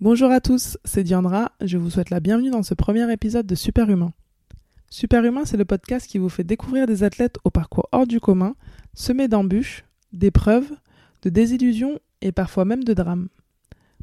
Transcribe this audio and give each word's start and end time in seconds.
Bonjour 0.00 0.32
à 0.32 0.40
tous, 0.40 0.76
c'est 0.84 1.04
Diandra, 1.04 1.52
je 1.60 1.78
vous 1.78 1.88
souhaite 1.88 2.10
la 2.10 2.18
bienvenue 2.18 2.50
dans 2.50 2.64
ce 2.64 2.74
premier 2.74 3.10
épisode 3.12 3.46
de 3.46 3.54
Superhumain. 3.54 4.12
Superhumain, 4.90 5.44
c'est 5.44 5.56
le 5.56 5.64
podcast 5.64 6.08
qui 6.08 6.18
vous 6.18 6.28
fait 6.28 6.42
découvrir 6.42 6.88
des 6.88 7.04
athlètes 7.04 7.38
au 7.44 7.50
parcours 7.50 7.88
hors 7.92 8.06
du 8.06 8.18
commun, 8.18 8.56
semés 8.94 9.28
d'embûches, 9.28 9.84
d'épreuves, 10.12 10.72
de 11.22 11.30
désillusions 11.30 12.00
et 12.22 12.32
parfois 12.32 12.64
même 12.64 12.82
de 12.82 12.92
drames. 12.92 13.28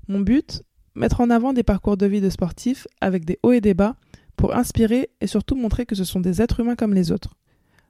Mon 0.07 0.21
but 0.21 0.63
Mettre 0.95 1.19
en 1.19 1.29
avant 1.29 1.51
des 1.51 1.63
parcours 1.63 1.97
de 1.97 2.05
vie 2.05 2.21
de 2.21 2.29
sportifs 2.29 2.87
avec 3.01 3.25
des 3.25 3.37
hauts 3.43 3.51
et 3.51 3.61
des 3.61 3.73
bas 3.73 3.97
pour 4.37 4.55
inspirer 4.55 5.09
et 5.19 5.27
surtout 5.27 5.55
montrer 5.55 5.85
que 5.85 5.95
ce 5.95 6.05
sont 6.05 6.21
des 6.21 6.41
êtres 6.41 6.61
humains 6.61 6.75
comme 6.75 6.93
les 6.93 7.11
autres. 7.11 7.35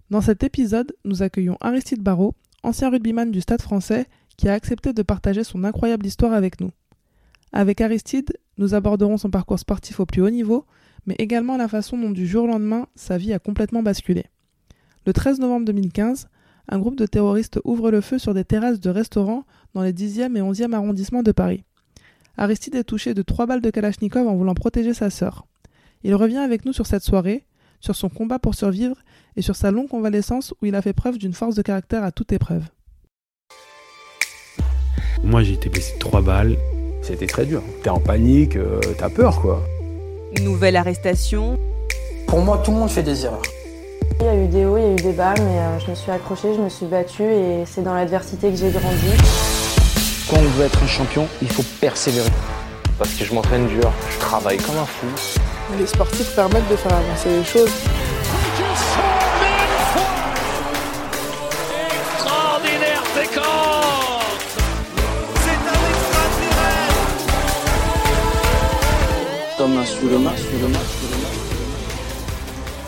Dans 0.10 0.22
cet 0.22 0.44
épisode, 0.44 0.92
nous 1.06 1.22
accueillons 1.22 1.58
Aristide 1.62 2.02
Barrault, 2.02 2.34
ancien 2.64 2.90
rugbyman 2.90 3.30
du 3.30 3.42
Stade 3.42 3.62
français, 3.62 4.08
qui 4.38 4.50
a 4.50 4.54
accepté 4.54 4.92
de 4.92 5.04
partager 5.04 5.44
son 5.44 5.64
incroyable 5.64 6.08
histoire 6.08 6.34
avec 6.34 6.60
nous. 6.60 6.72
Avec 7.54 7.82
Aristide, 7.82 8.38
nous 8.58 8.73
aborderons 8.73 9.18
son 9.18 9.30
parcours 9.30 9.59
sportif 9.59 10.00
au 10.00 10.05
plus 10.05 10.22
haut 10.22 10.30
niveau, 10.30 10.66
mais 11.05 11.16
également 11.20 11.58
la 11.58 11.68
façon 11.68 11.98
dont 11.98 12.12
du 12.12 12.26
jour 12.26 12.46
au 12.46 12.48
lendemain, 12.48 12.88
sa 12.96 13.18
vie 13.18 13.34
a 13.34 13.40
complètement 13.40 13.84
basculé. 13.84 14.26
Le 15.05 15.14
13 15.14 15.40
novembre 15.40 15.66
2015, 15.66 16.30
un 16.70 16.80
groupe 16.80 16.95
de 16.95 17.06
terroristes 17.06 17.59
ouvre 17.66 17.92
le 17.92 18.02
feu 18.02 18.20
sur 18.20 18.34
des 18.34 18.45
terrasses 18.45 18.80
de 18.80 18.90
restaurants 18.90 19.44
dans 19.73 19.82
les 19.82 19.92
10e 19.94 20.38
et 20.38 20.42
11e 20.42 20.73
arrondissements 20.73 21.23
de 21.23 21.32
Paris. 21.32 21.66
Aristide 22.38 22.76
est 22.76 22.84
touché 22.86 23.14
de 23.14 23.22
trois 23.22 23.45
balles 23.45 23.62
de 23.62 23.70
Kalachnikov 23.70 24.28
en 24.28 24.36
voulant 24.36 24.54
protéger 24.54 24.94
sa 24.94 25.09
sœur. 25.09 25.45
Il 26.04 26.16
revient 26.16 26.38
avec 26.38 26.66
nous 26.66 26.73
sur 26.73 26.88
cette 26.88 27.04
soirée, 27.04 27.45
sur 27.81 27.95
son 27.95 28.09
combat 28.09 28.40
pour 28.40 28.56
survivre 28.56 28.95
et 29.36 29.42
sur 29.42 29.56
sa 29.56 29.72
longue 29.72 29.90
convalescence 29.90 30.54
où 30.62 30.66
il 30.66 30.76
a 30.76 30.81
fait 30.81 30.94
preuve 30.94 31.18
d'une 31.18 31.34
force 31.34 31.56
de 31.56 31.62
caractère 31.62 32.04
à 32.04 32.12
toute 32.12 32.31
épreuve. 32.31 32.64
Moi 35.23 35.44
j'ai 35.44 35.54
été 35.54 35.70
blessé 35.70 35.94
trois 36.00 36.22
balles, 36.22 36.58
c'était 37.02 37.28
très 37.28 37.46
dur. 37.46 37.62
T'es 37.84 37.90
en 37.90 38.00
panique, 38.00 38.55
euh, 38.55 38.80
t'as 38.98 39.09
peur 39.09 39.42
quoi. 39.42 39.62
Nouvelle 40.42 40.75
arrestation. 40.75 41.58
Pour 42.28 42.39
moi, 42.39 42.62
tout 42.64 42.72
le 42.72 42.78
monde 42.78 42.89
fait 42.89 43.03
des 43.03 43.25
erreurs. 43.25 43.42
Il 44.20 44.25
y 44.25 44.30
a 44.30 44.36
eu 44.36 44.48
des 44.48 44.66
hauts, 44.66 44.78
il 44.78 44.84
y 44.84 44.88
a 44.88 44.92
eu 44.92 44.95
des 44.95 45.12
bas, 45.12 45.34
mais 45.38 45.59
euh, 45.59 45.80
je 45.80 45.90
me 45.90 45.95
suis 45.95 46.12
accrochée, 46.12 46.53
je 46.56 46.62
me 46.62 46.70
suis 46.70 46.86
battue 46.86 47.23
et 47.23 47.64
c'est 47.66 47.84
dans 47.84 47.94
l'adversité 47.94 48.50
que 48.50 48.56
j'ai 48.56 48.70
grandi. 48.70 49.12
Quand 50.30 50.38
on 50.38 50.58
veut 50.58 50.66
être 50.66 50.81
un 50.84 50.88
champion, 50.88 51.28
il 51.42 51.52
faut 51.52 51.64
persévérer. 51.81 52.30
Parce 52.98 53.14
que 53.16 53.25
je 53.25 53.34
m'entraîne 53.34 53.68
dur, 53.68 53.92
je 54.09 54.20
travaille 54.20 54.58
comme 54.58 54.78
un 54.78 54.86
fou. 54.86 55.08
Les 55.80 55.88
sportifs 55.88 56.36
permettent 56.36 56.70
de 56.70 56.75
faire 56.75 56.94
avancer 56.94 57.30
les 57.30 57.44
choses. 57.44 57.72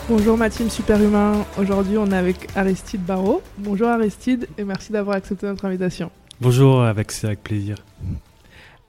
Bonjour 0.08 0.36
ma 0.36 0.50
team 0.50 0.68
superhumain, 0.68 1.44
aujourd'hui 1.56 1.96
on 1.98 2.06
est 2.06 2.16
avec 2.16 2.48
Aristide 2.56 3.02
Barrault. 3.02 3.42
Bonjour 3.58 3.88
Aristide 3.88 4.48
et 4.58 4.64
merci 4.64 4.90
d'avoir 4.90 5.16
accepté 5.16 5.46
notre 5.46 5.64
invitation. 5.66 6.10
Bonjour, 6.40 6.82
avec, 6.82 7.12
avec 7.22 7.42
plaisir. 7.44 7.76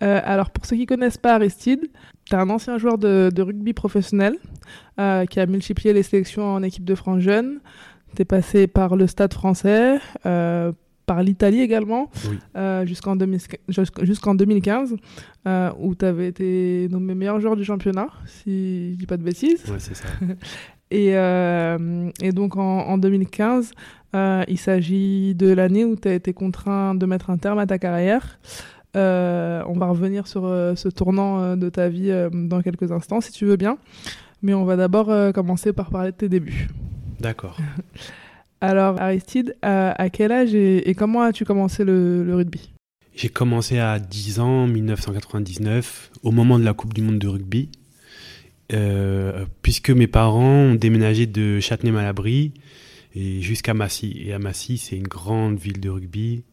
Euh, 0.02 0.20
alors, 0.24 0.50
pour 0.50 0.66
ceux 0.66 0.76
qui 0.76 0.88
connaissent 0.88 1.20
pas 1.20 1.36
Aristide, 1.36 1.82
tu 2.26 2.34
es 2.34 2.38
un 2.38 2.50
ancien 2.50 2.78
joueur 2.78 2.98
de, 2.98 3.30
de 3.34 3.42
rugby 3.44 3.74
professionnel 3.74 4.36
euh, 5.00 5.26
qui 5.26 5.40
a 5.40 5.46
multiplié 5.46 5.94
les 5.94 6.04
sélections 6.04 6.56
en 6.56 6.64
équipe 6.64 6.86
de 6.86 6.96
France 6.96 7.22
jeune. 7.22 7.60
Tu 8.16 8.24
es 8.24 8.26
passé 8.26 8.68
par 8.68 8.96
le 8.96 9.08
Stade 9.08 9.34
français, 9.34 10.00
euh, 10.26 10.72
par 11.06 11.22
l'Italie 11.24 11.62
également, 11.62 12.10
Oui. 12.30 12.38
euh, 12.58 12.86
jusqu'en 12.86 13.16
2000 13.16 13.40
jusqu'en 14.02 14.36
2015, 14.36 14.96
euh, 15.48 15.70
où 15.80 15.96
tu 15.96 16.06
avais 16.06 16.28
été 16.28 16.88
nommé 16.90 17.14
meilleur 17.16 17.40
joueur 17.40 17.56
du 17.56 17.64
championnat, 17.64 18.08
si 18.26 18.94
je 18.94 18.98
dis 18.98 19.06
pas 19.06 19.18
de 19.18 19.24
bêtises. 19.24 19.64
Ouais, 19.70 19.80
c'est 19.80 19.96
ça. 19.96 20.08
Et, 20.92 21.18
euh, 21.18 22.10
et 22.22 22.32
donc 22.32 22.58
en, 22.58 22.62
en 22.82 22.98
2015, 23.00 23.72
euh, 24.16 24.44
il 24.48 24.60
s'agit 24.60 25.34
de 25.34 25.52
l'année 25.52 25.84
où 25.84 25.96
tu 25.96 26.08
as 26.08 26.14
été 26.14 26.32
contraint 26.32 26.94
de 26.94 27.06
mettre 27.08 27.32
un 27.32 27.38
terme 27.38 27.58
à 27.58 27.66
ta 27.66 27.80
carrière. 27.80 28.40
On 28.94 29.74
va 29.78 29.88
revenir 29.88 30.28
sur 30.28 30.44
ce 30.44 30.88
tournant 30.90 31.58
de 31.58 31.70
ta 31.70 31.90
vie 31.90 32.12
dans 32.32 32.62
quelques 32.62 32.92
instants, 32.92 33.20
si 33.20 33.32
tu 33.32 33.46
veux 33.46 33.58
bien. 33.58 33.78
Mais 34.44 34.54
on 34.54 34.64
va 34.64 34.76
d'abord 34.78 35.12
commencer 35.34 35.74
par 35.74 35.90
parler 35.90 36.12
de 36.12 36.16
tes 36.18 36.30
débuts. 36.30 36.68
D'accord. 37.20 37.58
Alors 38.62 39.00
Aristide, 39.02 39.56
à, 39.62 40.10
quel 40.12 40.32
âge 40.32 40.56
et, 40.56 40.96
comment 40.98 41.22
as-tu 41.22 41.46
commencé 41.46 41.84
le, 41.84 42.26
rugby? 42.34 42.72
J'ai 43.16 43.30
commencé 43.30 43.80
à 43.80 44.00
10 44.00 44.40
ans, 44.40 44.64
en 44.64 44.68
1999, 44.68 46.12
au 46.24 46.32
moment 46.32 46.60
de 46.60 46.66
la 46.66 46.74
Coupe 46.74 46.94
du 46.94 47.02
Monde 47.02 47.20
de 47.20 47.28
rugby, 47.28 47.70
euh, 48.74 49.46
puisque 49.62 49.90
mes 49.90 50.08
parents 50.08 50.72
ont 50.72 50.76
déménagé 50.76 51.26
de 51.26 51.60
Châtenay-Malabry 51.60 52.54
jusqu'à 53.16 53.74
Massy. 53.74 54.22
Et 54.26 54.34
à 54.34 54.40
Massy, 54.40 54.78
c'est 54.78 54.98
une 54.98 55.08
grande 55.08 55.58
ville 55.58 55.80
de 55.80 55.90
rugby, 55.90 56.44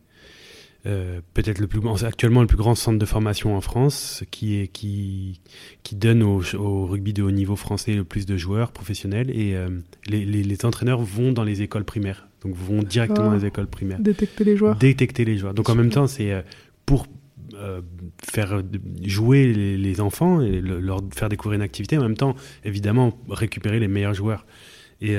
euh, 0.84 1.20
peut-être 1.34 1.58
le 1.60 1.68
plus 1.68 1.80
actuellement 2.04 2.40
le 2.40 2.46
plus 2.48 2.56
grand 2.56 2.74
centre 2.74 2.98
de 2.98 3.04
formation 3.06 3.56
en 3.56 3.60
France, 3.60 4.24
qui 4.30 4.56
est 4.58 4.66
qui 4.66 5.40
qui 5.84 5.94
donne 5.94 6.22
au, 6.22 6.42
au 6.58 6.86
rugby 6.86 7.12
de 7.12 7.22
haut 7.22 7.30
niveau 7.30 7.54
français 7.56 7.94
le 7.94 8.04
plus 8.04 8.26
de 8.26 8.36
joueurs 8.36 8.72
professionnels. 8.72 9.30
Et 9.30 9.54
euh, 9.54 9.68
les, 10.08 10.24
les, 10.24 10.42
les 10.42 10.64
entraîneurs 10.64 11.00
vont 11.00 11.32
dans 11.32 11.44
les 11.44 11.62
écoles 11.62 11.84
primaires, 11.84 12.28
donc 12.42 12.54
vont 12.56 12.82
directement 12.82 13.28
dans 13.30 13.36
les 13.36 13.46
écoles 13.46 13.68
primaires 13.68 14.00
Détecter 14.00 14.44
les 14.44 14.56
joueurs 14.56 14.76
détecter 14.76 15.24
les 15.24 15.38
joueurs. 15.38 15.54
Donc 15.54 15.68
en 15.68 15.74
même 15.76 15.90
temps, 15.90 16.06
c'est 16.08 16.32
euh, 16.32 16.42
pour 16.84 17.06
euh, 17.54 17.80
faire 18.28 18.62
jouer 19.04 19.52
les, 19.52 19.76
les 19.76 20.00
enfants 20.00 20.40
et 20.40 20.60
le- 20.60 20.80
leur 20.80 21.00
faire 21.14 21.28
découvrir 21.28 21.56
une 21.58 21.62
activité, 21.64 21.96
en 21.98 22.02
même 22.02 22.16
temps, 22.16 22.34
évidemment, 22.64 23.16
récupérer 23.28 23.78
les 23.78 23.88
meilleurs 23.88 24.14
joueurs. 24.14 24.46
Et 25.00 25.14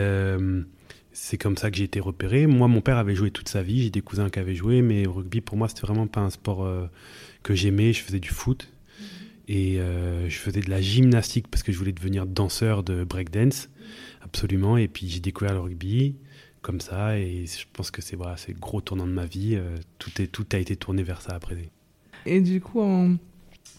c'est 1.14 1.38
comme 1.38 1.58
ça 1.58 1.72
que 1.72 1.78
j'ai 1.78 1.84
été 1.84 2.00
repéré. 2.00 2.48
Moi, 2.48 2.68
mon 2.68 2.82
père 2.82 2.98
avait 2.98 3.16
joué 3.16 3.32
toute 3.32 3.48
sa 3.48 3.64
vie, 3.64 3.84
j'ai 3.84 3.90
des 3.90 4.02
cousins 4.02 4.30
qui 4.30 4.40
avaient 4.40 4.56
joué, 4.56 4.82
mais 4.82 5.08
au 5.08 5.14
rugby, 5.14 5.42
pour 5.42 5.58
moi, 5.58 5.68
c'était 5.68 5.82
vraiment 5.82 6.08
pas 6.08 6.22
un 6.22 6.30
sport 6.30 6.66
euh, 6.66 6.88
que 7.44 7.54
j'aimais. 7.56 7.94
Je 7.94 8.02
faisais 8.02 8.20
du 8.20 8.30
foot 8.30 8.70
et 9.48 9.80
euh, 9.80 10.28
je 10.30 10.38
faisais 10.38 10.62
de 10.62 10.70
la 10.70 10.82
gymnastique 10.82 11.48
parce 11.48 11.64
que 11.64 11.72
je 11.72 11.78
voulais 11.78 11.92
devenir 11.92 12.26
danseur 12.26 12.84
de 12.84 13.04
breakdance, 13.04 13.70
absolument. 14.22 14.78
Et 14.78 14.88
puis 14.88 15.08
j'ai 15.08 15.20
découvert 15.20 15.54
le 15.54 15.60
rugby 15.60 16.16
comme 16.62 16.82
ça 16.82 17.18
et 17.20 17.46
je 17.46 17.66
pense 17.74 17.92
que 17.92 18.02
c'est 18.02 18.16
voilà, 18.16 18.36
le 18.48 18.54
gros 18.56 18.82
tournant 18.82 19.06
de 19.06 19.12
ma 19.12 19.26
vie. 19.26 19.56
euh, 19.56 19.78
tout, 20.00 20.22
est, 20.22 20.28
tout 20.28 20.46
a 20.54 20.58
été 20.58 20.76
tourné 20.76 21.04
vers 21.04 21.22
ça 21.22 21.36
après. 21.36 21.70
Et 22.26 22.42
du 22.42 22.62
coup, 22.62 22.82
en, 22.82 23.18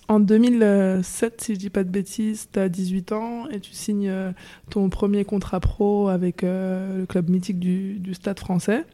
en 0.08 0.20
2007, 0.20 1.40
si 1.40 1.54
je 1.54 1.58
dis 1.58 1.70
pas 1.70 1.82
de 1.82 1.88
bêtises, 1.88 2.48
tu 2.52 2.58
as 2.58 2.68
18 2.68 3.12
ans 3.12 3.48
et 3.48 3.60
tu 3.60 3.72
signes 3.72 4.08
euh, 4.08 4.32
ton 4.70 4.90
premier 4.90 5.24
contrat 5.24 5.60
pro 5.60 6.08
avec 6.08 6.44
euh, 6.44 6.98
le 7.00 7.06
club 7.06 7.30
mythique 7.30 7.58
du, 7.58 8.12
Stade 8.12 8.38
français. 8.38 8.84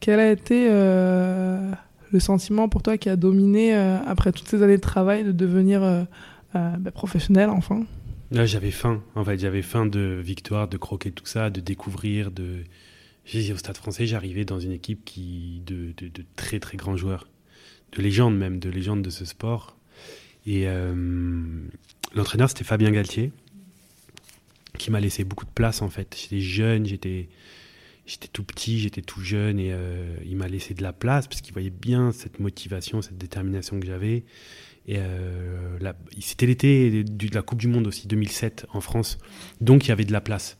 Quel 0.00 0.20
a 0.20 0.30
été 0.30 0.68
euh, 0.70 1.70
le 2.10 2.20
sentiment 2.20 2.68
pour 2.68 2.82
toi 2.82 2.98
qui 2.98 3.08
a 3.08 3.16
dominé, 3.16 3.74
après 3.74 4.32
toutes 4.32 4.48
ces 4.48 4.62
années 4.62 4.76
de 4.76 4.82
travail, 4.82 5.24
de 5.24 5.32
devenir 5.32 6.06
bah, 6.54 6.90
professionnel 6.92 7.50
enfin? 7.50 7.84
J'avais 8.30 8.70
faim. 8.70 9.02
En 9.14 9.24
fait, 9.24 9.38
j'avais 9.38 9.62
faim 9.62 9.86
de 9.86 10.20
victoire, 10.22 10.68
de 10.68 10.76
croquer 10.76 11.12
tout 11.12 11.26
ça, 11.26 11.50
de 11.50 11.60
découvrir. 11.60 12.30
De... 12.30 12.64
Au 13.34 13.56
Stade 13.56 13.76
français, 13.76 14.06
j'arrivais 14.06 14.44
dans 14.44 14.58
une 14.58 14.72
équipe 14.72 15.04
qui 15.04 15.62
de, 15.66 15.92
de 15.96 16.24
très 16.36 16.58
très 16.58 16.76
grands 16.76 16.96
joueurs, 16.96 17.28
de 17.96 18.02
légendes 18.02 18.36
même, 18.36 18.58
de 18.58 18.68
légendes 18.68 19.02
de 19.02 19.10
ce 19.10 19.24
sport. 19.24 19.76
Et 20.46 20.64
euh, 20.66 20.94
l'entraîneur, 22.14 22.48
c'était 22.48 22.64
Fabien 22.64 22.90
Galtier, 22.90 23.32
qui 24.78 24.90
m'a 24.90 25.00
laissé 25.00 25.24
beaucoup 25.24 25.44
de 25.44 25.50
place 25.50 25.82
en 25.82 25.88
fait. 25.88 26.16
J'étais 26.20 26.40
jeune, 26.40 26.86
j'étais 26.86 27.28
j'étais 28.06 28.28
tout 28.28 28.42
petit, 28.42 28.80
j'étais 28.80 29.02
tout 29.02 29.20
jeune 29.20 29.58
et 29.58 29.72
euh, 29.72 30.16
il 30.24 30.36
m'a 30.36 30.48
laissé 30.48 30.74
de 30.74 30.82
la 30.82 30.92
place 30.92 31.28
parce 31.28 31.40
qu'il 31.40 31.52
voyait 31.52 31.70
bien 31.70 32.12
cette 32.12 32.40
motivation, 32.40 33.02
cette 33.02 33.18
détermination 33.18 33.78
que 33.78 33.86
j'avais. 33.86 34.24
Et 34.88 34.96
euh, 34.98 35.78
c'était 36.20 36.46
l'été 36.46 37.04
de 37.04 37.34
la 37.34 37.42
Coupe 37.42 37.58
du 37.58 37.68
Monde 37.68 37.86
aussi, 37.86 38.08
2007 38.08 38.66
en 38.72 38.80
France. 38.80 39.18
Donc 39.60 39.86
il 39.86 39.90
y 39.90 39.92
avait 39.92 40.04
de 40.04 40.12
la 40.12 40.20
place. 40.20 40.58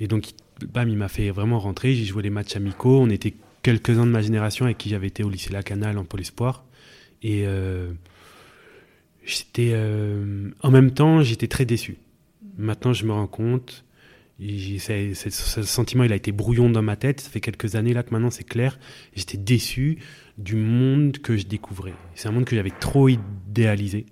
Et 0.00 0.06
donc, 0.06 0.30
bam, 0.72 0.88
il 0.88 0.96
m'a 0.96 1.08
fait 1.08 1.30
vraiment 1.30 1.58
rentrer. 1.58 1.94
J'ai 1.94 2.04
joué 2.04 2.22
les 2.22 2.30
matchs 2.30 2.56
amicaux. 2.56 2.98
On 3.00 3.10
était 3.10 3.34
quelques-uns 3.62 4.06
de 4.06 4.10
ma 4.10 4.22
génération 4.22 4.64
avec 4.64 4.78
qui 4.78 4.88
j'avais 4.88 5.08
été 5.08 5.22
au 5.22 5.28
lycée 5.28 5.52
Lacanal 5.52 5.98
en 5.98 6.04
Pôle 6.04 6.20
Espoir. 6.20 6.64
Et 7.22 7.46
euh, 7.46 7.92
j'étais. 9.28 9.70
euh, 9.74 10.50
en 10.62 10.70
même 10.70 10.90
temps, 10.90 11.22
j'étais 11.22 11.48
très 11.48 11.64
déçu. 11.64 11.98
Maintenant, 12.56 12.92
je 12.92 13.04
me 13.04 13.12
rends 13.12 13.26
compte. 13.28 13.84
ce 14.40 15.62
sentiment, 15.62 16.04
il 16.04 16.12
a 16.12 16.16
été 16.16 16.32
brouillon 16.32 16.70
dans 16.70 16.82
ma 16.82 16.96
tête. 16.96 17.20
Ça 17.20 17.30
fait 17.30 17.40
quelques 17.40 17.76
années 17.76 17.92
là 17.94 18.02
que 18.02 18.10
maintenant 18.10 18.30
c'est 18.30 18.44
clair. 18.44 18.78
J'étais 19.14 19.38
déçu 19.38 19.98
du 20.38 20.56
monde 20.56 21.18
que 21.18 21.36
je 21.36 21.46
découvrais. 21.46 21.94
C'est 22.14 22.28
un 22.28 22.32
monde 22.32 22.44
que 22.44 22.56
j'avais 22.56 22.72
trop 22.80 23.08
idéalisé, 23.08 24.06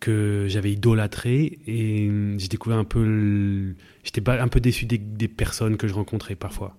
que 0.00 0.46
j'avais 0.48 0.72
idolâtré, 0.72 1.58
et 1.66 2.08
hum, 2.08 2.38
j'ai 2.38 2.48
découvert 2.48 2.78
un 2.78 2.84
peu. 2.84 3.74
J'étais 4.02 4.28
un 4.28 4.48
peu 4.48 4.60
déçu 4.60 4.86
des, 4.86 4.98
des 4.98 5.28
personnes 5.28 5.76
que 5.76 5.86
je 5.88 5.94
rencontrais 5.94 6.34
parfois. 6.36 6.76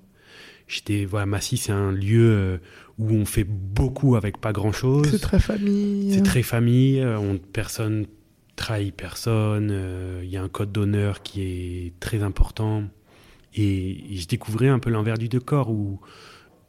j'étais 0.68 1.06
voilà, 1.06 1.26
Massy, 1.26 1.58
c'est 1.58 1.72
un 1.72 1.92
lieu 1.92 2.32
euh, 2.32 2.58
où 3.00 3.12
on 3.12 3.26
fait 3.26 3.44
beaucoup 3.46 4.16
avec 4.16 4.38
pas 4.40 4.52
grand 4.54 4.72
chose. 4.72 5.08
C'est 5.10 5.20
très 5.20 5.40
famille. 5.40 6.14
C'est 6.14 6.24
très 6.24 6.44
famille. 6.44 7.00
euh, 7.00 7.18
On, 7.20 7.38
personne 7.38 8.06
trahit 8.56 8.94
personne. 8.96 9.70
euh, 9.72 10.22
Il 10.24 10.30
y 10.30 10.38
a 10.38 10.44
un 10.44 10.50
code 10.50 10.72
d'honneur 10.72 11.24
qui 11.24 11.42
est 11.42 11.94
très 12.00 12.22
important. 12.22 12.84
Et, 13.56 14.14
et 14.14 14.18
je 14.18 14.28
découvrais 14.28 14.68
un 14.70 14.80
peu 14.80 14.90
l'envers 14.90 15.18
du 15.18 15.28
décor 15.30 15.70
où, 15.72 16.00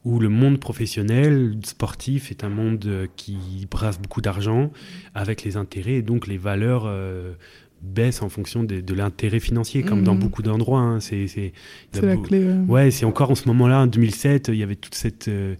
où 0.04 0.18
le 0.18 0.28
monde 0.28 0.58
professionnel, 0.58 1.56
sportif, 1.64 2.30
est 2.30 2.42
un 2.44 2.48
monde 2.48 2.84
euh, 2.86 3.06
qui 3.16 3.66
brasse 3.70 4.00
beaucoup 4.00 4.20
d'argent 4.20 4.72
avec 5.14 5.44
les 5.44 5.56
intérêts 5.56 5.94
et 5.94 6.02
donc 6.02 6.26
les 6.26 6.38
valeurs 6.38 6.84
euh, 6.86 7.34
baissent 7.82 8.22
en 8.22 8.28
fonction 8.28 8.64
de, 8.64 8.80
de 8.80 8.94
l'intérêt 8.94 9.38
financier, 9.40 9.82
comme 9.82 10.02
dans 10.02 10.14
Mhm. 10.14 10.20
beaucoup 10.20 10.42
d'endroits. 10.42 10.80
hein. 10.80 11.00
C'est, 11.00 11.52
la 12.00 12.16
beau- 12.16 12.22
clé. 12.22 12.44
ouais. 12.44 12.54
Ouais, 12.68 12.90
c'est 12.90 13.04
encore 13.04 13.30
en 13.30 13.34
ce 13.36 13.46
moment-là, 13.48 13.80
en 13.82 13.86
2007, 13.86 14.48
il 14.48 14.56
y 14.56 14.62
avait 14.62 14.76
toute 14.76 14.94
cette. 14.94 15.28
euh, 15.28 15.54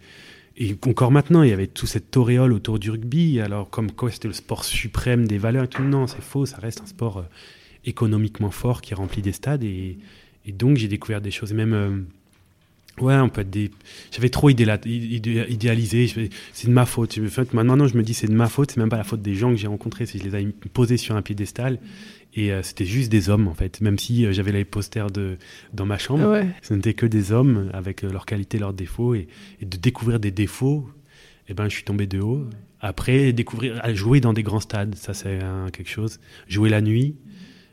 et 0.56 0.76
encore 0.86 1.10
maintenant, 1.10 1.42
il 1.42 1.50
y 1.50 1.52
avait 1.52 1.66
toute 1.66 1.88
cette 1.88 2.16
auréole 2.16 2.52
autour 2.52 2.78
du 2.78 2.90
rugby. 2.90 3.40
Alors, 3.40 3.70
comme 3.70 3.90
quoi 3.90 4.10
c'était 4.10 4.28
le 4.28 4.34
sport 4.34 4.64
suprême 4.64 5.26
des 5.26 5.38
valeurs 5.38 5.64
et 5.64 5.68
tout. 5.68 5.82
Non, 5.82 6.06
c'est 6.06 6.20
faux, 6.20 6.46
ça 6.46 6.58
reste 6.58 6.82
un 6.82 6.86
sport 6.86 7.18
euh, 7.18 7.22
économiquement 7.84 8.50
fort 8.50 8.82
qui 8.82 8.94
remplit 8.94 9.22
des 9.22 9.32
stades. 9.32 9.64
Et, 9.64 9.98
et 10.44 10.52
donc, 10.52 10.76
j'ai 10.76 10.88
découvert 10.88 11.20
des 11.20 11.30
choses. 11.30 11.52
Même. 11.52 12.06
Ouais, 13.00 13.16
on 13.16 13.28
peut 13.28 13.40
être 13.42 13.50
des. 13.50 13.70
J'avais 14.10 14.28
trop 14.28 14.50
idéla- 14.50 14.78
idé- 14.86 15.46
idéalisé. 15.48 16.06
C'est 16.52 16.66
de 16.68 16.72
ma 16.72 16.86
faute. 16.86 17.18
Maintenant, 17.52 17.76
non, 17.76 17.86
je 17.86 17.96
me 17.96 18.02
dis, 18.02 18.14
c'est 18.14 18.26
de 18.26 18.32
ma 18.34 18.48
faute. 18.48 18.72
C'est 18.72 18.78
même 18.80 18.88
pas 18.88 18.96
la 18.98 19.04
faute 19.04 19.22
des 19.22 19.34
gens 19.34 19.50
que 19.50 19.56
j'ai 19.56 19.66
rencontrés. 19.66 20.04
Que 20.06 20.18
je 20.18 20.24
les 20.24 20.36
ai 20.42 20.46
posés 20.72 20.96
sur 20.96 21.16
un 21.16 21.22
piédestal. 21.22 21.78
Et 22.34 22.50
euh, 22.50 22.62
c'était 22.62 22.86
juste 22.86 23.10
des 23.12 23.28
hommes, 23.28 23.46
en 23.48 23.54
fait. 23.54 23.80
Même 23.82 23.98
si 23.98 24.24
euh, 24.24 24.32
j'avais 24.32 24.52
les 24.52 24.64
posters 24.64 25.10
de, 25.10 25.36
dans 25.74 25.84
ma 25.86 25.98
chambre. 25.98 26.30
Ouais. 26.30 26.46
Ce 26.62 26.72
n'étaient 26.72 26.94
que 26.94 27.04
des 27.06 27.30
hommes 27.30 27.70
avec 27.74 28.04
euh, 28.04 28.10
leurs 28.10 28.24
qualités, 28.26 28.58
leurs 28.58 28.72
défauts. 28.72 29.14
Et, 29.14 29.28
et 29.60 29.66
de 29.66 29.76
découvrir 29.76 30.18
des 30.18 30.30
défauts, 30.30 30.88
eh 31.48 31.54
ben, 31.54 31.64
je 31.68 31.74
suis 31.74 31.84
tombé 31.84 32.06
de 32.06 32.20
haut. 32.20 32.46
Après, 32.80 33.32
découvrir, 33.32 33.80
jouer 33.94 34.20
dans 34.20 34.32
des 34.32 34.42
grands 34.42 34.60
stades, 34.60 34.94
ça 34.96 35.14
c'est 35.14 35.38
quelque 35.72 35.88
chose. 35.90 36.18
Jouer 36.48 36.68
la 36.68 36.80
nuit, 36.80 37.14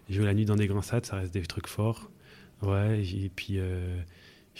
jouer 0.07 0.25
la 0.25 0.35
nuit 0.35 0.45
dans 0.45 0.55
des 0.55 0.67
grands 0.67 0.83
stades, 0.83 1.05
ça 1.07 1.15
reste 1.15 1.33
des 1.33 1.41
trucs 1.41 1.65
forts. 1.65 2.11
Ouais, 2.61 3.01
et 3.01 3.31
puis, 3.35 3.57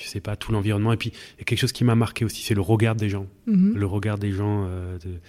je 0.01 0.07
sais 0.07 0.21
pas, 0.21 0.35
tout 0.35 0.51
l'environnement. 0.51 0.93
Et 0.93 0.97
puis, 0.97 1.09
il 1.35 1.39
y 1.39 1.41
a 1.41 1.43
quelque 1.43 1.59
chose 1.59 1.71
qui 1.71 1.83
m'a 1.83 1.95
marqué 1.95 2.23
aussi, 2.25 2.41
c'est 2.43 2.53
le 2.55 2.61
regard 2.61 2.95
des 2.95 3.09
gens. 3.09 3.27
Mhm. 3.47 3.75
Le 3.75 3.85
regard 3.85 4.17
des 4.17 4.31
gens 4.31 4.65
euh, 4.67 4.97
de- 4.99 5.19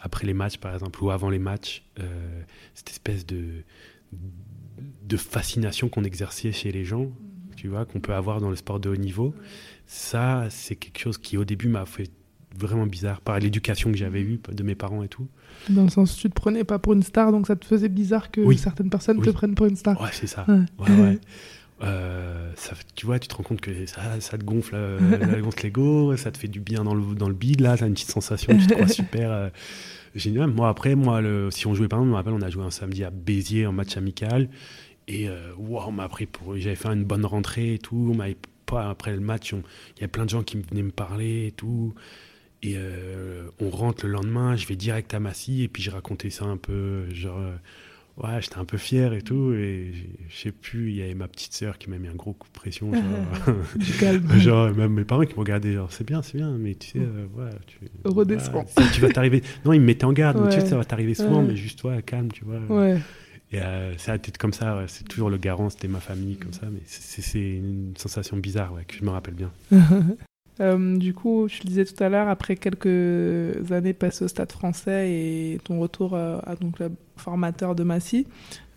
après 0.00 0.26
les 0.26 0.34
matchs, 0.34 0.56
par 0.58 0.74
exemple, 0.74 1.02
ou 1.02 1.10
avant 1.10 1.30
les 1.30 1.38
matchs. 1.38 1.84
euh, 2.00 2.42
cette 2.74 2.90
espèce 2.90 3.24
de, 3.26 3.62
de 5.06 5.16
fascination 5.16 5.88
qu'on 5.88 6.04
exerçait 6.04 6.52
chez 6.52 6.72
les 6.72 6.84
gens, 6.84 7.10
tu 7.56 7.68
vois, 7.68 7.84
qu'on 7.86 8.00
peut 8.00 8.14
avoir 8.14 8.40
dans 8.40 8.50
le 8.50 8.56
sport 8.56 8.80
de 8.80 8.88
haut 8.90 8.96
niveau. 8.96 9.34
Ça, 9.86 10.46
c'est 10.50 10.76
quelque 10.76 10.98
chose 10.98 11.18
qui, 11.18 11.36
au 11.38 11.44
début, 11.44 11.68
m'a 11.68 11.86
fait 11.86 12.10
vraiment 12.58 12.86
bizarre 12.86 13.20
par 13.20 13.38
l'éducation 13.38 13.90
que 13.92 13.98
j'avais 13.98 14.20
eue 14.20 14.40
de 14.50 14.62
mes 14.62 14.74
parents 14.74 15.02
et 15.02 15.08
tout. 15.08 15.28
Dans 15.68 15.84
le 15.84 15.90
sens, 15.90 16.16
tu 16.16 16.28
te 16.28 16.34
prenais 16.34 16.64
pas 16.64 16.78
pour 16.78 16.92
une 16.94 17.02
star, 17.02 17.30
donc 17.32 17.46
ça 17.46 17.56
te 17.56 17.64
faisait 17.66 17.88
bizarre 17.88 18.30
que 18.30 18.40
Oui. 18.40 18.56
certaines 18.58 18.90
personnes 18.90 19.20
te 19.22 19.30
prennent 19.30 19.54
pour 19.54 19.66
une 19.66 19.76
star. 19.76 20.00
Ouais, 20.00 20.08
c'est 20.12 20.26
ça. 20.26 20.44
Ouais. 20.48 20.60
Ouais, 20.78 21.00
ouais. 21.02 21.18
Euh, 21.82 22.50
ça, 22.56 22.74
tu 22.94 23.04
vois, 23.04 23.18
tu 23.18 23.28
te 23.28 23.34
rends 23.34 23.42
compte 23.42 23.60
que 23.60 23.84
ça, 23.86 24.18
ça 24.20 24.38
te 24.38 24.44
gonfle, 24.44 24.74
euh, 24.74 24.98
ça 25.20 25.40
gonfle 25.40 25.62
l'ego, 25.64 26.16
ça 26.16 26.30
te 26.30 26.38
fait 26.38 26.48
du 26.48 26.60
bien 26.60 26.84
dans 26.84 26.94
le, 26.94 27.14
dans 27.14 27.28
le 27.28 27.34
bide, 27.34 27.60
là, 27.60 27.76
t'as 27.76 27.86
une 27.86 27.92
petite 27.92 28.10
sensation, 28.10 28.56
tu 28.56 28.66
te 28.66 28.74
crois 28.74 28.88
super 28.88 29.30
euh, 29.30 29.48
génial. 30.14 30.50
Moi, 30.50 30.68
après, 30.68 30.94
moi, 30.94 31.20
le, 31.20 31.50
si 31.50 31.66
on 31.66 31.74
jouait, 31.74 31.88
par 31.88 31.98
exemple, 31.98 32.08
je 32.08 32.12
me 32.12 32.16
rappelle, 32.16 32.32
on 32.32 32.42
a 32.42 32.50
joué 32.50 32.64
un 32.64 32.70
samedi 32.70 33.04
à 33.04 33.10
Béziers 33.10 33.66
en 33.66 33.72
match 33.72 33.96
amical, 33.96 34.48
et 35.08 35.28
euh, 35.28 35.52
wow, 35.58 35.84
on 35.86 35.92
m'a 35.92 36.04
appris 36.04 36.26
pour. 36.26 36.56
J'avais 36.56 36.76
fait 36.76 36.88
une 36.88 37.04
bonne 37.04 37.26
rentrée 37.26 37.74
et 37.74 37.78
tout, 37.78 38.10
on 38.12 38.16
m'avait 38.16 38.38
pas, 38.64 38.88
après 38.88 39.12
le 39.12 39.20
match, 39.20 39.52
il 39.52 40.00
y 40.00 40.04
a 40.04 40.08
plein 40.08 40.24
de 40.24 40.30
gens 40.30 40.42
qui 40.42 40.56
venaient 40.56 40.82
me 40.82 40.90
parler 40.90 41.48
et 41.48 41.52
tout. 41.52 41.94
Et 42.62 42.74
euh, 42.76 43.48
on 43.60 43.68
rentre 43.68 44.06
le 44.06 44.12
lendemain, 44.12 44.56
je 44.56 44.66
vais 44.66 44.76
direct 44.76 45.12
à 45.12 45.20
Massy, 45.20 45.62
et 45.62 45.68
puis 45.68 45.82
je 45.82 45.90
racontais 45.90 46.30
ça 46.30 46.46
un 46.46 46.56
peu, 46.56 47.04
genre. 47.12 47.38
Ouais, 48.16 48.40
j'étais 48.40 48.56
un 48.56 48.64
peu 48.64 48.78
fier 48.78 49.12
et 49.12 49.20
tout, 49.20 49.52
et 49.52 49.92
je 50.30 50.34
sais 50.36 50.50
plus, 50.50 50.88
il 50.88 50.96
y 50.96 51.02
avait 51.02 51.12
ma 51.14 51.28
petite 51.28 51.52
sœur 51.52 51.76
qui 51.76 51.90
m'a 51.90 51.98
mis 51.98 52.08
un 52.08 52.14
gros 52.14 52.32
coup 52.32 52.48
de 52.48 52.52
pression, 52.58 52.90
genre, 52.94 53.02
genre 54.38 54.74
même 54.74 54.94
mes 54.94 55.04
parents 55.04 55.24
qui 55.26 55.34
me 55.34 55.40
regardaient, 55.40 55.74
genre, 55.74 55.92
c'est 55.92 56.06
bien, 56.06 56.22
c'est 56.22 56.38
bien, 56.38 56.50
mais 56.56 56.74
tu 56.76 56.88
sais, 56.88 56.98
euh, 56.98 57.26
ouais, 57.36 57.50
tu, 57.66 57.78
Redescends. 58.06 58.64
ouais, 58.78 58.84
tu 58.94 59.02
vas 59.02 59.10
t'arriver, 59.10 59.42
non, 59.66 59.74
ils 59.74 59.80
me 59.80 59.84
mettaient 59.86 60.06
en 60.06 60.14
garde, 60.14 60.38
mais 60.40 60.48
tu 60.48 60.56
sais, 60.56 60.62
Ouais. 60.62 60.68
ça 60.70 60.76
va 60.78 60.84
t'arriver 60.86 61.12
souvent, 61.12 61.42
Ouais. 61.42 61.48
mais 61.48 61.56
juste 61.56 61.78
toi, 61.78 62.00
calme, 62.00 62.32
tu 62.32 62.44
vois. 62.46 62.60
Ouais. 62.70 62.98
Et 63.52 63.60
euh, 63.60 63.96
ça 63.98 64.12
a 64.12 64.16
été 64.16 64.32
comme 64.32 64.54
ça, 64.54 64.78
ouais, 64.78 64.84
c'est 64.88 65.06
toujours 65.06 65.28
le 65.28 65.36
garant, 65.36 65.68
c'était 65.68 65.86
ma 65.86 66.00
famille, 66.00 66.36
comme 66.36 66.54
ça, 66.54 66.66
mais 66.72 66.80
c'est- 66.86 67.38
une 67.58 67.92
sensation 67.98 68.38
bizarre, 68.38 68.72
ouais, 68.72 68.84
que 68.86 68.94
je 68.96 69.04
me 69.04 69.10
rappelle 69.10 69.34
bien. 69.34 69.52
Euh, 70.60 70.96
du 70.96 71.12
coup, 71.12 71.48
tu 71.50 71.62
le 71.64 71.68
disais 71.68 71.84
tout 71.84 72.02
à 72.02 72.08
l'heure, 72.08 72.28
après 72.28 72.56
quelques 72.56 73.70
années 73.72 73.92
passées 73.92 74.24
au 74.24 74.28
Stade 74.28 74.52
français 74.52 75.10
et 75.10 75.58
ton 75.64 75.78
retour 75.78 76.14
euh, 76.14 76.38
à 76.44 76.56
ton 76.56 76.70
club 76.70 76.94
formateur 77.16 77.74
de 77.74 77.82
Massy, 77.82 78.26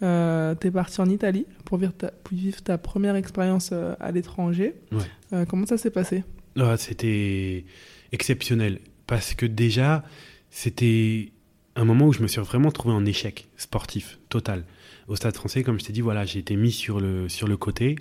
euh, 0.03 0.55
tu 0.59 0.67
es 0.67 0.71
parti 0.71 0.99
en 0.99 1.09
Italie 1.09 1.45
pour 1.65 1.77
vivre 1.77 1.93
ta, 1.93 2.11
pour 2.11 2.37
vivre 2.37 2.61
ta 2.61 2.77
première 2.77 3.15
expérience 3.15 3.69
euh, 3.71 3.95
à 3.99 4.11
l'étranger. 4.11 4.75
Ouais. 4.91 4.99
Euh, 5.33 5.45
comment 5.45 5.65
ça 5.65 5.77
s'est 5.77 5.89
passé? 5.89 6.23
Ah, 6.57 6.75
c'était 6.77 7.65
exceptionnel 8.11 8.79
parce 9.07 9.33
que 9.33 9.45
déjà, 9.45 10.03
c'était 10.49 11.31
un 11.75 11.85
moment 11.85 12.07
où 12.07 12.13
je 12.13 12.21
me 12.21 12.27
suis 12.27 12.41
vraiment 12.41 12.71
trouvé 12.71 12.93
en 12.93 13.05
échec 13.05 13.47
sportif 13.55 14.19
total. 14.27 14.65
Au 15.07 15.15
Stade 15.15 15.35
français, 15.35 15.63
comme 15.63 15.79
je 15.79 15.85
t'ai 15.85 15.93
dit, 15.93 16.01
voilà, 16.01 16.25
j'ai 16.25 16.39
été 16.39 16.55
mis 16.55 16.71
sur 16.71 16.99
le, 16.99 17.29
sur 17.29 17.47
le 17.47 17.57
côté 17.57 17.95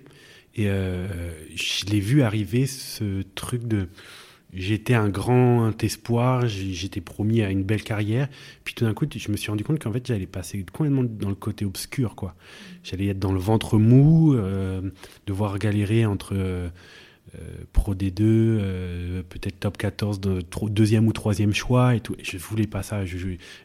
et 0.58 0.68
euh, 0.68 1.06
je 1.54 1.86
l'ai 1.86 2.00
vu 2.00 2.22
arriver 2.22 2.66
ce 2.66 3.22
truc 3.34 3.66
de. 3.66 3.88
J'étais 4.54 4.94
un 4.94 5.10
grand 5.10 5.72
espoir, 5.84 6.46
j'étais 6.46 7.02
promis 7.02 7.42
à 7.42 7.50
une 7.50 7.64
belle 7.64 7.82
carrière. 7.82 8.28
Puis 8.64 8.72
tout 8.74 8.86
d'un 8.86 8.94
coup, 8.94 9.04
je 9.14 9.30
me 9.30 9.36
suis 9.36 9.50
rendu 9.50 9.62
compte 9.62 9.78
qu'en 9.78 9.92
fait, 9.92 10.06
j'allais 10.06 10.26
passer 10.26 10.64
complètement 10.72 11.04
dans 11.04 11.28
le 11.28 11.34
côté 11.34 11.66
obscur, 11.66 12.14
quoi. 12.16 12.34
J'allais 12.82 13.08
être 13.08 13.18
dans 13.18 13.32
le 13.32 13.38
ventre 13.40 13.78
mou, 13.78 14.32
euh, 14.34 14.80
devoir 15.26 15.58
galérer 15.58 16.06
entre 16.06 16.34
euh, 16.34 16.68
euh, 17.34 17.38
Pro 17.74 17.94
D2, 17.94 18.22
euh, 18.22 19.22
peut-être 19.28 19.60
top 19.60 19.76
14, 19.76 20.18
de, 20.20 20.40
tro- 20.40 20.70
deuxième 20.70 21.06
ou 21.08 21.12
troisième 21.12 21.52
choix 21.52 21.94
et 21.94 22.00
tout. 22.00 22.16
Je 22.22 22.38
voulais 22.38 22.66
pas 22.66 22.82
ça. 22.82 23.04
Je 23.04 23.18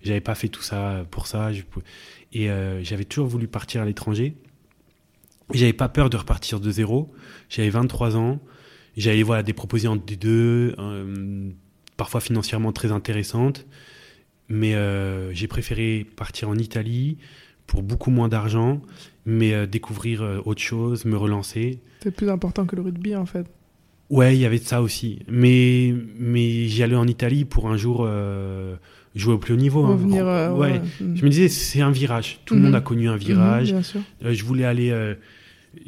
j'avais 0.04 0.22
pas 0.22 0.36
fait 0.36 0.50
tout 0.50 0.64
ça 0.64 1.06
pour 1.12 1.28
ça. 1.28 1.52
Et 2.34 2.50
j'avais 2.82 3.06
toujours 3.06 3.28
voulu 3.28 3.48
partir 3.48 3.82
à 3.82 3.86
l'étranger. 3.86 4.36
J'avais 5.52 5.74
pas 5.74 5.90
peur 5.90 6.10
de 6.10 6.18
repartir 6.18 6.60
de 6.60 6.72
zéro. 6.72 7.12
J'avais 7.50 7.70
23 7.70 8.16
ans. 8.16 8.40
J'avais 8.96 9.24
voilà, 9.24 9.44
des 9.44 9.54
propositions 9.54 9.94
en 9.94 9.98
D2, 9.98 10.26
euh, 10.26 11.50
parfois 11.98 12.22
financièrement 12.22 12.72
très 12.72 12.92
intéressantes. 12.92 13.66
Mais 14.50 14.76
euh, 14.76 15.34
j'ai 15.34 15.48
préféré 15.48 16.06
partir 16.16 16.50
en 16.50 16.58
Italie 16.58 17.18
pour 17.66 17.82
beaucoup 17.82 18.12
moins 18.12 18.28
d'argent, 18.28 18.82
mais 19.26 19.54
euh, 19.54 19.66
découvrir 19.66 20.42
autre 20.46 20.62
chose, 20.62 21.06
me 21.06 21.18
relancer. 21.18 21.80
C'est 22.02 22.12
plus 22.12 22.30
important 22.30 22.66
que 22.66 22.76
le 22.76 22.84
rugby 22.84 23.16
en 23.16 23.26
fait. 23.26 23.48
Ouais, 24.10 24.36
il 24.36 24.42
y 24.42 24.46
avait 24.46 24.60
de 24.60 24.66
ça 24.66 24.82
aussi. 24.82 25.20
Mais, 25.28 25.94
mais 26.20 26.68
j'y 26.68 26.84
allais 26.84 26.96
en 26.96 27.08
Italie 27.08 27.46
pour 27.46 27.70
un 27.70 27.78
jour 27.78 28.08
jouer 29.16 29.34
au 29.34 29.38
plus 29.38 29.54
haut 29.54 29.58
niveau. 29.58 29.86
hein. 29.86 30.00
Euh, 30.14 30.52
ouais. 30.54 30.82
Je 31.00 31.24
me 31.24 31.30
disais, 31.30 31.48
c'est 31.50 31.82
un 31.82 31.92
virage. 31.92 32.40
Tout 32.46 32.56
le 32.56 32.62
monde 32.62 32.70
Mhm. 32.72 32.76
a 32.76 32.82
connu 32.82 33.08
un 33.10 33.14
Mhm, 33.14 33.20
virage. 33.20 33.74
Euh, 34.24 34.34
je 34.34 34.44
voulais 34.44 34.66
aller. 34.66 34.90
euh, 34.92 35.16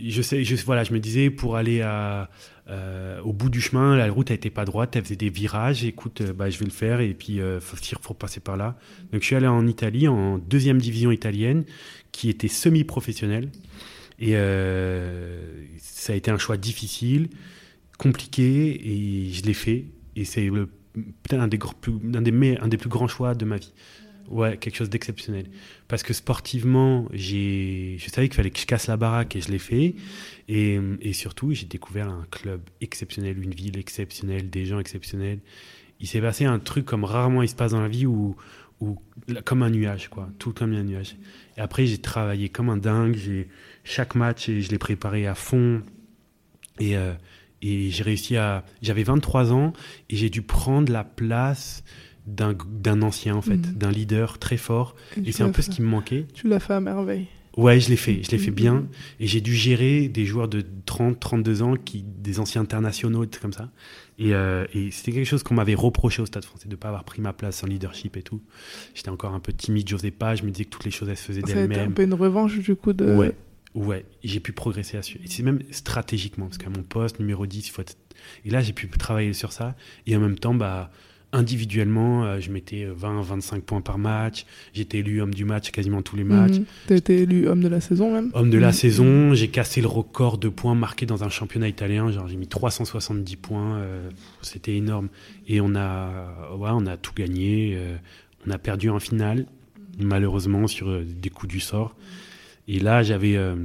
je 0.03 0.21
sais, 0.21 0.43
je, 0.43 0.55
voilà, 0.65 0.83
je 0.83 0.93
me 0.93 0.99
disais 0.99 1.29
pour 1.29 1.55
aller 1.57 1.81
à, 1.81 2.29
au 3.23 3.31
bout 3.33 3.49
du 3.51 3.61
chemin, 3.61 3.95
la 3.95 4.11
route 4.11 4.31
n'était 4.31 4.49
pas 4.49 4.65
droite, 4.65 4.95
elle 4.95 5.03
faisait 5.03 5.15
des 5.15 5.29
virages. 5.29 5.83
Écoute, 5.85 6.23
bah, 6.35 6.49
je 6.49 6.57
vais 6.57 6.65
le 6.65 6.71
faire 6.71 6.99
et 7.01 7.13
puis 7.13 7.33
il 7.33 7.57
faut, 7.61 7.77
faut 8.01 8.13
passer 8.15 8.39
par 8.39 8.57
là. 8.57 8.77
Donc 9.11 9.21
je 9.21 9.25
suis 9.27 9.35
allé 9.35 9.45
en 9.47 9.67
Italie, 9.67 10.07
en 10.07 10.39
deuxième 10.39 10.79
division 10.79 11.11
italienne, 11.11 11.65
qui 12.11 12.29
était 12.29 12.47
semi-professionnelle. 12.47 13.49
Et 14.19 14.31
ça 15.77 16.13
a 16.13 16.15
été 16.15 16.31
un 16.31 16.37
choix 16.37 16.57
difficile, 16.57 17.27
compliqué, 17.97 18.81
et 19.27 19.31
je 19.31 19.43
l'ai 19.43 19.53
fait. 19.53 19.85
Et 20.15 20.25
c'est 20.25 20.45
le- 20.47 20.69
peut-être 21.23 21.41
un 21.41 21.47
des, 21.47 21.57
plus- 21.57 21.99
un, 22.13 22.21
des 22.21 22.31
me- 22.31 22.61
un 22.63 22.67
des 22.67 22.77
plus 22.77 22.89
grands 22.89 23.07
choix 23.07 23.35
de 23.35 23.45
ma 23.45 23.57
vie. 23.57 23.73
Ouais, 24.27 24.57
quelque 24.57 24.75
chose 24.75 24.89
d'exceptionnel. 24.89 25.45
Parce 25.87 26.01
que 26.01 26.11
sportivement, 26.11 27.07
j'ai, 27.13 27.97
je 27.99 28.09
savais 28.09 28.27
qu'il 28.27 28.35
fallait 28.35 28.49
que 28.49 28.57
je 28.59 28.65
casse 28.65 28.87
la 28.87 28.97
baraque 28.97 29.35
et 29.35 29.41
je 29.41 29.51
l'ai 29.51 29.59
fait. 29.59 29.93
Et, 30.47 30.79
et 31.01 31.13
surtout, 31.13 31.53
j'ai 31.53 31.67
découvert 31.67 32.09
un 32.09 32.25
club 32.31 32.61
exceptionnel, 32.81 33.37
une 33.43 33.53
ville 33.53 33.77
exceptionnelle, 33.77 34.49
des 34.49 34.65
gens 34.65 34.79
exceptionnels. 34.79 35.39
Il 35.99 36.07
s'est 36.07 36.21
passé 36.21 36.45
un 36.45 36.57
truc 36.57 36.85
comme 36.85 37.03
rarement 37.03 37.43
il 37.43 37.49
se 37.49 37.55
passe 37.55 37.73
dans 37.73 37.81
la 37.81 37.87
vie 37.87 38.07
où, 38.07 38.35
où 38.79 38.97
comme 39.43 39.61
un 39.61 39.69
nuage, 39.69 40.09
quoi. 40.09 40.27
Tout 40.39 40.53
comme 40.53 40.73
un 40.73 40.83
nuage. 40.83 41.15
Et 41.55 41.61
après, 41.61 41.85
j'ai 41.85 41.99
travaillé 41.99 42.49
comme 42.49 42.69
un 42.69 42.77
dingue. 42.77 43.15
J'ai, 43.15 43.47
chaque 43.83 44.15
match, 44.15 44.49
je 44.49 44.69
l'ai 44.71 44.79
préparé 44.79 45.27
à 45.27 45.35
fond. 45.35 45.83
Et, 46.79 46.97
euh, 46.97 47.13
et 47.67 47.89
j'ai 47.89 48.03
réussi 48.03 48.37
à. 48.37 48.63
J'avais 48.81 49.03
23 49.03 49.51
ans 49.53 49.73
et 50.09 50.15
j'ai 50.15 50.29
dû 50.29 50.41
prendre 50.41 50.91
la 50.91 51.03
place 51.03 51.83
d'un, 52.27 52.55
ancien, 53.01 53.35
en 53.35 53.41
fait, 53.41 53.57
Mhm. 53.57 53.73
d'un 53.75 53.91
leader 53.91 54.39
très 54.39 54.57
fort. 54.57 54.95
Et 55.25 55.31
c'est 55.31 55.43
un 55.43 55.49
peu 55.49 55.61
ce 55.61 55.69
qui 55.69 55.81
me 55.81 55.87
manquait. 55.87 56.25
Tu 56.33 56.47
l'as 56.47 56.59
fait 56.59 56.73
à 56.73 56.79
merveille. 56.79 57.27
Ouais, 57.55 57.79
je 57.79 57.87
l'ai 57.89 57.95
fait, 57.95 58.21
je 58.21 58.31
l'ai 58.31 58.37
fait 58.37 58.51
bien. 58.51 58.85
Et 59.21 59.27
j'ai 59.27 59.39
dû 59.39 59.53
gérer 59.55 60.09
des 60.09 60.25
joueurs 60.25 60.49
de 60.49 60.61
30, 60.85 61.19
32 61.19 61.61
ans, 61.61 61.75
qui, 61.77 62.03
des 62.03 62.39
anciens 62.41 62.61
internationaux, 62.61 63.23
comme 63.41 63.53
ça. 63.53 63.69
Et, 64.19 64.33
euh, 64.33 64.65
et 64.73 64.91
c'était 64.91 65.11
quelque 65.13 65.27
chose 65.27 65.43
qu'on 65.43 65.53
m'avait 65.53 65.75
reproché 65.75 66.21
au 66.21 66.25
Stade 66.25 66.43
français, 66.43 66.65
de 66.67 66.71
ne 66.73 66.75
pas 66.77 66.87
avoir 66.89 67.03
pris 67.05 67.21
ma 67.21 67.31
place 67.31 67.63
en 67.63 67.67
leadership 67.67 68.17
et 68.17 68.23
tout. 68.23 68.41
J'étais 68.93 69.09
encore 69.09 69.33
un 69.33 69.39
peu 69.39 69.53
timide, 69.53 69.87
j'osais 69.87 70.11
pas, 70.11 70.35
je 70.35 70.43
me 70.43 70.49
disais 70.51 70.65
que 70.65 70.69
toutes 70.71 70.83
les 70.85 70.91
choses, 70.91 71.07
elles 71.09 71.15
se 71.17 71.23
faisaient 71.23 71.43
a 71.45 71.49
été 71.49 71.53
un 71.53 71.67
d'elles-mêmes. 71.67 71.93
peu 71.93 72.03
une 72.03 72.13
revanche 72.13 72.57
du 72.59 72.75
coup 72.75 72.91
de. 72.91 73.05
Ouais, 73.15 73.33
ouais. 73.75 74.05
J'ai 74.23 74.39
pu 74.39 74.51
progresser 74.53 74.97
là-dessus. 74.97 75.19
Et 75.23 75.27
c'est 75.27 75.43
même 75.43 75.59
stratégiquement, 75.71 76.45
parce 76.47 76.57
qu'à 76.57 76.69
mon 76.69 76.81
poste, 76.83 77.19
numéro 77.19 77.45
10, 77.45 77.67
il 77.67 77.71
faut 77.71 77.81
être... 77.81 77.95
Et 78.45 78.49
là, 78.49 78.61
j'ai 78.61 78.73
pu 78.73 78.87
travailler 78.89 79.33
sur 79.33 79.51
ça. 79.51 79.75
Et 80.07 80.15
en 80.15 80.19
même 80.19 80.39
temps, 80.39 80.53
bah, 80.55 80.89
individuellement, 81.33 82.23
euh, 82.23 82.39
je 82.39 82.49
mettais 82.49 82.85
20, 82.85 83.21
25 83.21 83.61
points 83.63 83.81
par 83.81 83.97
match. 83.97 84.45
J'étais 84.73 84.99
élu 84.99 85.21
homme 85.21 85.33
du 85.33 85.43
match 85.45 85.71
quasiment 85.71 86.01
tous 86.01 86.15
les 86.15 86.23
matchs. 86.23 86.59
Mhm. 86.59 86.65
T'as 86.87 86.95
été 86.95 87.21
élu 87.23 87.47
homme 87.47 87.61
de 87.61 87.67
la 87.67 87.81
saison 87.81 88.11
même? 88.13 88.31
Homme 88.33 88.49
de 88.49 88.57
la 88.57 88.67
Mhm. 88.67 88.73
saison, 88.73 89.33
j'ai 89.33 89.49
cassé 89.49 89.81
le 89.81 89.87
record 89.87 90.37
de 90.37 90.47
points 90.49 90.75
marqués 90.75 91.05
dans 91.05 91.23
un 91.25 91.29
championnat 91.29 91.67
italien. 91.67 92.09
Genre, 92.11 92.27
j'ai 92.27 92.37
mis 92.37 92.47
370 92.47 93.35
points. 93.35 93.75
euh, 93.79 94.09
C'était 94.41 94.75
énorme. 94.77 95.09
Et 95.47 95.59
on 95.61 95.75
a, 95.75 96.55
ouais, 96.57 96.69
on 96.71 96.85
a 96.85 96.95
tout 96.97 97.13
gagné. 97.13 97.73
euh, 97.75 97.97
on 98.47 98.51
a 98.51 98.57
perdu 98.57 98.89
en 98.89 98.99
finale, 98.99 99.45
malheureusement, 99.99 100.67
sur 100.67 100.87
euh, 100.89 101.03
des 101.03 101.29
coups 101.29 101.51
du 101.51 101.59
sort. 101.59 101.95
Et 102.67 102.79
là, 102.79 103.03
j'avais. 103.03 103.35
euh, 103.37 103.55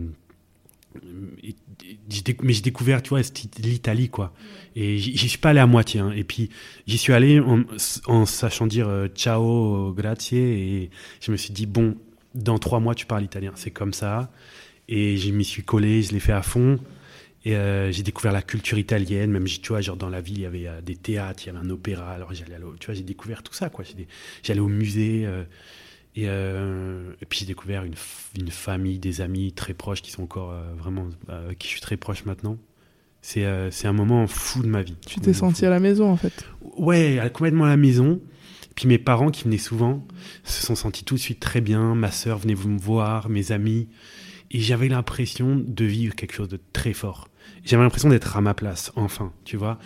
mais 2.42 2.52
j'ai 2.52 2.62
découvert, 2.62 3.02
tu 3.02 3.10
vois, 3.10 3.20
l'Italie, 3.62 4.08
quoi. 4.08 4.32
Et 4.76 4.98
j'y 4.98 5.28
suis 5.28 5.38
pas 5.38 5.50
allé 5.50 5.60
à 5.60 5.66
moitié. 5.66 6.00
hein. 6.00 6.12
Et 6.14 6.24
puis, 6.24 6.50
j'y 6.86 6.98
suis 6.98 7.12
allé 7.12 7.40
en, 7.40 8.26
sachant 8.26 8.66
dire 8.66 8.88
euh, 8.88 9.08
ciao, 9.08 9.92
grazie. 9.92 10.36
Et 10.36 10.90
je 11.20 11.32
me 11.32 11.36
suis 11.36 11.52
dit, 11.52 11.66
bon, 11.66 11.96
dans 12.34 12.58
trois 12.58 12.80
mois, 12.80 12.94
tu 12.94 13.06
parles 13.06 13.24
italien. 13.24 13.52
C'est 13.54 13.70
comme 13.70 13.92
ça. 13.92 14.30
Et 14.88 15.16
je 15.16 15.30
m'y 15.30 15.44
suis 15.44 15.62
collé, 15.62 16.02
je 16.02 16.12
l'ai 16.12 16.20
fait 16.20 16.32
à 16.32 16.42
fond. 16.42 16.78
Et 17.44 17.56
euh, 17.56 17.90
j'ai 17.90 18.02
découvert 18.02 18.32
la 18.32 18.42
culture 18.42 18.78
italienne, 18.78 19.30
même, 19.30 19.44
tu 19.46 19.68
vois, 19.68 19.80
genre 19.80 19.96
dans 19.96 20.10
la 20.10 20.20
ville, 20.20 20.38
il 20.38 20.42
y 20.42 20.46
avait 20.46 20.68
des 20.82 20.96
théâtres, 20.96 21.44
il 21.44 21.46
y 21.46 21.50
avait 21.56 21.64
un 21.66 21.70
opéra. 21.70 22.12
Alors, 22.12 22.34
j'allais, 22.34 22.56
tu 22.78 22.86
vois, 22.86 22.94
j'ai 22.94 23.02
découvert 23.02 23.42
tout 23.42 23.54
ça, 23.54 23.70
quoi. 23.70 23.84
J'allais 24.42 24.60
au 24.60 24.68
musée. 24.68 25.26
Et, 26.16 26.24
euh, 26.26 27.12
et 27.20 27.26
puis, 27.26 27.40
j'ai 27.40 27.46
découvert 27.46 27.84
une, 27.84 27.94
une 28.38 28.50
famille, 28.50 28.98
des 28.98 29.20
amis 29.20 29.52
très 29.52 29.74
proches 29.74 30.02
qui 30.02 30.10
sont 30.10 30.22
encore 30.22 30.52
euh, 30.52 30.72
vraiment, 30.76 31.08
euh, 31.28 31.54
qui 31.54 31.68
je 31.68 31.72
suis 31.72 31.80
très 31.80 31.96
proche 31.96 32.24
maintenant. 32.24 32.58
C'est 33.22 33.44
un 33.44 33.92
moment 33.92 34.26
fou 34.26 34.62
de 34.62 34.68
ma 34.68 34.82
vie. 34.82 34.96
Tu 35.06 35.20
t'es 35.20 35.34
senti 35.34 35.66
à 35.66 35.70
la 35.70 35.78
maison 35.78 36.10
en 36.10 36.16
fait. 36.16 36.46
Ouais, 36.78 37.20
complètement 37.34 37.64
à 37.64 37.68
la 37.68 37.76
maison. 37.76 38.18
Puis 38.74 38.88
mes 38.88 38.96
parents 38.96 39.30
qui 39.30 39.44
venaient 39.44 39.58
souvent 39.58 40.06
se 40.42 40.64
sont 40.64 40.74
sentis 40.74 41.04
tout 41.04 41.16
de 41.16 41.20
suite 41.20 41.38
très 41.38 41.60
bien. 41.60 41.94
Ma 41.94 42.10
sœur 42.10 42.38
venait 42.38 42.54
me 42.54 42.78
voir, 42.78 43.28
mes 43.28 43.52
amis. 43.52 43.88
Et 44.50 44.60
j'avais 44.60 44.88
l'impression 44.88 45.62
de 45.64 45.84
vivre 45.84 46.14
quelque 46.14 46.32
chose 46.32 46.48
de 46.48 46.58
très 46.72 46.94
fort. 46.94 47.28
J'avais 47.62 47.82
l'impression 47.82 48.08
d'être 48.08 48.38
à 48.38 48.40
ma 48.40 48.54
place, 48.54 48.90
enfin, 48.96 49.34
tu 49.44 49.58
vois. 49.58 49.78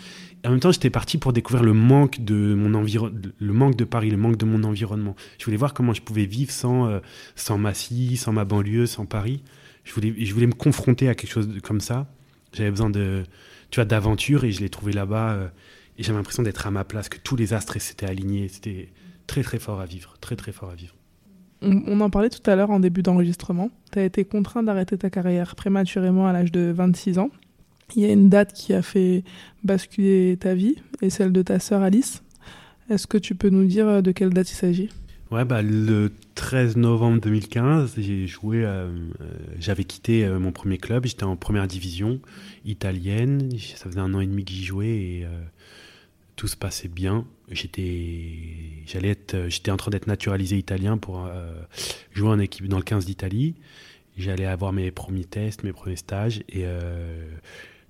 En 0.45 0.51
même 0.51 0.61
temps, 0.61 0.73
j'étais 0.73 0.91
parti 0.91 1.17
pour 1.17 1.33
découvrir 1.33 1.65
le 1.65 1.73
manque 1.73 2.23
de 2.23 2.55
mon 2.55 2.69
le 2.83 3.53
manque 3.53 3.77
de 3.77 3.85
Paris, 3.85 4.11
le 4.11 4.19
manque 4.19 4.37
de 4.37 4.45
mon 4.45 4.63
environnement. 4.65 5.17
Je 5.39 5.45
voulais 5.47 5.57
voir 5.57 5.73
comment 5.73 5.95
je 5.95 6.03
pouvais 6.03 6.27
vivre 6.27 6.51
sans, 6.51 6.87
euh, 6.87 7.01
sans 7.35 7.57
Massy, 7.57 8.17
sans 8.19 8.33
ma 8.33 8.45
banlieue, 8.45 8.87
sans 8.87 9.07
Paris. 9.07 9.43
Je 9.85 9.95
voulais, 9.95 10.15
je 10.19 10.35
voulais 10.35 10.47
me 10.47 10.53
confronter 10.53 11.09
à 11.09 11.15
quelque 11.15 11.31
chose 11.31 11.49
comme 11.63 11.81
ça. 11.81 12.13
J'avais 12.53 12.71
besoin 12.71 12.91
de, 12.91 13.25
tu 13.71 13.77
vois, 13.77 13.87
d'aventure 13.87 14.45
et 14.45 14.53
je 14.53 14.61
l'ai 14.61 14.69
trouvé 14.69 14.93
là-bas. 14.93 15.33
euh, 15.33 15.49
et 15.97 16.03
j'avais 16.03 16.19
l'impression 16.19 16.43
d'être 16.43 16.67
à 16.67 16.71
ma 16.71 16.85
place, 16.85 17.09
que 17.09 17.19
tous 17.19 17.37
les 17.37 17.53
astres 17.55 17.81
s'étaient 17.81 18.07
alignés. 18.07 18.49
C'était 18.49 18.93
très 19.27 19.43
très 19.43 19.59
fort 19.59 19.81
à 19.81 19.87
vivre, 19.87 20.17
très 20.21 20.37
très 20.37 20.53
fort 20.53 20.71
à 20.71 20.75
vivre. 20.75 20.95
On, 21.63 21.83
on 21.87 22.01
en 22.01 22.11
parlait 22.11 22.31
tout 22.31 22.43
à 22.51 22.57
l'heure 22.57 22.71
en 22.71 22.81
début 22.81 23.03
d'enregistrement. 23.03 23.71
Tu 23.93 23.99
as 24.01 24.05
été 24.05 24.25
contraint 24.25 24.63
d'arrêter 24.63 24.99
ta 24.99 25.09
carrière 25.09 25.55
prématurément 25.55 26.27
à 26.27 26.33
l'âge 26.33 26.53
de 26.53 26.73
26 26.75 27.19
ans. 27.19 27.31
Il 27.97 28.03
y 28.03 28.07
a 28.07 28.13
une 28.13 28.29
date 28.29 28.53
qui 28.53 28.73
a 28.73 28.83
fait 28.83 29.23
basculer 29.63 30.37
ta 30.39 30.55
vie 30.55 30.77
et 31.03 31.11
celle 31.11 31.33
de 31.33 31.43
ta 31.43 31.59
sœur 31.61 31.83
Alice. 31.83 32.23
Est-ce 32.91 33.07
que 33.07 33.19
tu 33.19 33.35
peux 33.35 33.49
nous 33.51 33.65
dire 33.65 33.87
euh, 33.89 34.01
de 34.03 34.13
quelle 34.13 34.31
date 34.31 34.51
il 34.51 34.55
s'agit? 34.55 34.91
Ouais, 35.31 35.45
bah, 35.45 35.63
le 35.63 36.13
13 36.35 36.77
novembre 36.77 37.21
2015, 37.21 37.95
j'ai 37.97 38.27
joué. 38.27 38.65
euh, 38.65 38.89
euh, 39.21 39.25
J'avais 39.59 39.85
quitté 39.85 40.29
mon 40.29 40.53
premier 40.53 40.79
club. 40.79 41.07
J'étais 41.07 41.25
en 41.25 41.37
première 41.37 41.67
division 41.67 42.21
italienne. 42.65 43.49
Ça 43.75 43.89
faisait 43.89 44.01
un 44.01 44.13
an 44.15 44.21
et 44.21 44.27
demi 44.27 44.45
que 44.45 44.53
j'y 44.53 44.65
jouais 44.65 44.89
et 44.89 45.27
tout 46.37 46.47
se 46.47 46.57
passait 46.57 46.89
bien. 46.89 47.25
J'étais, 47.51 48.39
j'allais 48.87 49.09
être, 49.11 49.47
j'étais 49.49 49.71
en 49.71 49.77
train 49.77 49.91
d'être 49.91 50.07
naturalisé 50.07 50.57
italien 50.59 50.99
pour 50.99 51.27
jouer 52.13 52.29
en 52.29 52.39
équipe 52.39 52.69
dans 52.69 52.79
le 52.79 52.85
15 52.85 53.07
d'Italie. 53.07 53.55
J'allais 54.17 54.47
avoir 54.47 54.73
mes 54.73 54.91
premiers 54.91 55.25
tests, 55.25 55.65
mes 55.65 55.73
premiers 55.73 55.97
stages 55.97 56.43
et 56.49 56.65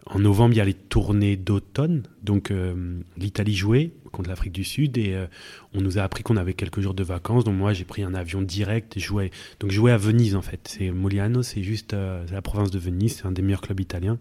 en 0.07 0.19
novembre 0.19 0.55
il 0.55 0.59
y 0.59 0.61
a 0.61 0.65
les 0.65 0.75
tournées 0.75 1.37
d'automne. 1.37 2.03
Donc 2.23 2.51
euh, 2.51 3.01
l'Italie 3.17 3.55
jouait 3.55 3.93
contre 4.13 4.29
l'Afrique 4.29 4.53
du 4.53 4.65
Sud 4.65 4.97
et 4.99 5.15
euh, 5.15 5.27
on 5.73 5.81
nous 5.81 5.99
a 5.99 6.03
appris 6.03 6.23
qu'on 6.23 6.37
avait 6.37 6.55
quelques 6.55 6.81
jours 6.81 6.95
de 6.95 7.03
vacances. 7.03 7.45
Donc 7.45 7.55
moi 7.55 7.73
j'ai 7.73 7.85
pris 7.85 8.03
un 8.03 8.15
avion 8.15 8.43
direct 8.43 8.97
et 8.97 9.01
jouais. 9.01 9.31
Donc 9.61 9.71
jouais 9.71 9.93
à 9.93 9.97
Venise 9.97 10.37
en 10.37 10.43
fait. 10.43 10.61
C'est 10.65 10.91
Moliano, 10.91 11.43
c'est 11.43 11.63
juste 11.63 11.95
euh, 11.95 12.25
la 12.31 12.43
province 12.43 12.71
de 12.71 12.79
Venise, 12.79 13.17
c'est 13.17 13.27
un 13.27 13.33
des 13.33 13.43
meilleurs 13.43 13.63
clubs 13.63 13.81
italiens. 13.81 14.19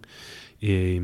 Et 0.62 1.02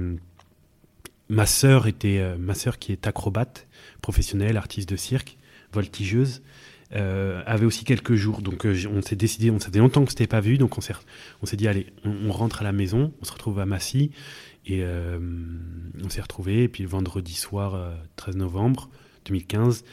ma 1.28 1.46
sœur 1.46 1.88
était 1.88 2.38
ma 2.38 2.54
sœur 2.54 2.80
qui 2.80 2.94
est 2.94 3.08
acrobate 3.08 3.68
professionnelle, 4.02 4.56
artiste 4.56 4.88
de 4.90 4.96
cirque, 4.96 5.38
voltigeuse. 5.74 6.42
Euh, 6.96 7.44
avait 7.46 7.66
aussi 7.66 7.86
quelques 7.86 8.16
jours, 8.16 8.42
donc 8.42 8.66
euh, 8.66 8.76
on 8.92 9.02
s'est 9.02 9.16
décidé, 9.16 9.52
on 9.52 9.60
s'était 9.60 9.78
longtemps 9.78 10.02
qu'on 10.02 10.10
s'était 10.10 10.26
pas 10.26 10.40
vu, 10.40 10.58
donc 10.58 10.78
on 10.78 10.82
s'est, 10.82 11.58
dit 11.58 11.68
allez, 11.68 11.88
on, 12.04 12.32
rentre 12.32 12.62
à 12.62 12.64
la 12.64 12.72
maison, 12.72 13.14
on 13.22 13.26
se 13.26 13.32
retrouve 13.32 13.60
à 13.60 13.68
Massy, 13.68 14.12
et 14.66 14.84
euh, 14.84 15.20
on 16.04 16.10
s'est 16.10 16.22
retrouvés, 16.22 16.64
et 16.64 16.68
puis 16.68 16.82
le 16.84 16.90
vendredi 16.90 17.34
soir, 17.34 17.76
euh, 17.76 17.96
13 18.16 18.38
novembre 18.38 18.90
2015, 19.26 19.84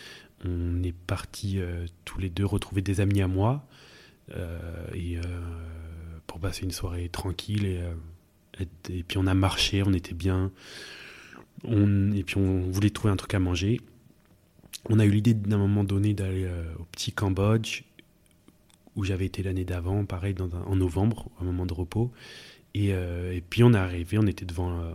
on 0.47 0.83
est 0.83 0.95
partis 0.95 1.59
euh, 1.59 1.85
tous 2.07 2.19
les 2.19 2.31
deux 2.31 2.47
retrouver 2.47 2.81
des 2.81 3.01
amis 3.01 3.21
à 3.21 3.29
moi, 3.29 3.67
et 4.93 5.19
pour 6.27 6.41
passer 6.41 6.65
une 6.65 6.73
soirée 6.73 7.09
tranquille, 7.09 7.81
et, 8.59 9.03
puis 9.05 9.19
on 9.19 9.27
a 9.27 9.35
marché, 9.35 9.85
on 9.87 9.93
était 9.93 10.15
bien, 10.15 10.51
et 11.65 12.25
puis 12.25 12.37
on 12.37 12.69
voulait 12.69 12.91
trouver 12.91 13.13
un 13.13 13.17
truc 13.17 13.35
à 13.35 13.39
manger. 13.39 13.81
On 14.89 14.99
a 14.99 15.05
eu 15.05 15.11
l'idée 15.11 15.35
d'un 15.35 15.59
moment 15.59 15.85
donné 15.85 16.15
d'aller 16.15 16.45
euh, 16.45 16.65
au 16.79 16.85
petit 16.85 17.13
Cambodge, 17.13 17.83
où 18.95 19.05
j'avais 19.05 19.27
été 19.27 19.43
l'année 19.43 19.65
d'avant, 19.65 20.05
pareil, 20.05 20.35
en 20.41 20.77
novembre, 20.77 21.29
un 21.41 21.45
moment 21.45 21.67
de 21.67 21.75
repos. 21.75 22.13
Et, 22.75 22.93
euh, 22.93 23.33
et 23.33 23.41
puis 23.41 23.65
on 23.65 23.73
est 23.73 23.79
arrivé, 23.79 24.19
on 24.19 24.27
était 24.27 24.45
devant, 24.45 24.79
euh, 24.79 24.93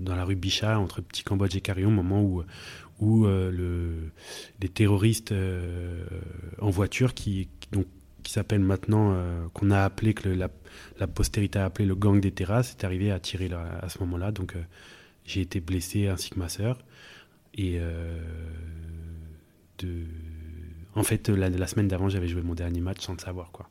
dans 0.00 0.14
la 0.14 0.24
rue 0.24 0.36
Bichat, 0.36 0.78
entre 0.78 1.00
Petit 1.00 1.24
Cambodge 1.24 1.56
et 1.56 1.60
Carillon, 1.60 1.90
moment 1.90 2.22
où, 2.22 2.42
où 3.00 3.24
le, 3.26 4.10
les 4.60 4.68
terroristes 4.68 5.34
en 6.60 6.70
voiture, 6.70 7.14
qui, 7.14 7.48
qui- 7.60 8.30
s'appellent 8.30 8.60
maintenant, 8.60 9.16
qu'on 9.52 9.70
a 9.72 9.80
appelé, 9.82 10.14
que 10.14 10.28
la, 10.28 11.06
postérité 11.08 11.58
a 11.58 11.64
appelé 11.64 11.86
le 11.86 11.96
gang 11.96 12.20
des 12.20 12.30
terrasses, 12.30 12.76
est 12.78 12.84
arrivé 12.84 13.10
à 13.10 13.18
tirer 13.18 13.50
à 13.52 13.88
ce 13.88 13.98
moment-là. 13.98 14.30
Donc 14.30 14.54
j'ai 15.24 15.40
été 15.40 15.60
blessé 15.60 16.06
ainsi 16.06 16.30
que 16.30 16.38
ma 16.38 16.48
sœur. 16.48 16.78
Et 17.54 17.80
de... 19.84 20.04
en 20.94 21.02
fait, 21.02 21.28
la, 21.28 21.48
la 21.50 21.66
semaine 21.66 21.88
d'avant, 21.88 22.08
j'avais 22.08 22.28
joué 22.28 22.42
mon 22.42 22.54
dernier 22.54 22.80
match 22.80 23.00
sans 23.00 23.12
le 23.14 23.18
savoir. 23.18 23.50
quoi. 23.52 23.68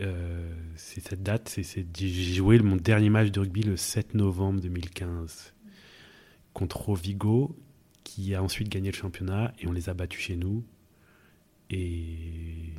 Euh, 0.00 0.52
c'est 0.76 1.00
cette 1.06 1.22
date, 1.24 1.48
c'est, 1.48 1.86
j'ai 1.96 2.34
joué 2.34 2.58
mon 2.60 2.76
dernier 2.76 3.10
match 3.10 3.30
de 3.30 3.40
rugby 3.40 3.62
le 3.62 3.76
7 3.76 4.14
novembre 4.14 4.60
2015 4.60 5.54
contre 6.52 6.94
Vigo, 6.94 7.56
qui 8.04 8.34
a 8.34 8.42
ensuite 8.42 8.68
gagné 8.68 8.90
le 8.92 8.96
championnat 8.96 9.52
et 9.58 9.66
on 9.66 9.72
les 9.72 9.88
a 9.88 9.94
battus 9.94 10.20
chez 10.20 10.36
nous. 10.36 10.64
Et 11.70 12.72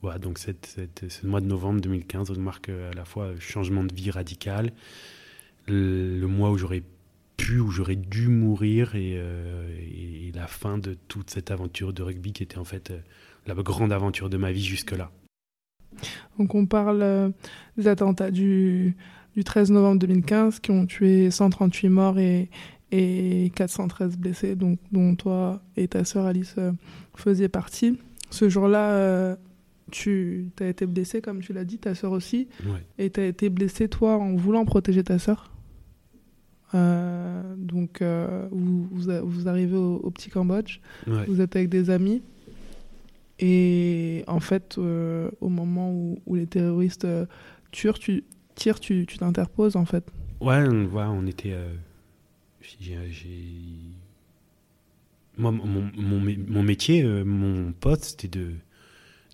voilà, 0.00 0.18
donc 0.18 0.38
cette, 0.38 0.66
cette- 0.66 1.08
ce 1.08 1.26
mois 1.26 1.40
de 1.40 1.46
novembre 1.46 1.80
2015 1.80 2.30
marque 2.38 2.68
à 2.68 2.92
la 2.94 3.04
fois 3.04 3.28
un 3.30 3.40
changement 3.40 3.84
de 3.84 3.94
vie 3.94 4.10
radical, 4.10 4.72
le, 5.66 6.18
le 6.18 6.26
mois 6.26 6.50
où 6.50 6.56
j'aurais 6.58 6.82
pu, 7.46 7.58
où 7.60 7.70
j'aurais 7.70 7.96
dû 7.96 8.28
mourir 8.28 8.94
et, 8.94 9.14
euh, 9.16 9.68
et- 9.80 10.28
et 10.28 10.32
la 10.32 10.46
fin 10.46 10.78
de 10.78 10.94
toute 11.08 11.30
cette 11.30 11.50
aventure 11.50 11.92
de 11.92 12.02
rugby 12.02 12.32
qui 12.32 12.42
était 12.42 12.58
en 12.58 12.64
fait 12.64 12.90
euh, 12.90 12.98
la 13.46 13.54
grande 13.54 13.92
aventure 13.92 14.30
de 14.30 14.36
ma 14.36 14.52
vie 14.52 14.62
jusque-là. 14.64 15.10
Donc 16.38 16.54
on 16.54 16.66
parle 16.66 17.02
euh, 17.02 17.30
des 17.76 17.88
attentats 17.88 18.30
du, 18.30 18.96
du 19.36 19.44
13 19.44 19.70
novembre 19.72 19.98
2015 20.00 20.60
qui 20.60 20.70
ont 20.70 20.86
tué 20.86 21.30
138 21.30 21.88
morts 21.88 22.18
et, 22.18 22.48
et 22.92 23.50
413 23.54 24.16
blessés, 24.16 24.54
donc, 24.56 24.78
dont 24.92 25.14
toi 25.16 25.60
et 25.76 25.88
ta 25.88 26.04
sœur 26.04 26.26
Alice 26.26 26.56
faisaient 27.16 27.48
partie. 27.48 27.98
Ce 28.30 28.48
jour-là, 28.48 29.36
tu 29.90 30.48
as 30.60 30.66
été 30.68 30.86
blessé, 30.86 31.20
comme 31.20 31.40
tu 31.40 31.52
l'as 31.52 31.64
dit, 31.64 31.76
ta 31.78 31.94
sœur 31.94 32.12
aussi, 32.12 32.48
Ouais. 32.64 32.80
et 32.98 33.10
tu 33.10 33.20
as 33.20 33.26
été 33.26 33.50
blessé, 33.50 33.88
toi, 33.88 34.16
en 34.16 34.34
voulant 34.36 34.64
protéger 34.64 35.04
ta 35.04 35.18
sœur. 35.18 35.51
Euh, 36.74 37.54
donc 37.56 38.00
euh, 38.00 38.48
vous, 38.50 38.88
vous, 38.90 39.48
arrivez 39.48 39.76
au, 39.76 39.96
au 39.96 40.10
petit 40.10 40.30
Cambodge, 40.30 40.78
Ouais. 41.06 41.24
vous 41.26 41.40
êtes 41.40 41.54
avec 41.56 41.68
des 41.68 41.90
amis. 41.90 42.22
Et 43.38 44.24
en 44.26 44.40
fait, 44.40 44.76
euh, 44.78 45.30
au 45.40 45.48
moment 45.48 45.90
où, 45.92 46.18
où 46.26 46.34
les 46.36 46.46
terroristes 46.46 47.04
euh, 47.04 47.26
tirent, 47.72 47.98
tu 47.98 48.24
tirent, 48.54 48.78
tu 48.80 49.04
tu 49.06 49.18
t'interposes 49.18 49.76
en 49.76 49.84
fait. 49.84 50.04
Ouais, 50.40 50.56
on, 50.68 50.84
ouais, 50.86 51.04
on 51.04 51.26
était. 51.26 51.52
euh, 51.52 51.74
Moi, 55.38 55.50
mon, 55.50 55.90
mon, 55.96 56.20
mé- 56.20 56.38
mon 56.46 56.62
métier, 56.62 57.02
mon 57.04 57.72
poste, 57.72 58.04
c'était 58.04 58.28
de, 58.38 58.50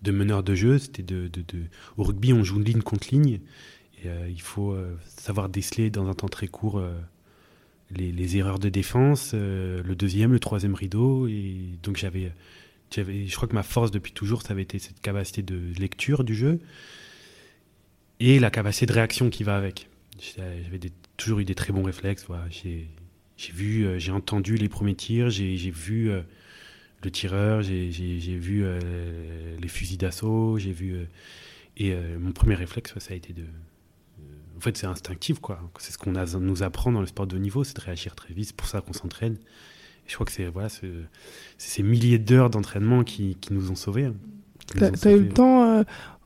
de 0.03 0.11
meneur 0.11 0.43
de 0.43 0.55
jeu. 0.55 0.77
C'était 0.79 1.03
de, 1.03 1.27
de, 1.27 1.41
de- 1.41 1.65
Au 1.97 2.03
rugby, 2.03 2.33
on 2.33 2.43
joue 2.43 2.59
ligne 2.59 2.81
contre 2.81 3.09
ligne. 3.11 3.39
Et 4.03 4.07
il 4.29 4.41
faut 4.41 4.75
savoir 5.05 5.49
déceler 5.49 5.89
dans 5.89 6.07
un 6.07 6.13
temps 6.13 6.29
très 6.29 6.47
court 6.47 6.81
les, 7.91 8.37
erreurs 8.37 8.59
de 8.59 8.69
défense, 8.69 9.31
euh, 9.33 9.81
le 9.83 9.95
deuxième, 9.95 10.31
le 10.31 10.39
troisième 10.39 10.75
rideau. 10.75 11.27
Et 11.27 11.55
donc, 11.83 11.97
j'avais. 11.97 12.31
Je 12.95 13.35
crois 13.35 13.47
que 13.47 13.53
ma 13.53 13.63
force 13.63 13.91
depuis 13.91 14.11
toujours, 14.11 14.41
ça 14.41 14.53
avait 14.53 14.63
été 14.63 14.79
cette 14.79 14.99
capacité 15.01 15.43
de 15.43 15.59
lecture 15.79 16.23
du 16.23 16.33
jeu 16.33 16.59
et 18.19 18.39
la 18.39 18.49
capacité 18.49 18.87
de 18.87 18.93
réaction 18.93 19.29
qui 19.29 19.43
va 19.43 19.55
avec. 19.55 19.87
J'avais 20.35 20.79
toujours 21.15 21.39
eu 21.39 21.45
des 21.45 21.55
très 21.55 21.71
bons 21.71 21.83
réflexes. 21.83 22.25
J'ai 22.49 22.87
vu, 23.53 23.85
euh, 23.85 23.99
j'ai 23.99 24.11
entendu 24.11 24.55
les 24.55 24.69
premiers 24.69 24.95
tirs, 24.95 25.29
j'ai 25.29 25.55
vu 25.69 26.09
euh, 26.09 26.21
le 27.03 27.11
tireur, 27.11 27.61
j'ai 27.61 27.89
vu 27.89 28.65
les 29.59 29.67
fusils 29.67 29.97
d'assaut, 29.97 30.57
j'ai 30.57 30.73
vu. 30.73 30.95
et 31.77 31.95
mon 32.19 32.31
premier 32.31 32.55
réflexe, 32.55 32.97
ça 32.97 33.13
a 33.13 33.15
été 33.15 33.33
de. 33.33 33.43
En 34.59 34.61
fait, 34.61 34.75
c'est 34.75 34.87
instinctif, 34.87 35.39
quoi. 35.39 35.61
C'est 35.79 35.93
ce 35.93 35.97
qu'on 35.97 36.11
nous 36.11 36.63
apprend 36.63 36.91
dans 36.91 36.99
le 36.99 37.07
sport 37.07 37.25
de 37.27 37.37
haut 37.37 37.39
niveau, 37.39 37.63
c'est 37.63 37.77
de 37.77 37.81
réagir 37.81 38.13
très 38.13 38.33
vite. 38.33 38.47
C'est 38.47 38.55
pour 38.57 38.67
ça 38.67 38.81
qu'on 38.81 38.91
s'entraîne. 38.91 39.37
Je 40.05 40.15
crois 40.15 40.25
que 40.25 40.33
c'est 40.33 40.47
voilà, 40.47 40.67
ces 41.57 41.81
milliers 41.83 42.19
d'heures 42.19 42.49
d'entraînement 42.49 43.05
qui, 43.05 43.37
qui 43.39 43.53
nous 43.53 43.71
ont 43.71 43.75
sauvés. 43.75 44.05
hein. 44.05 44.15
Ont 44.75 44.91
t'as 44.91 45.11
eu 45.13 45.19
le 45.21 45.29
temps, 45.29 45.63
euh, 45.63 45.83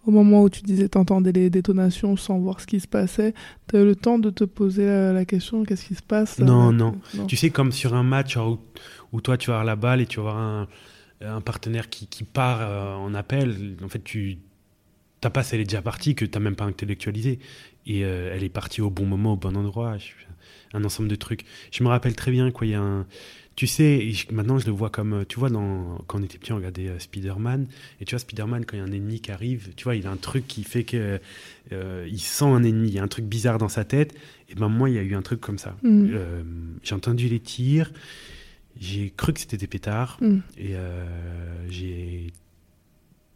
au 0.08 0.12
moment 0.12 0.42
où 0.42 0.50
tu 0.50 0.64
disais 0.64 0.90
t'entendais 0.90 1.32
les 1.32 1.52
détonations 1.52 2.16
sans 2.18 2.40
voir 2.40 2.60
ce 2.60 2.66
qui 2.66 2.80
se 2.80 2.88
passait, 2.88 3.36
t'as 3.68 3.82
eu 3.82 3.86
le 3.86 3.96
temps 3.96 4.18
de 4.18 4.32
te 4.32 4.46
poser 4.46 4.88
euh, 4.90 5.14
la 5.14 5.26
question 5.26 5.64
qu'est-ce 5.64 5.86
qui 5.86 5.96
se 5.96 6.02
passe 6.02 6.40
euh, 6.40 6.44
Non, 6.44 6.72
non. 6.72 7.00
Tu 7.28 7.36
sais, 7.36 7.52
comme 7.52 7.72
sur 7.72 7.94
un 7.94 8.04
match 8.04 8.36
où, 8.36 8.58
où 9.12 9.22
toi 9.22 9.38
tu 9.38 9.52
vas 9.52 9.58
avoir 9.60 9.66
la 9.66 9.76
balle 9.76 10.02
et 10.02 10.08
tu 10.08 10.20
vas 10.20 10.30
avoir 10.30 10.38
un, 10.38 10.68
un 11.22 11.42
partenaire 11.42 11.90
qui, 11.90 12.08
qui 12.08 12.24
part 12.24 12.60
euh, 12.62 12.96
en 12.96 13.14
appel, 13.14 13.78
en 13.84 13.90
fait, 13.90 14.04
tu, 14.04 14.40
ta 15.22 15.30
passe 15.30 15.54
elle 15.54 15.62
est 15.62 15.66
déjà 15.66 15.82
partie, 15.82 16.16
que 16.16 16.26
tu 16.26 16.32
n'as 16.38 16.44
même 16.44 16.56
pas 16.56 16.66
intellectualisé. 16.66 17.40
Et 17.86 18.06
euh, 18.06 18.32
elle 18.34 18.44
est 18.44 18.50
partie 18.50 18.82
au 18.82 18.90
bon 18.90 19.06
moment, 19.06 19.34
au 19.34 19.38
bon 19.38 19.56
endroit. 19.58 19.98
Un 20.74 20.84
ensemble 20.84 21.10
de 21.10 21.16
trucs. 21.16 21.46
Je 21.72 21.84
me 21.84 21.90
rappelle 21.90 22.16
très 22.16 22.32
bien, 22.32 22.50
quoi. 22.52 22.66
Il 22.66 22.72
y 22.72 22.76
a 22.76 22.82
un. 22.82 23.06
Tu 23.56 23.68
sais, 23.68 24.10
je- 24.12 24.32
maintenant 24.34 24.58
je 24.58 24.66
le 24.66 24.72
vois 24.72 24.90
comme. 24.90 25.14
euh, 25.14 25.26
Tu 25.28 25.38
vois, 25.40 25.50
dans, 25.50 26.00
quand 26.08 26.20
on 26.20 26.24
était 26.24 26.38
petit, 26.40 26.52
on 26.54 26.56
regardait 26.56 26.88
euh, 26.88 26.98
Spider-Man. 26.98 27.68
Et 28.02 28.06
tu 28.06 28.16
vois, 28.16 28.20
Spider-Man, 28.20 28.66
quand 28.66 28.78
il 28.78 28.80
y 28.80 28.82
a 28.82 28.86
un 28.86 28.92
ennemi 28.92 29.20
qui 29.22 29.32
arrive, 29.32 29.70
tu 29.76 29.84
vois, 29.84 29.96
il 29.96 30.08
a 30.08 30.12
un 30.12 30.16
truc 30.18 30.48
qui 30.48 30.64
fait 30.64 30.84
que. 30.84 31.20
euh, 31.72 32.08
il 32.10 32.20
sent 32.20 32.46
un 32.46 32.64
ennemi. 32.64 32.88
Il 32.88 32.94
y 32.96 33.00
a 33.00 33.04
un 33.04 33.08
truc 33.08 33.26
bizarre 33.26 33.58
dans 33.60 33.70
sa 33.70 33.84
tête. 33.86 34.16
Et 34.50 34.56
ben 34.56 34.70
moi, 34.70 34.90
il 34.90 34.96
y 34.96 35.00
a 35.00 35.04
eu 35.04 35.14
un 35.14 35.22
truc 35.22 35.40
comme 35.42 35.58
ça. 35.60 35.76
Mm. 35.84 36.16
J'ai 36.84 36.96
entendu 36.96 37.28
les 37.28 37.40
tirs. 37.40 37.92
J'ai 38.80 39.12
cru 39.16 39.34
que 39.34 39.40
c'était 39.40 39.58
des 39.58 39.68
pétards. 39.68 40.18
Mm. 40.22 40.38
Et 40.58 40.74
j'ai 41.70 42.28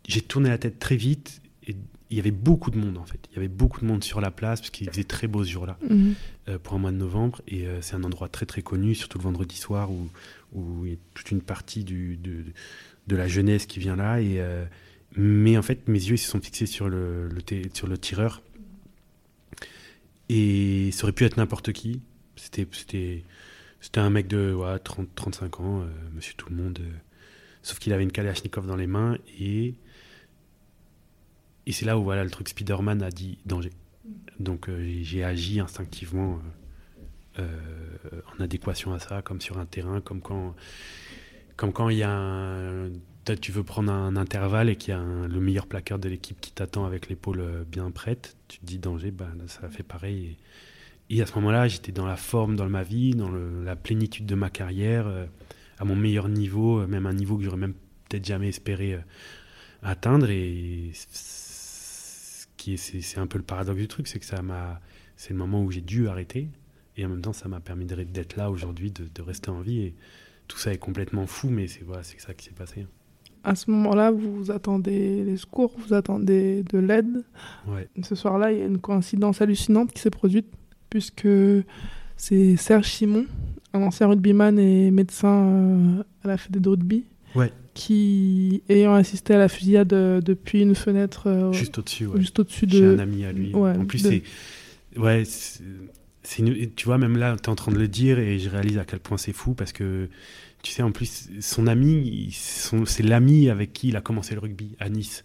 j'ai 0.07 0.21
tourné 0.21 0.49
la 0.49 0.57
tête 0.57 0.79
très 0.79 0.95
vite. 0.95 1.41
Et 1.67 1.75
il 2.09 2.17
y 2.17 2.19
avait 2.19 2.31
beaucoup 2.31 2.71
de 2.71 2.77
monde 2.77 2.97
en 2.97 3.05
fait. 3.05 3.19
Il 3.31 3.35
y 3.35 3.37
avait 3.37 3.47
beaucoup 3.49 3.81
de 3.81 3.85
monde 3.85 4.03
sur 4.03 4.21
la 4.21 4.31
place 4.31 4.61
parce 4.61 4.69
qu'il 4.69 4.89
faisait 4.89 5.03
très 5.03 5.27
beau 5.27 5.43
ce 5.43 5.51
jour-là 5.51 5.77
Mhm. 5.89 6.13
euh, 6.49 6.57
pour 6.59 6.73
un 6.73 6.77
mois 6.77 6.91
de 6.91 6.97
novembre. 6.97 7.41
Et 7.47 7.67
euh, 7.67 7.81
c'est 7.81 7.95
un 7.95 8.03
endroit 8.03 8.29
très 8.29 8.45
très 8.45 8.61
connu, 8.61 8.95
surtout 8.95 9.17
le 9.17 9.23
vendredi 9.23 9.57
soir 9.57 9.91
où, 9.91 10.09
où 10.53 10.85
il 10.85 10.91
y 10.91 10.95
a 10.95 10.97
toute 11.13 11.31
une 11.31 11.41
partie 11.41 11.83
du, 11.83 12.15
de, 12.17 12.43
de 13.07 13.15
la 13.15 13.27
jeunesse 13.27 13.65
qui 13.65 13.79
vient 13.79 13.95
là. 13.97 14.21
Et, 14.21 14.39
euh, 14.39 14.63
mais 15.17 15.57
en 15.57 15.61
fait, 15.61 15.87
mes 15.89 15.99
yeux 15.99 16.15
ils 16.15 16.17
se 16.19 16.29
sont 16.29 16.39
fixés 16.41 16.65
sur 16.65 16.87
le, 16.89 17.29
sur 17.73 17.87
le 17.87 17.97
tireur. 17.97 18.41
Et 20.29 20.89
ça 20.91 21.03
aurait 21.03 21.13
pu 21.13 21.23
être 21.25 21.37
n'importe 21.37 21.71
qui. 21.71 22.01
C'était, 22.35 22.67
c'était, 22.71 23.23
c'était 23.81 23.99
un 23.99 24.09
mec 24.09 24.27
de 24.27 24.53
ouais, 24.53 24.79
30, 24.79 25.07
35 25.15 25.59
ans, 25.61 25.85
monsieur 26.13 26.33
tout 26.37 26.49
le 26.49 26.55
monde. 26.55 26.79
sauf 27.63 27.79
qu'il 27.79 27.93
avait 27.93 28.03
une 28.03 28.11
Kalachnikov 28.11 28.67
dans 28.67 28.75
les 28.75 28.87
mains. 28.87 29.17
Et, 29.39 29.73
et 31.67 31.73
c'est 31.73 31.85
là 31.85 31.99
où 31.99 32.03
voilà, 32.03 32.23
le 32.23 32.29
truc 32.29 32.47
Spider-Man 32.47 33.03
a 33.03 33.11
dit 33.11 33.37
danger. 33.45 33.71
Donc 34.39 34.69
euh, 34.69 34.99
j'ai- 35.03 35.25
agi 35.25 35.59
instinctivement 35.59 36.39
euh, 37.39 37.41
euh, 38.13 38.21
en 38.33 38.41
adéquation 38.41 38.93
à 38.93 38.99
ça, 38.99 39.21
comme 39.21 39.41
sur 39.41 39.57
un 39.57 39.65
terrain, 39.65 39.99
comme 39.99 40.21
quand, 40.21 40.55
comme 41.57 41.73
quand 41.73 41.89
il 41.89 41.97
y 41.97 42.03
a 42.03 42.09
un, 42.09 42.89
tu 43.41 43.51
veux 43.51 43.63
prendre 43.63 43.91
un 43.91 44.15
intervalle 44.15 44.69
et 44.69 44.77
qu'il 44.77 44.93
y 44.93 44.97
a 44.97 45.03
le 45.27 45.39
meilleur 45.41 45.67
plaqueur 45.67 45.99
de 45.99 46.07
l'équipe 46.07 46.39
qui 46.39 46.53
t'attend 46.53 46.85
avec 46.85 47.09
l'épaule 47.09 47.65
bien 47.69 47.91
prête, 47.91 48.37
tu 48.47 48.59
te 48.59 48.65
dis 48.65 48.79
danger, 48.79 49.11
bah, 49.11 49.27
là, 49.37 49.43
ça 49.47 49.67
fait 49.67 49.83
pareil. 49.83 50.37
Et, 51.09 51.21
à 51.21 51.25
ce 51.25 51.35
moment-là, 51.35 51.67
j'étais 51.67 51.91
dans 51.91 52.05
la 52.05 52.15
forme 52.15 52.55
dans 52.55 52.69
ma 52.69 52.83
vie, 52.83 53.11
dans 53.11 53.29
la 53.29 53.75
plénitude 53.75 54.25
de 54.25 54.35
ma 54.35 54.49
carrière, 54.49 55.07
à 55.77 55.83
mon 55.83 55.97
meilleur 55.97 56.29
niveau, 56.29 56.87
même 56.87 57.05
un 57.05 57.13
niveau 57.13 57.37
que 57.37 57.43
j'aurais 57.43 57.57
même 57.57 57.73
peut-être 58.07 58.25
jamais 58.25 58.47
espéré 58.47 58.97
atteindre. 59.83 60.29
Qui 62.75 63.01
c'est 63.01 63.19
un 63.19 63.27
peu 63.27 63.37
le 63.37 63.43
paradoxe 63.43 63.79
du 63.79 63.87
truc, 63.87 64.07
c'est 64.07 64.19
que 64.19 64.25
ça 64.25 64.41
m'a, 64.41 64.81
c'est 65.15 65.31
le 65.31 65.37
moment 65.37 65.63
où 65.63 65.71
j'ai 65.71 65.81
dû 65.81 66.07
arrêter, 66.07 66.49
et 66.97 67.05
en 67.05 67.09
même 67.09 67.21
temps, 67.21 67.33
ça 67.33 67.47
m'a 67.47 67.59
permis 67.59 67.85
d'être 67.85 68.35
là 68.35 68.51
aujourd'hui, 68.51 68.91
de, 68.91 69.05
de 69.13 69.21
rester 69.21 69.49
en 69.49 69.61
vie. 69.61 69.79
Et 69.79 69.95
tout 70.47 70.57
ça 70.57 70.73
est 70.73 70.77
complètement 70.77 71.27
fou, 71.27 71.49
mais 71.49 71.67
c'est 71.67 71.83
voilà, 71.83 72.03
c'est 72.03 72.19
ça 72.19 72.33
qui 72.33 72.45
s'est 72.45 72.55
passé. 72.55 72.87
À 73.43 73.55
ce 73.55 73.71
moment-là, 73.71 74.11
vous 74.11 74.51
attendez 74.51 75.23
les 75.23 75.37
secours, 75.37 75.71
vous 75.77 75.93
attendez 75.93 76.63
de 76.63 76.79
l'aide. 76.79 77.23
Ouais. 77.67 77.87
Ce 78.03 78.15
soir-là, 78.15 78.51
il 78.51 78.59
y 78.59 78.61
a 78.61 78.65
une 78.65 78.79
coïncidence 78.79 79.41
hallucinante 79.41 79.93
qui 79.93 80.01
s'est 80.01 80.09
produite, 80.09 80.47
puisque 80.89 81.29
c'est 82.17 82.55
Serge 82.57 82.89
Simon, 82.89 83.25
un 83.73 83.83
ancien 83.83 84.07
rugbyman 84.07 84.57
et 84.59 84.91
médecin 84.91 85.45
euh, 85.45 86.03
à 86.23 86.27
la 86.27 86.37
Fédé 86.37 86.59
de 86.59 86.67
rugby, 86.67 87.05
Ouais. 87.35 87.51
qui, 87.73 88.63
ayant 88.69 88.93
assisté 88.95 89.33
à 89.33 89.37
la 89.37 89.47
fusillade 89.49 89.93
euh, 89.93 90.21
depuis 90.21 90.61
une 90.61 90.75
fenêtre 90.75 91.27
euh, 91.27 91.51
Juste 91.53 91.77
au-dessus, 91.77 92.07
ouais. 92.07 92.19
juste 92.19 92.39
au-dessus 92.39 92.65
J'ai 92.69 92.81
de... 92.81 92.95
un 92.95 92.99
ami 92.99 93.25
à 93.25 93.31
lui. 93.31 93.53
Ouais, 93.53 93.71
en 93.71 93.85
plus, 93.85 94.01
de- 94.03 94.09
c'est. 94.09 94.99
Ouais, 94.99 95.23
c'est- 95.25 95.61
une- 96.39 96.73
tu 96.75 96.85
vois, 96.85 96.97
même 96.97 97.17
là, 97.17 97.35
tu 97.37 97.43
es 97.43 97.49
en 97.49 97.55
train 97.55 97.71
de 97.71 97.77
le 97.77 97.87
dire 97.87 98.17
et 98.19 98.39
je 98.39 98.49
réalise 98.49 98.77
à 98.79 98.85
quel 98.85 98.99
point 98.99 99.17
c'est 99.17 99.33
fou 99.33 99.53
parce 99.53 99.71
que, 99.71 100.09
tu 100.63 100.71
sais, 100.71 100.81
en 100.83 100.91
plus, 100.91 101.29
son 101.39 101.67
ami, 101.67 102.29
son- 102.33 102.85
c'est 102.85 103.03
l'ami 103.03 103.49
avec 103.49 103.71
qui 103.73 103.89
il 103.89 103.95
a 103.95 104.01
commencé 104.01 104.33
le 104.33 104.39
rugby 104.41 104.75
à 104.79 104.89
Nice. 104.89 105.23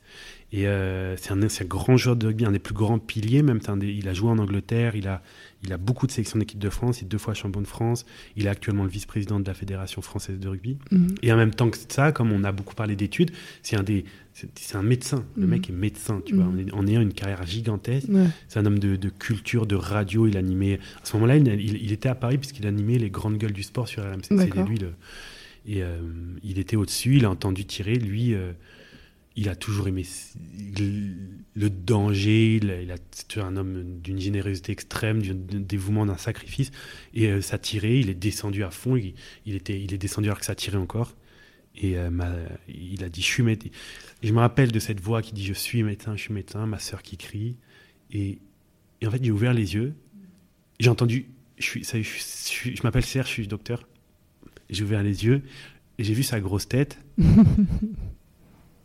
Et 0.52 0.66
euh, 0.66 1.16
c'est 1.16 1.32
un, 1.32 1.40
un 1.42 1.64
grand 1.64 1.96
joueur 1.96 2.16
de 2.16 2.26
rugby, 2.26 2.44
un 2.44 2.52
des 2.52 2.58
plus 2.58 2.74
grands 2.74 2.98
piliers, 2.98 3.42
même. 3.42 3.60
des- 3.78 3.92
il 3.92 4.06
a 4.08 4.12
joué 4.14 4.28
en 4.28 4.38
Angleterre, 4.38 4.94
il 4.94 5.08
a, 5.08 5.22
il 5.64 5.72
a 5.72 5.78
beaucoup 5.78 6.06
de 6.06 6.12
sélections 6.12 6.38
d'équipe 6.38 6.58
de 6.58 6.70
France, 6.70 7.00
il 7.00 7.04
est 7.04 7.08
deux 7.08 7.18
fois 7.18 7.34
champion 7.34 7.60
de 7.60 7.66
France, 7.66 8.04
il 8.36 8.46
est 8.46 8.48
actuellement 8.48 8.84
le 8.84 8.90
vice-président 8.90 9.38
de 9.40 9.46
la 9.46 9.54
Fédération 9.54 10.02
française 10.02 10.38
de 10.40 10.48
rugby. 10.48 10.76
Mhm. 10.90 11.14
Et 11.22 11.32
en 11.32 11.36
même 11.36 11.52
temps 11.54 11.70
que 11.70 11.76
ça, 11.88 12.10
comme 12.12 12.32
on 12.32 12.42
a 12.44 12.52
beaucoup 12.52 12.74
parlé 12.74 12.96
d'études, 12.96 13.30
c'est 13.62 13.76
un 13.76 13.82
des, 13.82 14.04
c'est 14.32 14.48
c'est 14.58 14.76
un 14.76 14.82
médecin. 14.82 15.24
Le 15.36 15.44
Mhm. 15.44 15.48
mec 15.50 15.68
est 15.70 15.72
médecin, 15.72 16.20
tu 16.24 16.34
vois, 16.34 16.44
Mhm. 16.46 16.70
en, 16.72 16.78
en 16.78 16.86
ayant 16.86 17.00
une 17.00 17.12
carrière 17.12 17.44
gigantesque. 17.46 18.08
Ouais. 18.08 18.26
C'est 18.48 18.58
un 18.58 18.66
homme 18.66 18.78
de, 18.78 18.96
de 18.96 19.08
culture, 19.08 19.66
de 19.66 19.76
radio. 19.76 20.26
Il 20.26 20.36
animait. 20.36 20.80
À 21.02 21.04
ce 21.06 21.14
moment-là, 21.16 21.36
il, 21.36 21.46
il- 21.48 21.82
il 21.82 21.92
était 21.92 22.08
à 22.08 22.14
Paris 22.14 22.38
puisqu'il 22.38 22.66
animait 22.66 22.98
les 22.98 23.10
grandes 23.10 23.38
gueules 23.38 23.52
du 23.52 23.62
sport 23.62 23.86
sur 23.88 24.02
RMC. 24.02 24.24
C'était 24.38 24.64
lui 24.64 24.78
le- 24.78 24.92
Et 25.64 25.82
euh, 25.84 26.00
il 26.42 26.58
était 26.58 26.74
au-dessus. 26.74 27.18
Il 27.18 27.24
a 27.24 27.30
entendu 27.30 27.64
tirer. 27.64 27.94
Lui, 27.94 28.34
euh, 28.34 28.50
il 29.36 29.48
a 29.48 29.56
toujours 29.56 29.88
aimé 29.88 30.04
le, 31.54 31.70
danger. 31.70 32.56
Il 32.56 32.94
c'est 33.10 33.38
un 33.40 33.56
homme 33.56 34.00
d'une 34.00 34.20
générosité 34.20 34.72
extrême, 34.72 35.22
d'un 35.22 35.60
dévouement, 35.60 36.06
d'un 36.06 36.18
sacrifice. 36.18 36.70
Et 37.14 37.28
euh, 37.28 37.40
ça 37.40 37.58
tirait. 37.58 37.98
Il 38.00 38.10
est 38.10 38.14
descendu 38.14 38.62
à 38.64 38.70
fond. 38.70 38.96
Il, 38.96 39.54
était, 39.54 39.80
il 39.80 39.94
est 39.94 39.98
descendu 39.98 40.28
alors 40.28 40.38
que 40.38 40.44
ça 40.44 40.54
tirait 40.54 40.78
encore. 40.78 41.16
Et 41.74 41.96
euh, 41.96 42.10
il 42.68 43.02
a 43.04 43.08
dit, 43.08 43.22
je 43.22 43.26
suis 43.26 43.42
médecin. 43.42 43.70
Je 44.22 44.32
me 44.32 44.38
rappelle 44.38 44.70
de 44.70 44.78
cette 44.78 45.00
voix 45.00 45.22
qui 45.22 45.32
dit, 45.32 45.44
je 45.44 45.54
suis 45.54 45.82
médecin, 45.82 46.14
je 46.16 46.22
suis 46.22 46.34
médecin. 46.34 46.66
Ma 46.66 46.78
sœur 46.78 47.02
qui 47.02 47.16
crie. 47.16 47.56
Et, 48.10 48.38
en 49.04 49.10
fait, 49.10 49.24
j'ai 49.24 49.30
ouvert 49.30 49.54
les 49.54 49.74
yeux. 49.74 49.94
J'ai 50.78 50.90
entendu, 50.90 51.26
je, 51.58 51.78
je 51.82 52.82
m'appelle 52.82 53.04
Serge, 53.04 53.28
je 53.28 53.32
suis 53.32 53.46
docteur. 53.48 53.88
J'ai 54.68 54.84
ouvert 54.84 55.02
les 55.02 55.24
yeux 55.24 55.42
et 55.98 56.04
j'ai 56.04 56.14
vu 56.14 56.22
sa 56.22 56.40
grosse 56.40 56.68
tête. 56.68 56.98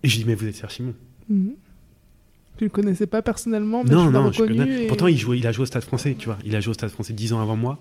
et 0.03 0.07
je 0.09 0.17
dis, 0.17 0.25
mais 0.25 0.35
vous 0.35 0.47
êtes 0.47 0.55
Serge 0.55 0.73
Simon. 0.75 0.93
Mhm. 1.29 1.53
Tu 2.57 2.63
le 2.63 2.69
connaissais 2.71 3.05
pas 3.07 3.21
personnellement, 3.21 3.83
mais 3.83 3.91
non, 3.91 4.07
tu 4.07 4.13
non, 4.13 4.31
je 4.31 4.43
connais. 4.43 4.83
et- 4.85 4.87
Pourtant, 4.87 5.07
il, 5.07 5.17
jouait, 5.17 5.37
il 5.37 5.45
a 5.45 5.51
joué 5.51 5.63
au 5.63 5.65
Stade 5.67 5.83
français, 5.83 6.15
tu 6.17 6.25
vois. 6.25 6.39
Il 6.43 6.55
a 6.55 6.59
joué 6.59 6.71
au 6.71 6.73
Stade 6.73 6.89
français 6.89 7.13
dix 7.13 7.31
ans 7.33 7.39
avant 7.41 7.55
moi. 7.55 7.79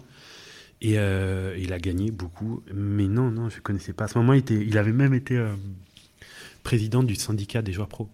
Et 0.82 0.98
euh, 0.98 1.56
il 1.58 1.72
a 1.72 1.78
gagné 1.78 2.10
beaucoup. 2.10 2.62
Mais 2.74 3.08
non, 3.08 3.30
non, 3.30 3.48
je 3.48 3.56
ne 3.56 3.60
connaissais 3.62 3.94
pas. 3.94 4.04
À 4.04 4.08
ce 4.08 4.18
moment, 4.18 4.34
il, 4.34 4.40
était, 4.40 4.54
il 4.62 4.76
avait 4.76 4.92
même 4.92 5.14
été 5.14 5.34
euh, 5.36 5.48
président 6.62 7.02
du 7.02 7.14
syndicat 7.14 7.62
des 7.62 7.72
joueurs 7.72 7.88
pros. 7.88 8.10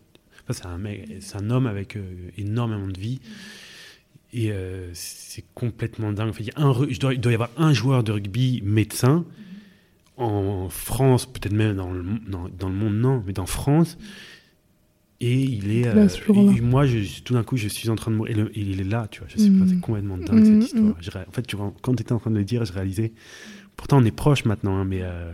Enfin, 0.48 0.52
c'est 0.52 0.66
un, 0.66 0.78
mec- 0.78 1.08
c'est 1.20 1.36
un 1.36 1.50
homme 1.50 1.66
avec 1.66 1.96
euh, 1.96 2.02
énormément 2.38 2.86
de 2.86 2.98
vie. 3.00 3.20
Et 4.34 4.50
c'est 4.94 5.44
complètement 5.54 6.10
dingue. 6.12 6.30
En 6.30 6.32
fait, 6.32 6.44
il, 6.44 6.46
y 6.46 6.50
a 6.52 6.62
un, 6.64 6.72
je 6.88 6.98
dois- 6.98 7.12
il 7.12 7.20
doit 7.20 7.32
y 7.32 7.34
avoir 7.34 7.50
un 7.58 7.72
joueur 7.74 8.02
de 8.02 8.12
rugby 8.12 8.62
médecin 8.64 9.26
en 10.22 10.68
France, 10.68 11.26
peut-être 11.26 11.52
même 11.52 11.76
dans 11.76 11.92
le, 11.92 12.02
dans, 12.28 12.48
dans 12.48 12.68
le 12.68 12.74
monde, 12.74 12.94
non, 12.94 13.22
mais 13.26 13.32
dans 13.32 13.46
France. 13.46 13.98
Et 15.20 15.34
il 15.40 15.70
est. 15.70 15.84
Là, 15.84 16.02
euh, 16.02 16.08
ce 16.08 16.20
jour-là. 16.22 16.52
et 16.56 16.60
moi, 16.60 16.84
je, 16.84 17.22
tout 17.22 17.34
d'un 17.34 17.44
coup, 17.44 17.56
je 17.56 17.68
suis 17.68 17.88
en 17.90 17.94
train 17.94 18.10
de 18.10 18.16
mourir. 18.16 18.38
Et, 18.38 18.50
il 18.60 18.80
est 18.80 18.84
là, 18.84 19.06
tu 19.10 19.20
vois. 19.20 19.28
Je 19.28 19.36
sais 19.38 19.50
pas, 19.50 19.60
Mhm. 19.60 19.68
c'est 19.68 19.80
complètement 19.80 20.18
dingue 20.18 20.38
Mhm, 20.40 20.44
cette 20.44 20.64
histoire. 20.64 20.96
Je 21.00 21.10
ré- 21.12 21.24
en 21.28 21.30
fait, 21.30 21.42
tu, 21.42 21.54
vois, 21.56 21.72
quand 21.82 21.94
tu 21.94 22.02
étais 22.02 22.12
en 22.12 22.18
train 22.18 22.30
de 22.32 22.38
le 22.38 22.44
dire, 22.44 22.64
je 22.64 22.72
réalisais. 22.72 23.12
Pourtant, 23.76 23.98
on 23.98 24.04
est 24.04 24.10
proches 24.10 24.44
maintenant, 24.44 24.76
hein, 24.78 24.84
mais 24.84 25.00
euh, 25.02 25.32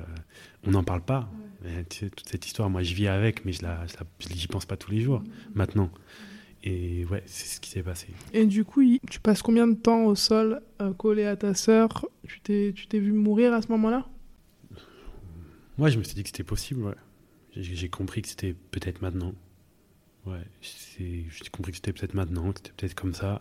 on 0.66 0.72
n'en 0.72 0.84
parle 0.84 1.00
pas. 1.02 1.30
Mais, 1.64 1.84
tu 1.88 1.98
sais, 2.00 2.10
toute 2.10 2.28
cette 2.28 2.46
histoire, 2.46 2.68
moi, 2.70 2.82
je 2.82 2.94
vis 2.94 3.08
avec, 3.08 3.44
mais 3.46 3.52
je 3.52 3.62
la, 3.62 3.86
je 3.86 3.94
la- 3.94 4.34
j'y 4.36 4.46
pense 4.46 4.66
pas 4.66 4.76
tous 4.76 4.90
les 4.90 5.00
jours 5.00 5.22
maintenant. 5.54 5.90
Et 6.64 7.06
ouais, 7.10 7.22
c'est 7.26 7.46
ce 7.56 7.60
qui 7.60 7.70
s'est 7.70 7.82
passé. 7.82 8.08
Et 8.34 8.44
du 8.44 8.64
coup, 8.64 8.82
tu 9.08 9.20
passes 9.20 9.42
combien 9.42 9.66
de 9.66 9.74
temps 9.74 10.04
au 10.04 10.14
sol 10.14 10.60
euh, 10.82 10.92
collé 10.92 11.24
à 11.24 11.36
ta 11.36 11.54
sœur? 11.54 12.04
Tu 12.26 12.40
t'es, 12.40 12.72
tu 12.76 12.88
t'es 12.88 12.98
vu 12.98 13.12
mourir 13.12 13.54
à 13.54 13.62
ce 13.62 13.68
moment-là? 13.68 14.06
Moi, 15.78 15.90
je 15.90 15.98
me 15.98 16.02
suis 16.02 16.14
dit 16.14 16.22
que 16.24 16.28
c'était 16.28 16.44
possible, 16.44 16.82
ouais. 16.82 16.94
J'ai 17.56 17.88
compris 17.88 18.22
que 18.22 18.28
c'était 18.28 18.52
peut-être 18.52 19.00
maintenant. 19.00 19.34
Ouais, 20.26 20.44
j'ai 20.60 21.26
compris 21.50 21.72
que 21.72 21.76
c'était 21.76 21.92
peut-être 21.92 22.14
maintenant, 22.14 22.52
que 22.52 22.58
c'était 22.58 22.72
peut-être 22.76 22.94
comme 22.94 23.14
ça. 23.14 23.40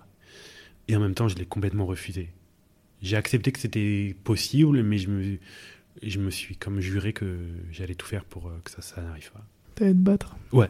Et 0.88 0.96
en 0.96 1.00
même 1.00 1.14
temps, 1.16 1.28
je 1.28 1.36
l'ai 1.36 1.46
complètement 1.46 1.86
refusé. 1.86 2.30
J'ai 3.02 3.18
accepté 3.18 3.52
que 3.52 3.60
c'était 3.60 4.16
possible, 4.24 4.82
mais 4.84 4.98
je 4.98 5.10
me, 5.10 5.38
je 6.02 6.20
me 6.20 6.30
suis 6.30 6.56
comme 6.56 6.80
juré 6.80 7.12
que 7.12 7.38
j'allais 7.72 7.96
tout 7.96 8.08
faire 8.08 8.24
pour 8.24 8.48
euh, 8.48 8.60
que 8.64 8.72
ça, 8.72 8.82
ça 8.82 9.02
n'arrive 9.02 9.32
pas. 9.32 9.46
T'allais 9.76 9.92
te 9.92 9.98
battre. 9.98 10.36
Ouais, 10.52 10.70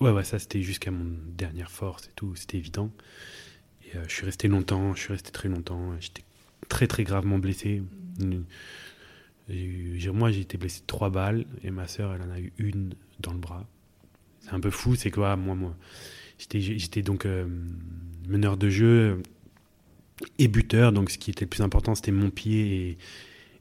ouais, 0.00 0.24
ça 0.24 0.38
c'était 0.38 0.62
jusqu'à 0.62 0.90
mon 0.90 1.06
dernière 1.36 1.70
force 1.70 2.06
et 2.06 2.12
tout, 2.14 2.34
c'était 2.36 2.58
évident. 2.58 2.90
Et 3.86 3.96
euh, 3.96 4.04
je 4.06 4.14
suis 4.14 4.24
resté 4.24 4.48
longtemps, 4.48 4.94
je 4.94 5.00
suis 5.00 5.12
resté 5.12 5.30
très 5.30 5.48
longtemps. 5.48 5.92
J'étais 6.00 6.22
très 6.68 6.86
très 6.86 7.04
gravement 7.04 7.38
blessé. 7.38 7.82
Eu- 9.54 10.10
moi 10.12 10.30
j'ai 10.30 10.40
été 10.40 10.58
blessé 10.58 10.80
de 10.80 10.86
trois 10.86 11.10
balles 11.10 11.44
et 11.62 11.70
ma 11.70 11.86
sœur 11.88 12.14
elle 12.14 12.22
en 12.22 12.30
a 12.32 12.38
eu 12.40 12.52
une 12.58 12.94
dans 13.20 13.32
le 13.32 13.38
bras. 13.38 13.66
C'est 14.40 14.52
un 14.52 14.60
peu 14.60 14.70
fou, 14.70 14.94
c'est 14.94 15.10
quoi 15.10 15.36
moi 15.36 15.54
moi 15.54 15.76
j'étais 16.38 16.60
j'étais 16.60 17.02
donc 17.02 17.26
euh, 17.26 17.46
meneur 18.28 18.56
de 18.56 18.68
jeu 18.68 19.22
et 20.38 20.48
buteur, 20.48 20.92
donc 20.92 21.10
ce 21.10 21.18
qui 21.18 21.30
était 21.30 21.44
le 21.44 21.48
plus 21.48 21.62
important 21.62 21.94
c'était 21.94 22.12
mon 22.12 22.30
pied 22.30 22.88
et, 22.90 22.98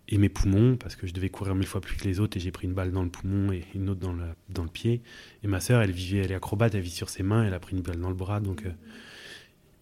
et 0.10 0.18
mes 0.18 0.30
poumons 0.30 0.76
parce 0.78 0.96
que 0.96 1.06
je 1.08 1.14
devais 1.14 1.30
courir 1.30 1.54
mille 1.56 1.68
fois 1.68 1.82
plus 1.82 1.96
que 1.98 2.04
les 2.06 2.20
autres 2.20 2.38
et 2.38 2.40
j'ai 2.40 2.52
pris 2.52 2.66
une 2.68 2.74
balle 2.74 2.92
dans 2.92 3.04
le 3.04 3.10
poumon 3.10 3.52
et 3.52 3.64
une 3.76 3.90
autre 3.90 4.00
dans 4.00 4.14
le, 4.14 4.24
dans 4.50 4.64
le 4.64 4.70
pied. 4.70 5.02
Et 5.44 5.48
ma 5.48 5.60
sœur, 5.60 5.82
elle 5.82 5.92
vivait, 5.92 6.20
elle 6.20 6.32
est 6.32 6.36
acrobate, 6.36 6.74
elle 6.76 6.82
vit 6.82 6.90
sur 6.90 7.10
ses 7.10 7.24
mains, 7.24 7.44
elle 7.44 7.54
a 7.54 7.60
pris 7.60 7.76
une 7.76 7.82
balle 7.82 8.00
dans 8.00 8.10
le 8.10 8.16
bras, 8.16 8.40
donc 8.40 8.66
euh, 8.66 8.72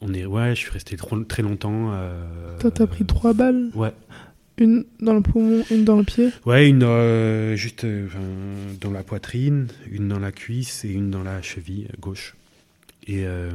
on 0.02 0.14
est, 0.14 0.26
ouais, 0.26 0.50
je 0.56 0.60
suis 0.62 0.72
resté 0.72 0.98
trop- 0.98 1.24
très 1.24 1.42
longtemps. 1.44 1.92
euh, 1.94 2.58
Toi, 2.60 2.72
t'as 2.72 2.88
pris 2.88 3.06
trois 3.06 3.34
balles? 3.34 3.70
Ouais, 3.74 3.94
Une 4.58 4.86
dans 5.02 5.14
le 5.14 5.22
poumon, 5.22 5.66
une 5.70 5.84
dans 5.84 5.98
le 5.98 6.04
pied? 6.04 6.30
Ouais, 6.46 6.70
une 6.70 6.84
euh, 6.84 7.56
juste 7.58 7.84
euh, 7.84 8.08
dans 8.80 8.92
la 8.92 9.04
poitrine, 9.04 9.68
une 9.92 10.08
dans 10.08 10.20
la 10.20 10.32
cuisse 10.32 10.86
et 10.86 10.90
une 10.90 11.12
dans 11.12 11.24
la 11.24 11.42
cheville 11.42 11.90
gauche. 12.00 12.36
Et 13.06 13.26
euh, 13.26 13.52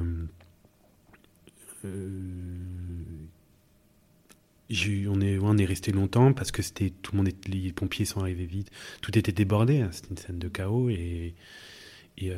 on 5.08 5.58
est, 5.58 5.64
resté 5.64 5.92
longtemps 5.92 6.34
parce 6.34 6.52
que 6.52 6.60
c'était 6.60 6.92
tout 7.02 7.12
le 7.12 7.22
monde, 7.22 7.30
les 7.46 7.72
pompiers 7.72 8.04
sont 8.04 8.20
arrivés 8.20 8.44
vite, 8.44 8.70
tout 9.00 9.18
était 9.18 9.32
débordé, 9.32 9.80
hein, 9.80 9.88
c'était 9.92 10.10
une 10.10 10.18
scène 10.18 10.38
de 10.38 10.48
chaos 10.48 10.90
et 10.90 11.34
et 12.22 12.30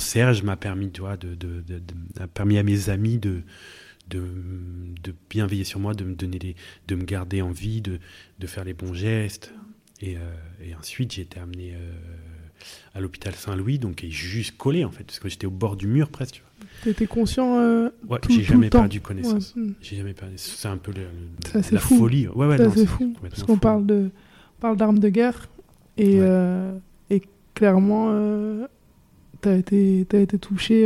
Serge 0.00 0.42
m'a 0.42 0.56
permis, 0.56 0.90
permis 2.34 2.58
à 2.58 2.64
mes 2.64 2.88
amis 2.88 3.18
de, 3.18 3.42
de, 4.10 4.22
de 5.02 5.14
bien 5.30 5.46
veiller 5.46 5.64
sur 5.64 5.80
moi, 5.80 5.94
de 5.94 6.04
me 6.04 6.14
donner 6.14 6.38
des, 6.38 6.56
de 6.88 6.94
me 6.94 7.04
garder 7.04 7.42
en 7.42 7.50
vie, 7.50 7.80
de, 7.80 7.98
de 8.38 8.46
faire 8.46 8.64
les 8.64 8.74
bons 8.74 8.94
gestes. 8.94 9.52
Et, 10.00 10.16
euh, 10.16 10.20
et 10.62 10.74
ensuite, 10.74 11.12
j'ai 11.12 11.22
été 11.22 11.38
amené 11.40 11.72
euh, 11.74 11.92
à 12.94 13.00
l'hôpital 13.00 13.34
Saint-Louis, 13.34 13.78
donc 13.78 14.04
et 14.04 14.10
juste 14.10 14.56
collé 14.56 14.84
en 14.84 14.90
fait, 14.90 15.04
parce 15.04 15.18
que 15.18 15.28
j'étais 15.28 15.46
au 15.46 15.50
bord 15.50 15.76
du 15.76 15.86
mur 15.86 16.08
presque. 16.10 16.42
tu 16.60 16.66
T'étais 16.82 17.06
conscient 17.06 17.58
euh. 17.58 17.88
Ouais, 18.08 18.18
Tout- 18.20 18.32
j'ai 18.32 18.42
jamais 18.42 18.66
le 18.66 18.70
temps. 18.70 18.80
perdu 18.80 19.00
connaissance. 19.00 19.54
ouais, 19.56 19.62
hmm. 19.62 19.74
J'ai 19.80 19.96
jamais 19.96 20.12
perdu. 20.14 20.34
C'est 20.36 20.68
un 20.68 20.76
peu 20.76 20.92
le, 20.92 21.02
le- 21.54 21.60
la 21.72 21.80
fou. 21.80 21.96
folie. 21.98 22.28
Ouais, 22.28 22.46
ouais, 22.46 22.58
c'est 22.74 22.86
fou. 22.86 23.14
Parce 23.22 23.42
qu'on 23.44 23.58
parle 23.58 23.86
de, 23.86 24.10
on 24.58 24.60
parle 24.60 24.76
d'armes 24.76 24.98
de 24.98 25.08
guerre 25.08 25.48
et, 25.96 26.16
Ouais. 26.18 26.18
euh, 26.22 26.76
et 27.10 27.22
clairement, 27.54 28.12
t'as 29.40 29.56
été, 29.56 30.04
t'as 30.08 30.20
été 30.20 30.38
touché 30.38 30.84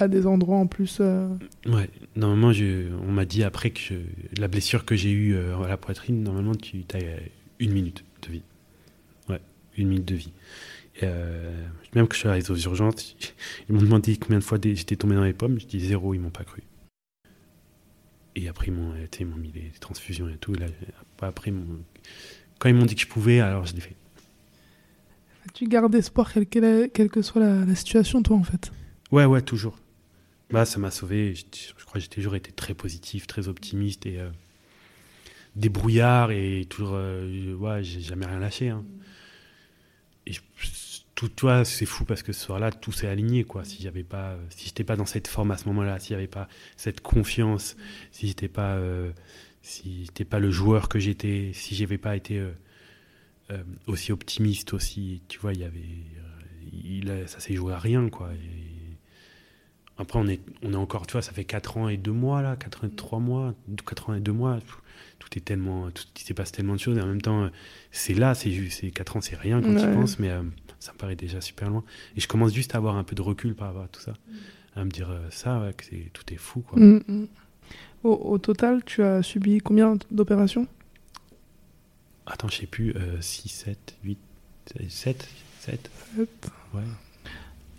à 0.00 0.08
des 0.08 0.26
endroits 0.26 0.56
en 0.56 0.66
plus. 0.66 0.98
euh, 1.00 1.28
Ouais, 1.66 1.88
normalement, 2.16 2.52
je, 2.52 2.88
on 3.06 3.12
m'a 3.12 3.24
dit 3.24 3.42
après 3.44 3.70
que 3.70 3.80
je- 3.80 4.40
la 4.40 4.48
blessure 4.48 4.84
que 4.84 4.96
j'ai 4.96 5.10
eue 5.10 5.34
euh, 5.34 5.58
à 5.62 5.68
la 5.68 5.76
poitrine, 5.76 6.22
normalement, 6.22 6.54
tu 6.54 6.84
as 6.94 6.98
une 7.58 7.72
minute 7.72 8.04
de 8.26 8.32
vie. 8.32 8.42
Ouais, 9.28 9.40
une 9.76 9.88
minute 9.88 10.06
de 10.06 10.14
vie. 10.14 10.32
Et, 10.96 11.00
euh, 11.04 11.52
même 11.94 12.08
que 12.08 12.14
je 12.14 12.20
suis 12.20 12.28
arrivé 12.28 12.50
aux 12.50 12.56
urgences, 12.56 13.16
ils 13.68 13.74
m'ont 13.74 13.80
demandé 13.82 14.16
combien 14.16 14.38
de 14.38 14.44
fois 14.44 14.58
j'étais 14.62 14.96
tombé 14.96 15.14
dans 15.14 15.24
les 15.24 15.32
pommes. 15.32 15.58
Je 15.60 15.66
dis 15.66 15.80
zéro, 15.80 16.14
ils 16.14 16.20
m'ont 16.20 16.30
pas 16.30 16.44
cru. 16.44 16.62
Et 18.36 18.48
après, 18.48 18.68
ils 18.68 18.72
m'ont, 18.72 18.92
ils 19.18 19.26
mis 19.26 19.48
des 19.50 19.70
transfusions 19.80 20.28
et 20.28 20.36
tout. 20.36 20.54
et 20.54 20.58
là, 20.58 20.66
après, 21.20 21.50
ils 21.50 21.56
quand 22.58 22.68
ils 22.68 22.74
m'ont 22.74 22.86
dit 22.86 22.94
que 22.94 23.00
je 23.00 23.06
pouvais, 23.06 23.40
alors 23.40 23.66
je 23.66 23.74
l'ai 23.74 23.80
fait. 23.80 23.96
Tu 25.54 25.66
gardes 25.66 25.94
espoir, 25.94 26.32
quelle, 26.32 26.46
quelle- 26.46 26.90
quelle 26.90 27.08
que 27.10 27.22
soit 27.22 27.40
la, 27.40 27.64
la 27.64 27.74
situation, 27.74 28.22
toi, 28.22 28.36
en 28.36 28.42
fait? 28.44 28.70
Ouais, 29.10 29.24
ouais, 29.24 29.42
toujours. 29.42 29.78
Bah, 30.50 30.64
ça 30.64 30.78
m'a 30.78 30.90
sauvé. 30.90 31.34
Je, 31.34 31.44
crois 31.84 31.94
que 31.94 32.00
j'ai 32.00 32.08
toujours 32.08 32.34
été 32.36 32.52
très 32.52 32.74
positif, 32.74 33.26
très 33.26 33.48
optimiste 33.48 34.06
et 34.06 34.18
euh, 34.20 34.30
débrouillard 35.56 36.30
et 36.30 36.66
toujours. 36.68 36.92
euh, 36.94 37.54
ouais, 37.54 37.82
j'ai 37.82 38.00
jamais 38.00 38.26
rien 38.26 38.38
lâché. 38.38 38.68
hein. 38.68 38.84
Et 40.26 40.32
je- 40.32 40.40
tout, 41.14 41.28
toi, 41.28 41.64
c'est 41.64 41.86
fou 41.86 42.04
parce 42.04 42.22
que 42.22 42.32
ce 42.32 42.40
soir-là, 42.44 42.70
tout 42.72 42.92
s'est 42.92 43.08
aligné, 43.08 43.44
quoi. 43.44 43.64
Si 43.64 43.82
j'avais 43.82 44.04
pas, 44.04 44.36
si 44.50 44.66
j'étais 44.66 44.84
pas 44.84 44.96
dans 44.96 45.06
cette 45.06 45.28
forme 45.28 45.50
à 45.50 45.58
ce 45.58 45.66
moment-là, 45.66 45.98
s'il 45.98 46.12
y 46.12 46.14
avait 46.14 46.26
pas 46.26 46.48
cette 46.76 47.00
confiance, 47.02 47.76
si 48.12 48.26
j'étais 48.28 48.48
pas, 48.48 48.76
euh, 48.76 49.10
si 49.62 50.04
j'étais 50.06 50.24
pas 50.24 50.38
le 50.38 50.50
joueur 50.50 50.88
que 50.88 50.98
j'étais, 50.98 51.50
si 51.54 51.74
j'avais 51.74 51.98
pas 51.98 52.16
été 52.16 52.38
euh, 52.38 52.52
aussi 53.86 54.12
optimiste, 54.12 54.72
aussi, 54.74 55.22
tu 55.28 55.38
vois, 55.38 55.52
il 55.52 55.60
y 55.60 55.64
avait, 55.64 55.80
il 56.72 57.24
ça 57.26 57.40
s'est 57.40 57.54
joué 57.54 57.72
à 57.72 57.78
rien, 57.78 58.08
quoi. 58.08 58.30
Après, 60.00 60.18
on 60.18 60.26
est, 60.26 60.40
on 60.62 60.72
est 60.72 60.76
encore, 60.76 61.06
tu 61.06 61.12
vois, 61.12 61.22
ça 61.22 61.32
fait 61.32 61.44
4 61.44 61.76
ans 61.76 61.88
et 61.88 61.96
2 61.96 62.10
mois, 62.12 62.42
là, 62.42 62.56
4 62.56 62.84
ans 62.84 62.86
et 62.88 62.90
3 62.94 63.18
mois, 63.18 63.54
4 63.86 64.10
ans 64.10 64.14
et 64.14 64.20
2 64.20 64.32
mois, 64.32 64.58
tout, 65.18 65.28
est 65.36 65.40
tellement, 65.44 65.90
tout, 65.90 66.02
il 66.18 66.22
s'est 66.22 66.34
passé 66.34 66.52
tellement 66.52 66.74
de 66.74 66.80
choses, 66.80 66.96
et 66.98 67.00
en 67.02 67.06
même 67.06 67.20
temps, 67.22 67.42
euh, 67.44 67.48
c'est 67.92 68.14
là, 68.14 68.34
c'est 68.34 68.50
juste, 68.50 68.80
c'est 68.80 68.90
4 68.90 69.16
ans, 69.16 69.20
c'est 69.20 69.36
rien 69.36 69.60
quand 69.60 69.74
tu 69.74 69.84
Ouais. 69.84 69.94
penses, 69.94 70.18
mais 70.18 70.30
euh, 70.30 70.42
ça 70.78 70.92
me 70.92 70.98
paraît 70.98 71.14
déjà 71.16 71.40
super 71.40 71.70
loin. 71.70 71.84
Et 72.16 72.20
je 72.20 72.26
commence 72.28 72.52
juste 72.54 72.74
à 72.74 72.78
avoir 72.78 72.96
un 72.96 73.04
peu 73.04 73.14
de 73.14 73.22
recul 73.22 73.54
par 73.54 73.68
rapport 73.68 73.82
à 73.84 73.88
tout 73.88 74.00
ça, 74.00 74.14
à 74.76 74.84
me 74.84 74.90
dire 74.90 75.10
euh, 75.10 75.20
ça, 75.30 75.60
ouais, 75.60 75.72
que 75.74 75.84
c'est, 75.84 76.10
tout 76.12 76.24
est 76.32 76.36
fou, 76.38 76.60
quoi. 76.60 76.78
Mm, 76.80 77.02
mm. 77.06 77.26
Au, 78.04 78.12
au 78.14 78.38
total, 78.38 78.82
tu 78.84 79.02
as 79.02 79.22
subi 79.22 79.58
combien 79.58 79.96
d'opérations? 80.10 80.66
Attends, 82.26 82.48
je 82.48 82.56
sais 82.56 82.66
plus, 82.66 82.94
6, 83.20 83.48
7, 83.48 83.96
8, 84.04 84.18
7, 84.88 85.28
7, 85.60 85.90
Sept. 86.16 86.40
ouais. 86.74 86.80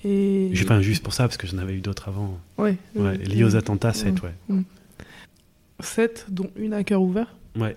Et... 0.03 0.49
Je 0.53 0.65
pas 0.65 0.81
juste 0.81 1.03
pour 1.03 1.13
ça, 1.13 1.23
parce 1.25 1.37
que 1.37 1.45
j'en 1.47 1.57
avais 1.59 1.75
eu 1.75 1.81
d'autres 1.81 2.07
avant. 2.09 2.39
Ouais. 2.57 2.77
Ouais, 2.95 3.01
euh, 3.07 3.13
liés 3.17 3.43
aux 3.43 3.55
attentats, 3.55 3.93
7, 3.93 4.15
ouais. 4.23 4.33
7, 5.79 6.27
dont 6.29 6.49
une 6.55 6.73
à 6.73 6.83
cœur 6.83 7.01
ouvert. 7.01 7.35
Ouais, 7.57 7.75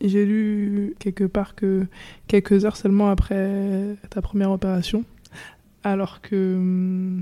J'ai 0.00 0.24
lu 0.26 0.94
quelque 0.98 1.24
part 1.24 1.54
que 1.54 1.86
quelques 2.26 2.64
heures 2.64 2.76
seulement 2.76 3.08
après 3.10 3.96
ta 4.10 4.20
première 4.22 4.50
opération, 4.50 5.04
alors 5.84 6.20
que 6.20 7.16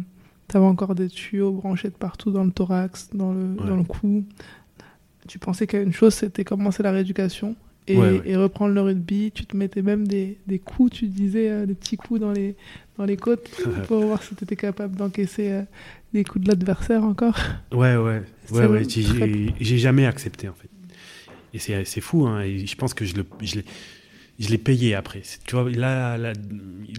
tu 0.49 0.57
avais 0.57 0.67
encore 0.67 0.95
des 0.95 1.09
tuyaux 1.09 1.53
branchés 1.53 1.89
de 1.89 1.95
partout 1.95 2.31
dans 2.31 2.45
le 2.45 2.51
thorax, 2.53 3.11
dans 3.13 3.33
le, 3.33 3.41
Ouais. 3.61 3.67
dans 3.69 3.77
le 3.77 3.85
cou, 3.85 4.25
tu 5.29 5.39
pensais 5.39 5.67
qu'à 5.67 5.81
une 5.81 5.93
chose, 5.93 6.15
c'était 6.15 6.45
commencer 6.45 6.83
la 6.83 6.91
rééducation 6.93 7.55
et, 7.87 7.97
Ouais, 7.97 8.11
ouais. 8.19 8.23
et 8.25 8.37
reprendre 8.37 8.75
le 8.75 8.81
rugby. 8.81 9.31
Tu 9.35 9.45
te 9.47 9.57
mettais 9.57 9.83
même 9.83 10.07
des, 10.09 10.39
des 10.47 10.59
coups, 10.59 10.91
tu 10.93 11.07
disais 11.07 11.51
euh, 11.51 11.67
des 11.67 11.75
petits 11.75 11.97
coups 11.97 12.21
dans 12.21 12.33
les, 12.33 12.57
dans 13.01 13.07
les 13.07 13.17
côtes 13.17 13.49
pour 13.89 14.05
voir 14.05 14.23
si 14.23 14.35
tu 14.35 14.45
étais 14.45 14.57
capable 14.57 14.95
d'encaisser 14.95 15.51
euh, 15.51 15.63
des 16.13 16.23
coups 16.23 16.45
de 16.45 16.49
l'adversaire 16.51 17.03
encore. 17.03 17.39
Ouais, 17.73 17.97
ouais, 17.97 18.23
ouais, 18.51 18.67
ouais. 18.67 18.85
J'ai 18.89 19.55
j'ai 19.59 19.79
jamais 19.79 20.05
accepté 20.05 20.49
en 20.51 20.53
fait. 20.55 20.69
Et 21.55 21.59
c'est 21.59 21.85
c'est 21.87 22.03
fou, 22.03 22.27
hein. 22.27 22.43
Et 22.43 22.67
je 22.67 22.77
pense 22.77 22.93
que 22.93 23.07
je 23.07 23.15
le, 23.17 23.25
je 23.41 23.57
l'ai, 23.57 23.65
je 24.39 24.49
l'ai 24.51 24.59
payé 24.59 24.95
après. 24.95 25.21
C'est- 25.25 25.43
Tu 25.47 25.55
vois, 25.57 25.69
là, 25.71 26.19
là, 26.19 26.33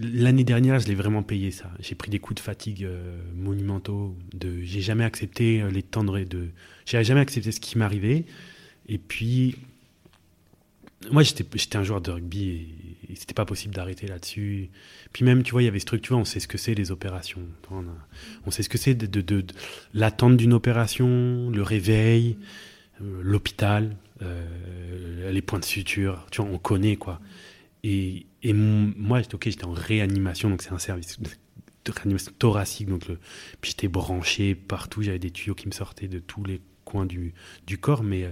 l'année 0.02 0.42
dernière, 0.44 0.80
je 0.80 0.88
l'ai 0.88 0.96
vraiment 0.96 1.22
payé 1.22 1.52
ça. 1.52 1.70
J'ai 1.78 1.94
pris 1.94 2.10
des 2.10 2.18
coups 2.18 2.40
de 2.42 2.44
fatigue 2.44 2.84
euh, 2.84 3.16
monumentaux. 3.36 4.16
De, 4.34 4.60
j'ai 4.62 4.80
jamais 4.80 5.04
accepté 5.04 5.62
euh, 5.62 5.70
les 5.70 5.82
tendres 5.84 6.18
de, 6.18 6.48
j'ai 6.84 7.02
jamais 7.04 7.20
accepté 7.20 7.52
ce 7.52 7.60
qui 7.60 7.78
m'arrivait. 7.78 8.24
Et 8.88 8.98
puis, 8.98 9.54
moi, 11.12 11.22
j'étais, 11.22 11.46
j'étais 11.54 11.76
un 11.76 11.84
joueur 11.84 12.00
de 12.00 12.10
rugby 12.10 12.66
c'était 13.16 13.34
pas 13.34 13.44
possible 13.44 13.74
d'arrêter 13.74 14.06
là-dessus. 14.06 14.70
Puis 15.12 15.24
même, 15.24 15.42
tu 15.42 15.52
vois, 15.52 15.62
il 15.62 15.66
y 15.66 15.68
avait 15.68 15.78
ce 15.78 15.86
truc, 15.86 16.02
tu 16.02 16.10
vois, 16.10 16.18
on 16.18 16.24
sait 16.24 16.40
ce 16.40 16.48
que 16.48 16.58
c'est 16.58 16.74
les 16.74 16.90
opérations. 16.90 17.40
On, 18.46 18.50
sait 18.50 18.62
ce 18.62 18.68
que 18.68 18.78
c'est 18.78 18.94
de, 18.94 19.20
de- 19.20 19.44
l'attente 19.94 20.36
d'une 20.36 20.52
opération, 20.52 21.50
le 21.50 21.62
réveil, 21.62 22.36
euh, 23.00 23.20
l'hôpital, 23.22 23.96
euh, 24.22 25.30
les 25.30 25.42
points 25.42 25.58
de 25.58 25.64
suture. 25.64 26.26
Tu 26.30 26.42
vois, 26.42 26.50
on 26.50 26.58
connaît 26.58 26.96
quoi. 26.96 27.20
Et, 27.84 28.26
et 28.42 28.52
moi, 28.52 29.20
j'étais 29.20 29.34
ok, 29.34 29.44
j'étais 29.44 29.64
en 29.64 29.72
réanimation, 29.72 30.50
donc 30.50 30.62
c'est 30.62 30.72
un 30.72 30.78
service 30.78 31.18
de 31.20 31.92
réanimation 31.92 32.32
thoracique. 32.38 32.88
Donc 32.88 33.06
puis 33.60 33.70
j'étais 33.72 33.88
branché 33.88 34.54
partout, 34.54 35.02
j'avais 35.02 35.18
des 35.18 35.30
tuyaux 35.30 35.54
qui 35.54 35.66
me 35.66 35.72
sortaient 35.72 36.08
de 36.08 36.18
tous 36.18 36.44
les 36.44 36.60
coins 36.84 37.06
du, 37.06 37.34
du 37.66 37.78
corps, 37.78 38.02
mais, 38.02 38.28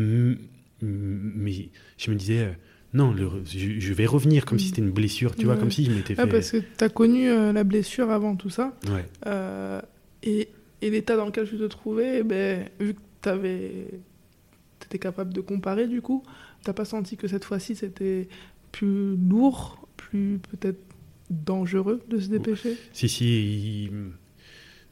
euh, 0.00 0.36
mais 0.80 1.70
je 1.98 2.10
me 2.10 2.16
disais, 2.16 2.56
non, 2.94 3.12
le, 3.12 3.28
je, 3.46 3.80
je, 3.80 3.92
vais 3.94 4.06
revenir 4.06 4.44
comme 4.44 4.58
si 4.58 4.68
c'était 4.68 4.82
une 4.82 4.90
blessure, 4.90 5.34
tu 5.34 5.46
vois, 5.46 5.56
comme 5.56 5.70
si 5.70 5.84
je 5.84 5.90
m'étais 5.90 6.14
Ah, 6.18 6.24
fait. 6.24 6.30
parce 6.30 6.50
que 6.50 6.58
tu 6.58 6.84
as 6.84 6.88
connu 6.88 7.28
euh, 7.28 7.52
la 7.52 7.64
blessure 7.64 8.10
avant 8.10 8.36
tout 8.36 8.50
ça. 8.50 8.76
Ouais. 8.88 9.06
Euh, 9.26 9.80
et 10.22 10.48
et 10.82 10.90
l'état 10.90 11.16
dans 11.16 11.26
lequel 11.26 11.48
tu 11.48 11.56
te 11.56 11.64
trouvais, 11.64 12.18
eh 12.18 12.22
ben, 12.24 12.68
vu 12.80 12.94
que 12.94 13.00
tu 14.80 14.86
étais 14.86 14.98
capable 14.98 15.32
de 15.32 15.40
comparer, 15.40 15.86
du 15.86 16.02
coup, 16.02 16.24
t'as 16.64 16.72
pas 16.72 16.84
senti 16.84 17.16
que 17.16 17.28
cette 17.28 17.44
fois-ci 17.44 17.76
c'était 17.76 18.28
plus 18.72 19.16
lourd, 19.16 19.86
plus 19.96 20.38
peut-être 20.50 20.80
dangereux 21.30 22.00
de 22.08 22.18
se 22.18 22.28
dépêcher? 22.28 22.76
Si, 22.92 23.08
si. 23.08 23.84
il- 23.84 23.90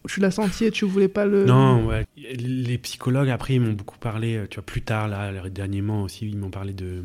Tu 0.08 0.20
l'as 0.20 0.30
senti 0.30 0.64
et 0.64 0.70
tu 0.70 0.84
voulais 0.84 1.08
pas 1.08 1.26
le. 1.26 1.44
Non, 1.44 1.86
ouais. 1.86 2.06
les 2.16 2.78
psychologues 2.78 3.28
après 3.28 3.54
ils 3.54 3.60
m'ont 3.60 3.72
beaucoup 3.72 3.98
parlé, 3.98 4.36
euh, 4.36 4.46
tu 4.48 4.56
vois, 4.56 4.64
plus 4.64 4.82
tard 4.82 5.08
là, 5.08 5.48
dernièrement 5.50 6.02
aussi, 6.02 6.26
ils 6.26 6.38
m'ont 6.38 6.50
parlé 6.50 6.72
de, 6.72 7.02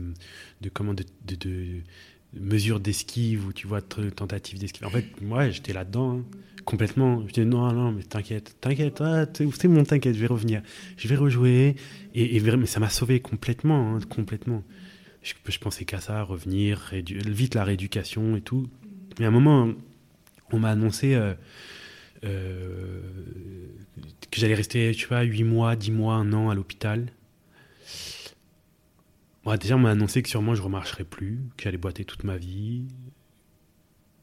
comment 0.74 0.94
de, 0.94 1.04
mesures 2.34 2.80
d'esquive 2.80 3.48
ou 3.48 3.54
tu 3.54 3.68
vois 3.68 3.82
tentatives 3.82 4.60
d'esquive. 4.60 4.86
En 4.86 4.90
fait, 4.90 5.06
moi 5.22 5.50
j'étais 5.50 5.74
là-dedans 5.74 6.20
hein, 6.20 6.24
complètement. 6.64 7.22
Je 7.28 7.34
disais 7.34 7.46
non, 7.46 7.72
non, 7.74 7.92
mais 7.92 8.04
t'inquiète, 8.04 8.56
t'inquiète, 8.62 9.02
ah, 9.02 9.26
c'est 9.34 9.68
bon, 9.68 9.84
t'inquiète, 9.84 10.16
je 10.16 10.22
vais 10.22 10.28
revenir, 10.28 10.62
je 10.98 11.08
vais 11.08 11.16
rejouer. 11.16 11.76
Et, 12.14 12.40
mais 12.40 12.66
ça 12.66 12.80
m'a 12.80 12.90
sauvé 12.90 13.20
complètement, 13.20 13.96
hein, 13.96 14.00
complètement. 14.10 14.64
Je, 15.22 15.58
pensais 15.58 15.86
qu'à 15.86 16.00
ça, 16.00 16.22
revenir, 16.22 16.92
vite 16.94 17.56
la 17.56 17.64
rééducation 17.64 18.38
et 18.38 18.42
tout. 18.42 18.68
Mais 19.20 19.26
à 19.26 19.30
un 19.30 19.32
moment, 19.32 19.70
on 20.52 20.60
m'a 20.60 20.70
annoncé. 20.70 21.16
euh, 21.16 21.34
euh, 22.26 23.02
que 24.32 24.40
j'allais 24.40 24.56
rester, 24.56 24.94
tu 24.96 25.08
vois, 25.08 25.22
8 25.22 25.44
mois, 25.44 25.76
10 25.76 25.92
mois, 25.92 26.16
un 26.16 26.34
an 26.34 26.50
à 26.50 26.56
l'hôpital. 26.56 27.08
Bon, 29.44 29.56
déjà, 29.58 29.76
on 29.76 29.80
m'a 29.80 29.92
annoncé 29.92 30.24
que 30.24 30.30
sûrement 30.30 30.56
je 30.56 30.62
ne 30.62 30.66
remarcherais 30.66 31.04
plus, 31.04 31.40
que 31.56 31.64
j'allais 31.64 31.78
boiter 31.78 32.04
toute 32.04 32.24
ma 32.24 32.36
vie, 32.36 32.86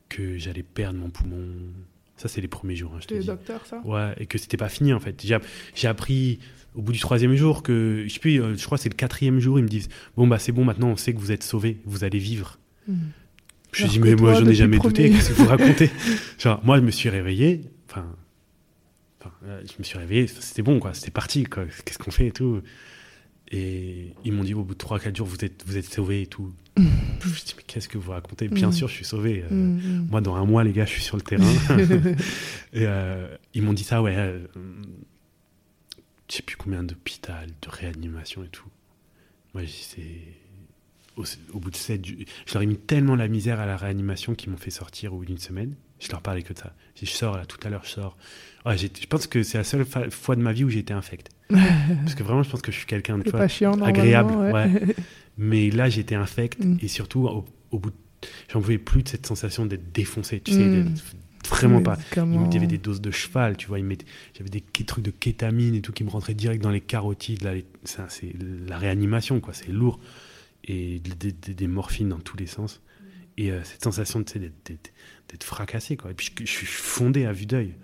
que 0.09 0.37
j'allais 0.37 0.65
perdre 0.65 0.99
mon 0.99 1.11
poumon. 1.11 1.47
Ça, 2.17 2.29
c'est 2.29 2.41
les 2.41 2.49
premiers 2.49 2.77
jours, 2.77 2.93
hein, 2.95 2.99
je 3.01 3.07
te 3.07 3.15
dis. 3.15 3.27
docteur, 3.27 3.65
ça? 3.67 3.81
Ouais, 3.85 4.15
et 4.19 4.27
que 4.27 4.39
c'était 4.39 4.57
pas 4.57 4.69
fini 4.69 4.93
en 4.93 5.01
fait. 5.01 5.25
J'ai, 5.75 5.87
appris 5.87 6.41
au 6.75 6.83
bout 6.83 6.93
du 6.93 6.99
troisième 6.99 7.35
jour 7.35 7.63
que, 7.63 8.05
je 8.07 8.13
sais 8.13 8.21
plus, 8.21 8.41
euh, 8.41 8.55
je 8.57 8.65
crois 8.65 8.79
que 8.79 8.83
c'est 8.83 8.89
le 8.89 8.97
quatrième 8.97 9.39
jour, 9.39 9.59
ils 9.59 9.63
me 9.63 9.69
disent 9.69 9.89
Bon, 10.17 10.27
bah 10.27 10.39
c'est 10.39 10.53
bon, 10.53 10.65
maintenant 10.65 10.89
on 10.89 10.97
sait 10.97 11.15
que 11.15 11.19
vous 11.19 11.33
êtes 11.33 11.43
sauvé, 11.43 11.79
vous 11.85 12.05
allez 12.05 12.19
vivre. 12.19 12.59
Mhm. 12.87 12.97
Je 13.73 13.85
me 13.85 13.89
dis, 13.89 14.01
que 14.01 14.05
mais 14.05 14.15
moi 14.17 14.35
j'en 14.35 14.47
ai 14.47 14.55
jamais 14.55 14.79
douté, 14.79 15.11
qu'est-ce 15.11 15.31
que 15.31 15.35
vous 15.35 15.47
racontez? 15.49 15.91
Genre, 16.39 16.61
moi 16.65 16.77
je 16.79 16.83
me 16.83 16.91
suis 16.91 17.09
réveillé, 17.09 17.63
enfin, 19.25 19.33
euh, 19.45 19.63
je 19.67 19.73
me 19.79 19.85
suis 19.85 19.99
réveillé, 19.99 20.27
c'était 20.27 20.63
bon 20.63 20.79
quoi, 20.81 20.95
c'était 20.95 21.11
parti 21.11 21.45
quoi, 21.45 21.65
qu'est-ce 21.85 21.99
qu'on 21.99 22.11
fait 22.11 22.27
et 22.29 22.33
tout. 22.33 22.61
Et 23.55 24.15
ils 24.25 24.33
m'ont 24.33 24.45
dit 24.45 24.55
au 24.55 24.65
bout 24.65 24.75
de 24.75 24.79
3-4 24.83 25.15
jours, 25.17 25.27
vous 25.27 25.45
êtes, 25.45 25.63
vous 25.67 25.77
êtes 25.77 25.85
sauvé 25.85 26.23
et 26.23 26.27
tout. 26.27 26.55
je 26.79 26.83
me 26.83 26.89
dis, 27.45 27.55
mais 27.57 27.63
qu'est-ce 27.67 27.89
que 27.89 27.99
vous 27.99 28.11
racontez? 28.13 28.49
Bien 28.49 28.69
Mhm. 28.69 28.73
sûr, 28.73 28.89
je 28.89 28.95
suis 28.95 29.05
sauvé. 29.05 29.45
euh, 29.45 29.55
Mhm. 29.55 30.07
Moi, 30.11 30.21
dans 30.23 30.37
un 30.37 30.45
mois, 30.47 30.65
les 30.65 30.73
gars, 30.73 30.87
je 30.87 30.93
suis 30.93 31.03
sur 31.03 31.17
le 31.17 31.23
terrain. 31.23 31.45
Et 32.73 32.87
euh, 32.87 33.37
ils 33.53 33.63
m'ont 33.63 33.75
dit 33.75 33.85
ça, 33.85 34.01
ouais. 34.03 34.15
euh, 34.17 34.47
je 36.31 36.37
sais 36.37 36.43
plus 36.43 36.57
combien 36.57 36.83
d'hôpital, 36.83 37.49
de 37.61 37.69
réanimation 37.69 38.43
et 38.43 38.49
tout. 38.49 38.69
Moi, 39.55 39.65
c'est. 39.69 40.03
Au, 41.17 41.25
au 41.53 41.61
bout 41.61 41.71
de 41.71 41.77
7 41.77 42.03
ju- 42.07 42.25
Je 42.47 42.55
leur 42.55 42.63
ai 42.63 42.67
mis 42.67 42.79
tellement 42.79 43.17
la 43.17 43.29
misère 43.29 43.61
à 43.61 43.67
la 43.67 43.77
réanimation 43.77 44.35
qu'ils 44.35 44.49
m'ont 44.51 44.57
fait 44.57 44.71
sortir 44.71 45.13
au 45.13 45.19
bout 45.19 45.27
d'une 45.27 45.37
semaine. 45.37 45.75
Je 46.03 46.11
leur 46.11 46.21
parlais 46.21 46.43
que 46.43 46.53
de 46.53 46.59
ça. 46.59 46.75
Je 47.01 47.07
sors 47.07 47.37
là, 47.37 47.47
tout 47.47 47.59
à 47.65 47.71
l'heure, 47.71 47.83
je 47.85 47.91
sors. 47.91 48.17
Ouais, 48.67 48.77
je 48.77 48.87
pense 49.09 49.27
que 49.27 49.43
c'est 49.43 49.59
la 49.59 49.65
seule 49.65 49.85
fois 50.11 50.37
de 50.37 50.41
ma 50.43 50.53
vie 50.53 50.65
où 50.65 50.69
j'ai 50.69 50.81
été 50.81 50.93
infect. 50.93 51.29
Parce 51.49 52.15
que 52.15 52.23
vraiment, 52.23 52.43
je 52.43 52.51
pense 52.51 52.63
que 52.63 52.73
je 52.73 52.77
suis 52.79 52.87
quelqu'un 52.87 53.19
de 53.19 53.31
pas 53.31 53.49
chiant, 53.49 53.81
agréable. 53.83 54.33
ouais. 54.35 54.53
ouais. 54.53 54.97
Mais 55.39 55.71
là, 55.71 55.89
j'étais 55.89 56.15
infect 56.15 56.63
Mm. 56.63 56.77
et 56.81 56.89
surtout, 56.89 57.27
au, 57.27 57.45
au 57.71 57.79
bout, 57.79 57.91
de- 57.91 57.97
j'en 58.53 58.61
pouvais 58.61 58.79
plus 58.79 59.03
de 59.03 59.09
cette 59.09 59.27
sensation 59.27 59.65
d'être 59.67 59.93
défoncé. 59.93 60.41
Tu 60.41 60.53
sais, 60.53 60.59
Mm. 60.65 60.95
vraiment 61.49 61.83
pas. 61.83 61.97
Il 62.17 62.53
y 62.55 62.57
avait 62.57 62.67
des 62.67 62.79
doses 62.79 63.01
de 63.01 63.11
cheval, 63.11 63.57
tu 63.57 63.67
vois. 63.69 63.79
J'avais 63.79 64.51
des 64.51 64.61
trucs 64.85 65.05
de 65.05 65.11
kétamine 65.11 65.75
et 65.75 65.81
tout 65.83 65.93
qui 65.93 66.05
me 66.05 66.11
rentraient 66.11 66.35
direct 66.35 66.63
dans 66.63 66.71
les 66.71 66.81
carotides. 66.81 67.43
Là, 67.43 67.55
les- 67.55 67.65
ça, 67.85 68.07
c'est 68.09 68.33
la 68.69 68.77
réanimation, 68.79 69.41
quoi. 69.41 69.55
C'est 69.55 69.69
lourd. 69.71 69.99
Et 70.65 71.01
des, 71.01 71.33
des- 71.33 71.55
des 71.55 71.67
morphines 71.67 72.09
dans 72.11 72.21
tous 72.21 72.37
les 72.37 72.47
sens. 72.47 72.81
Et 73.39 73.51
euh, 73.51 73.63
cette 73.65 73.83
sensation 73.83 74.23
tu 74.25 74.39
d'être- 74.39 74.93
fracassé, 75.45 75.97
quoi. 75.97 76.11
Et 76.11 76.15
puis 76.15 76.31
je, 76.39 76.45
je 76.45 76.51
suis 76.51 76.67
fondé 76.67 77.25
à 77.25 77.33
vue 77.33 77.47
d'œil. 77.47 77.75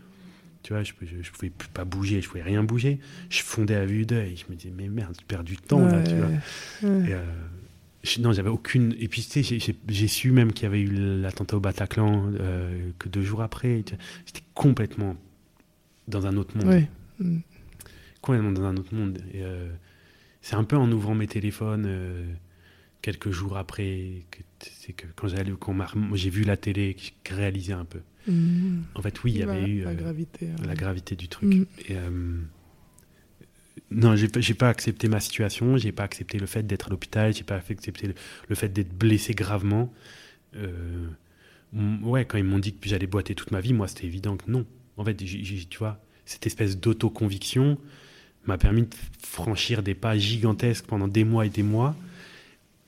Tu 0.62 0.72
vois, 0.74 0.82
je, 0.82 0.92
je, 1.00 1.22
je 1.22 1.30
pouvais 1.30 1.48
plus 1.50 1.68
pas 1.68 1.84
bouger, 1.86 2.20
je 2.20 2.28
pouvais 2.28 2.42
rien 2.42 2.62
bouger. 2.62 2.98
Je 3.30 3.40
fondais 3.42 3.74
à 3.74 3.86
vue 3.86 4.04
d'œil. 4.04 4.36
Je 4.36 4.44
me 4.52 4.56
disais, 4.56 4.72
mais 4.76 4.88
merde, 4.88 5.16
je 5.18 5.24
perds 5.24 5.44
du 5.44 5.56
temps, 5.56 5.80
là, 5.86 6.02
tu 6.02 6.14
vois. 6.14 6.26
Ouais. 6.26 7.08
Et, 7.10 7.14
euh, 7.14 7.22
je- 8.04 8.20
non, 8.20 8.32
j'avais 8.32 8.50
aucune. 8.50 8.94
Et 8.98 9.08
puis, 9.08 9.22
tu 9.22 9.42
sais, 9.42 9.58
j'ai- 9.88 10.08
su 10.08 10.30
même 10.32 10.52
qu'il 10.52 10.64
y 10.64 10.66
avait 10.66 10.80
eu 10.82 10.90
l'attentat 11.22 11.56
au 11.56 11.60
Bataclan 11.60 12.32
euh, 12.38 12.90
que 12.98 13.08
deux 13.08 13.22
jours 13.22 13.40
après. 13.40 13.82
Tu 13.86 13.94
J'étais 14.26 14.42
complètement 14.52 15.16
dans 16.06 16.26
un 16.26 16.36
autre 16.36 16.54
monde. 16.58 16.66
Ouais. 16.68 16.88
Complètement 18.20 18.52
dans 18.52 18.64
un 18.64 18.76
autre 18.76 18.94
monde. 18.94 19.18
Et 19.32 19.42
c'est 20.42 20.56
un 20.56 20.64
peu 20.64 20.76
en 20.76 20.90
ouvrant 20.92 21.14
mes 21.14 21.26
téléphones 21.28 21.84
euh, 21.86 22.24
quelques 23.00 23.30
jours 23.30 23.56
après 23.56 24.22
que, 24.30 24.38
c'est 24.60 24.92
que 24.92 25.06
quand 25.16 25.28
j'allais, 25.28 25.52
moi, 25.94 26.16
j'ai 26.16 26.30
vu 26.30 26.44
la 26.44 26.56
télé, 26.56 26.96
que 27.24 27.34
réalisé 27.34 27.72
un 27.72 27.84
peu. 27.84 28.00
Mm. 28.26 28.82
En 28.94 29.02
fait, 29.02 29.22
oui, 29.24 29.32
il 29.32 29.38
y 29.38 29.42
avait 29.42 29.68
eu 29.68 29.82
la 29.82 29.90
euh, 29.90 29.94
gravité. 29.94 30.48
hein. 30.48 30.66
la 30.66 30.74
gravité 30.74 31.16
du 31.16 31.28
truc. 31.28 31.54
Mm. 31.54 31.64
Et, 31.88 31.96
euh, 31.96 32.40
non, 33.90 34.16
j'ai 34.16 34.54
pas, 34.54 34.68
accepté 34.68 35.08
ma 35.08 35.20
situation, 35.20 35.76
j'ai 35.78 35.92
pas 35.92 36.04
accepté 36.04 36.38
le 36.38 36.46
fait 36.46 36.66
d'être 36.66 36.88
à 36.88 36.90
l'hôpital, 36.90 37.32
j'ai 37.32 37.44
pas 37.44 37.56
accepté 37.56 38.06
le, 38.06 38.14
le 38.48 38.54
fait 38.54 38.68
d'être 38.68 38.92
blessé 38.92 39.34
gravement. 39.34 39.92
Euh, 40.56 41.08
ouais, 42.02 42.24
quand 42.24 42.38
ils 42.38 42.44
m'ont 42.44 42.58
dit 42.58 42.74
que 42.74 42.88
j'allais 42.88 43.06
boiter 43.06 43.34
toute 43.34 43.50
ma 43.50 43.60
vie, 43.60 43.72
moi 43.72 43.88
c'était 43.88 44.06
évident 44.06 44.36
que 44.36 44.50
non. 44.50 44.66
En 44.98 45.04
fait, 45.04 45.14
tu 45.14 45.78
vois, 45.78 46.00
cette 46.26 46.46
espèce 46.46 46.78
d'autoconviction 46.78 47.78
m'a 48.46 48.58
permis 48.58 48.82
de 48.82 48.94
franchir 49.22 49.82
des 49.82 49.94
pas 49.94 50.18
gigantesques 50.18 50.86
pendant 50.86 51.08
des 51.08 51.24
mois 51.24 51.46
et 51.46 51.50
des 51.50 51.62
mois. 51.62 51.96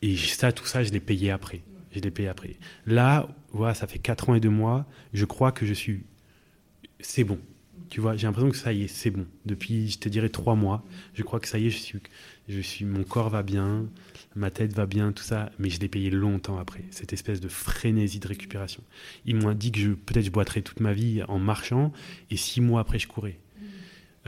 Et 0.03 0.17
ça, 0.17 0.53
tout 0.53 0.67
ça, 0.67 0.83
je 0.83 0.91
l'ai 0.91 1.01
payé 1.01 1.31
après. 1.31 1.63
Je 1.93 2.01
l'ai 2.01 2.11
payé 2.11 2.29
après. 2.29 2.57
Là, 2.87 3.29
voilà, 3.53 3.75
ça 3.75 3.87
fait 3.87 3.99
4 3.99 4.31
ans 4.31 4.35
et 4.35 4.41
2 4.41 4.49
mois. 4.49 4.87
Je 5.13 5.25
crois 5.25 5.53
que 5.53 5.67
je 5.67 5.75
suis. 5.75 6.05
C'est 7.01 7.25
bon. 7.25 7.39
Tu 7.89 8.01
vois, 8.01 8.17
j'ai 8.17 8.29
l'impression 8.29 8.51
que 8.51 8.57
ça 8.57 8.73
y 8.73 8.85
est, 8.85 8.89
c'est 8.89 9.11
bon. 9.11 9.27
Depuis, 9.47 9.91
je 9.91 9.99
te 9.99 10.09
dirais, 10.09 10.29
3 10.29 10.55
mois. 10.55 10.85
Je 11.15 11.23
crois 11.25 11.41
que 11.41 11.49
ça 11.49 11.59
y 11.59 11.67
est, 11.67 11.71
je 11.71 11.79
suis, 11.79 11.99
je 12.49 12.61
suis, 12.61 12.85
mon 12.85 13.03
corps 13.03 13.31
va 13.31 13.43
bien, 13.43 13.87
ma 14.37 14.53
tête 14.53 14.73
va 14.73 14.87
bien, 14.87 15.11
tout 15.11 15.25
ça. 15.25 15.51
Mais 15.59 15.71
je 15.71 15.81
l'ai 15.81 15.89
payé 15.89 16.11
longtemps 16.11 16.59
après. 16.59 16.85
Cette 16.93 17.13
espèce 17.13 17.41
de 17.41 17.49
frénésie 17.49 18.21
de 18.21 18.29
récupération. 18.29 18.83
Ils 19.27 19.35
m'ont 19.35 19.53
dit 19.53 19.73
que 19.73 19.95
peut-être 19.95 20.25
je 20.25 20.31
boiterais 20.31 20.63
toute 20.63 20.79
ma 20.79 20.93
vie 20.93 21.23
en 21.27 21.41
marchant. 21.41 21.93
Et 22.31 22.37
6 22.37 22.61
mois 22.61 22.81
après, 22.81 23.01
je 23.01 23.09
courais. 23.09 23.39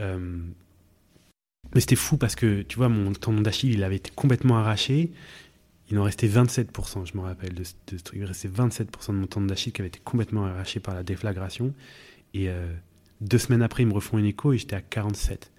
Euh, 0.01 0.41
mais 1.73 1.81
c'était 1.81 1.95
fou 1.95 2.17
parce 2.17 2.35
que, 2.35 2.61
tu 2.61 2.77
vois, 2.77 2.89
mon 2.89 3.13
tendon 3.13 3.41
d'Achille, 3.41 3.73
il 3.73 3.83
avait 3.83 3.95
été 3.95 4.11
complètement 4.13 4.57
arraché. 4.57 5.11
Il 5.93 5.99
en 5.99 6.03
restait 6.05 6.27
27%, 6.27 7.05
je 7.05 7.15
me 7.15 7.21
rappelle 7.21 7.53
de, 7.53 7.61
de. 7.61 7.97
Il 8.15 8.25
restait 8.25 8.47
27% 8.47 9.09
de 9.09 9.13
mon 9.13 9.27
tendon 9.27 9.45
d'Achille 9.45 9.71
qui 9.71 9.79
avait 9.81 9.89
été 9.89 9.99
complètement 10.03 10.43
arraché 10.47 10.79
par 10.79 10.95
la 10.95 11.03
déflagration. 11.03 11.71
Et 12.33 12.49
euh, 12.49 12.65
deux 13.21 13.37
semaines 13.37 13.61
après, 13.61 13.83
ils 13.83 13.85
me 13.85 13.93
refont 13.93 14.17
une 14.17 14.25
écho 14.25 14.53
et 14.53 14.57
j'étais 14.57 14.75
à 14.75 14.81
47. 14.81 15.51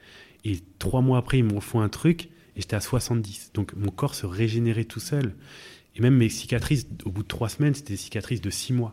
Et 0.44 0.58
trois 0.80 1.02
mois 1.02 1.18
après, 1.18 1.38
ils 1.38 1.44
me 1.44 1.54
refont 1.54 1.82
un 1.82 1.88
truc 1.88 2.24
et 2.56 2.62
j'étais 2.62 2.74
à 2.74 2.80
70. 2.80 3.52
Donc 3.54 3.74
mon 3.76 3.92
corps 3.92 4.16
se 4.16 4.26
régénérait 4.26 4.86
tout 4.86 4.98
seul. 4.98 5.36
Et 5.94 6.00
même 6.00 6.16
mes 6.16 6.28
cicatrices, 6.28 6.88
au 7.04 7.12
bout 7.12 7.22
de 7.22 7.28
trois 7.28 7.48
semaines, 7.48 7.74
c'était 7.74 7.92
des 7.92 7.96
cicatrices 7.96 8.40
de 8.40 8.50
six 8.50 8.72
mois. 8.72 8.92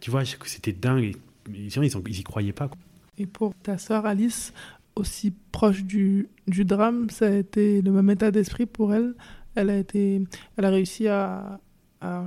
Tu 0.00 0.10
vois, 0.10 0.24
c'était 0.24 0.72
dingue. 0.72 1.14
Les 1.52 1.70
gens, 1.70 1.82
ils, 1.82 1.96
ont- 1.96 2.02
ils 2.04 2.18
y 2.18 2.24
croyaient 2.24 2.52
pas. 2.52 2.68
Et 3.16 3.26
pour 3.26 3.54
ta 3.62 3.78
sœur 3.78 4.06
Alice, 4.06 4.52
aussi 4.96 5.32
proche 5.52 5.84
du 5.84 6.28
drame, 6.48 7.10
ça 7.10 7.26
a 7.28 7.30
été 7.30 7.80
le 7.80 7.92
même 7.92 8.10
état 8.10 8.32
d'esprit 8.32 8.66
pour 8.66 8.92
elle? 8.92 9.14
Elle 9.54 9.70
a, 9.70 9.78
été, 9.78 10.22
elle 10.56 10.64
a 10.64 10.70
réussi 10.70 11.08
à, 11.08 11.60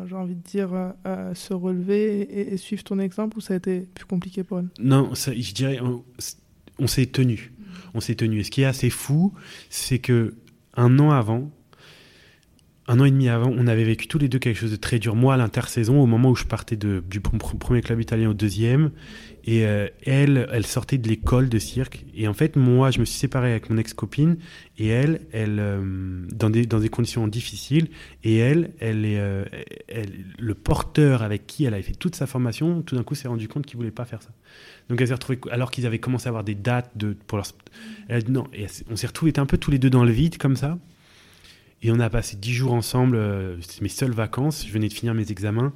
j'ai 0.05 0.15
envie 0.15 0.35
de 0.35 0.41
dire, 0.41 0.69
se 1.33 1.53
relever 1.53 2.53
et, 2.53 2.57
suivre 2.57 2.83
ton 2.83 2.99
exemple 2.99 3.37
ou 3.37 3.41
ça 3.41 3.53
a 3.53 3.57
été 3.57 3.87
plus 3.93 4.05
compliqué 4.05 4.43
pour 4.43 4.59
elle? 4.59 4.67
Non, 4.79 5.11
je 5.13 5.53
dirais, 5.53 5.79
on, 5.81 6.87
s'est 6.87 7.07
tenu. 7.07 7.53
On 7.93 7.99
s'est 7.99 8.15
tenu. 8.15 8.39
Et 8.39 8.43
ce 8.43 8.51
qui 8.51 8.61
est 8.61 8.65
assez 8.65 8.89
fou, 8.89 9.33
c'est 9.69 9.99
que 9.99 10.35
un 10.75 10.99
an 10.99 11.11
avant, 11.11 11.51
un 12.87 12.99
an 12.99 13.05
et 13.05 13.11
demi 13.11 13.29
avant, 13.29 13.49
on 13.55 13.67
avait 13.67 13.85
vécu 13.85 14.07
tous 14.07 14.17
les 14.17 14.27
deux 14.27 14.39
quelque 14.39 14.57
chose 14.57 14.71
de 14.71 14.75
très 14.75 14.99
dur. 14.99 15.15
Moi, 15.15 15.33
à 15.33 15.37
l'intersaison, 15.37 16.01
au 16.01 16.05
moment 16.05 16.31
où 16.31 16.35
je 16.35 16.43
partais 16.43 16.75
du 16.75 17.01
pr- 17.01 17.57
premier 17.57 17.81
club 17.81 18.01
italien 18.01 18.29
au 18.29 18.33
deuxième, 18.33 18.91
et 19.45 19.65
euh, 19.65 19.87
elle, 20.05 20.47
elle 20.51 20.65
sortait 20.65 20.97
de 20.97 21.07
l'école 21.07 21.49
de 21.49 21.59
cirque. 21.59 22.05
Et 22.15 22.27
en 22.27 22.33
fait, 22.33 22.55
moi, 22.55 22.91
je 22.91 22.99
me 22.99 23.05
suis 23.05 23.17
séparé 23.17 23.51
avec 23.51 23.69
mon 23.69 23.77
ex-copine, 23.77 24.37
et 24.77 24.87
elle, 24.87 25.21
elle 25.31 25.57
euh, 25.59 26.25
dans, 26.31 26.49
des, 26.49 26.65
dans 26.65 26.79
des 26.79 26.89
conditions 26.89 27.27
difficiles, 27.27 27.89
et 28.23 28.37
elle, 28.37 28.71
elle 28.79 29.05
est, 29.05 29.19
euh, 29.19 29.43
le 30.39 30.53
porteur 30.53 31.23
avec 31.23 31.45
qui 31.45 31.65
elle 31.65 31.73
avait 31.73 31.83
fait 31.83 31.93
toute 31.93 32.15
sa 32.15 32.25
formation, 32.25 32.81
tout 32.81 32.95
d'un 32.95 33.03
coup, 33.03 33.15
s'est 33.15 33.27
rendu 33.27 33.47
compte 33.47 33.65
qu'il 33.65 33.77
voulait 33.77 33.91
pas 33.91 34.05
faire 34.05 34.21
ça. 34.21 34.31
Donc 34.89 35.01
elle 35.01 35.07
s'est 35.07 35.13
retrouvée, 35.13 35.39
alors 35.51 35.71
qu'ils 35.71 35.85
avaient 35.85 35.99
commencé 35.99 36.27
à 36.27 36.29
avoir 36.29 36.43
des 36.43 36.55
dates 36.55 36.91
de, 36.95 37.15
pour 37.27 37.37
leur... 37.37 37.47
Non, 38.29 38.47
on 38.89 38.95
s'est 38.95 39.07
retrouvés, 39.07 39.33
un 39.37 39.45
peu 39.45 39.57
tous 39.57 39.71
les 39.71 39.79
deux 39.79 39.89
dans 39.89 40.05
le 40.05 40.11
vide, 40.11 40.37
comme 40.37 40.55
ça. 40.55 40.77
Et 41.81 41.91
on 41.91 41.99
a 41.99 42.09
passé 42.09 42.37
dix 42.37 42.53
jours 42.53 42.71
ensemble. 42.71 43.19
C'était 43.59 43.81
mes 43.81 43.89
seules 43.89 44.13
vacances. 44.13 44.65
Je 44.65 44.71
venais 44.71 44.87
de 44.87 44.93
finir 44.93 45.13
mes 45.13 45.31
examens. 45.31 45.73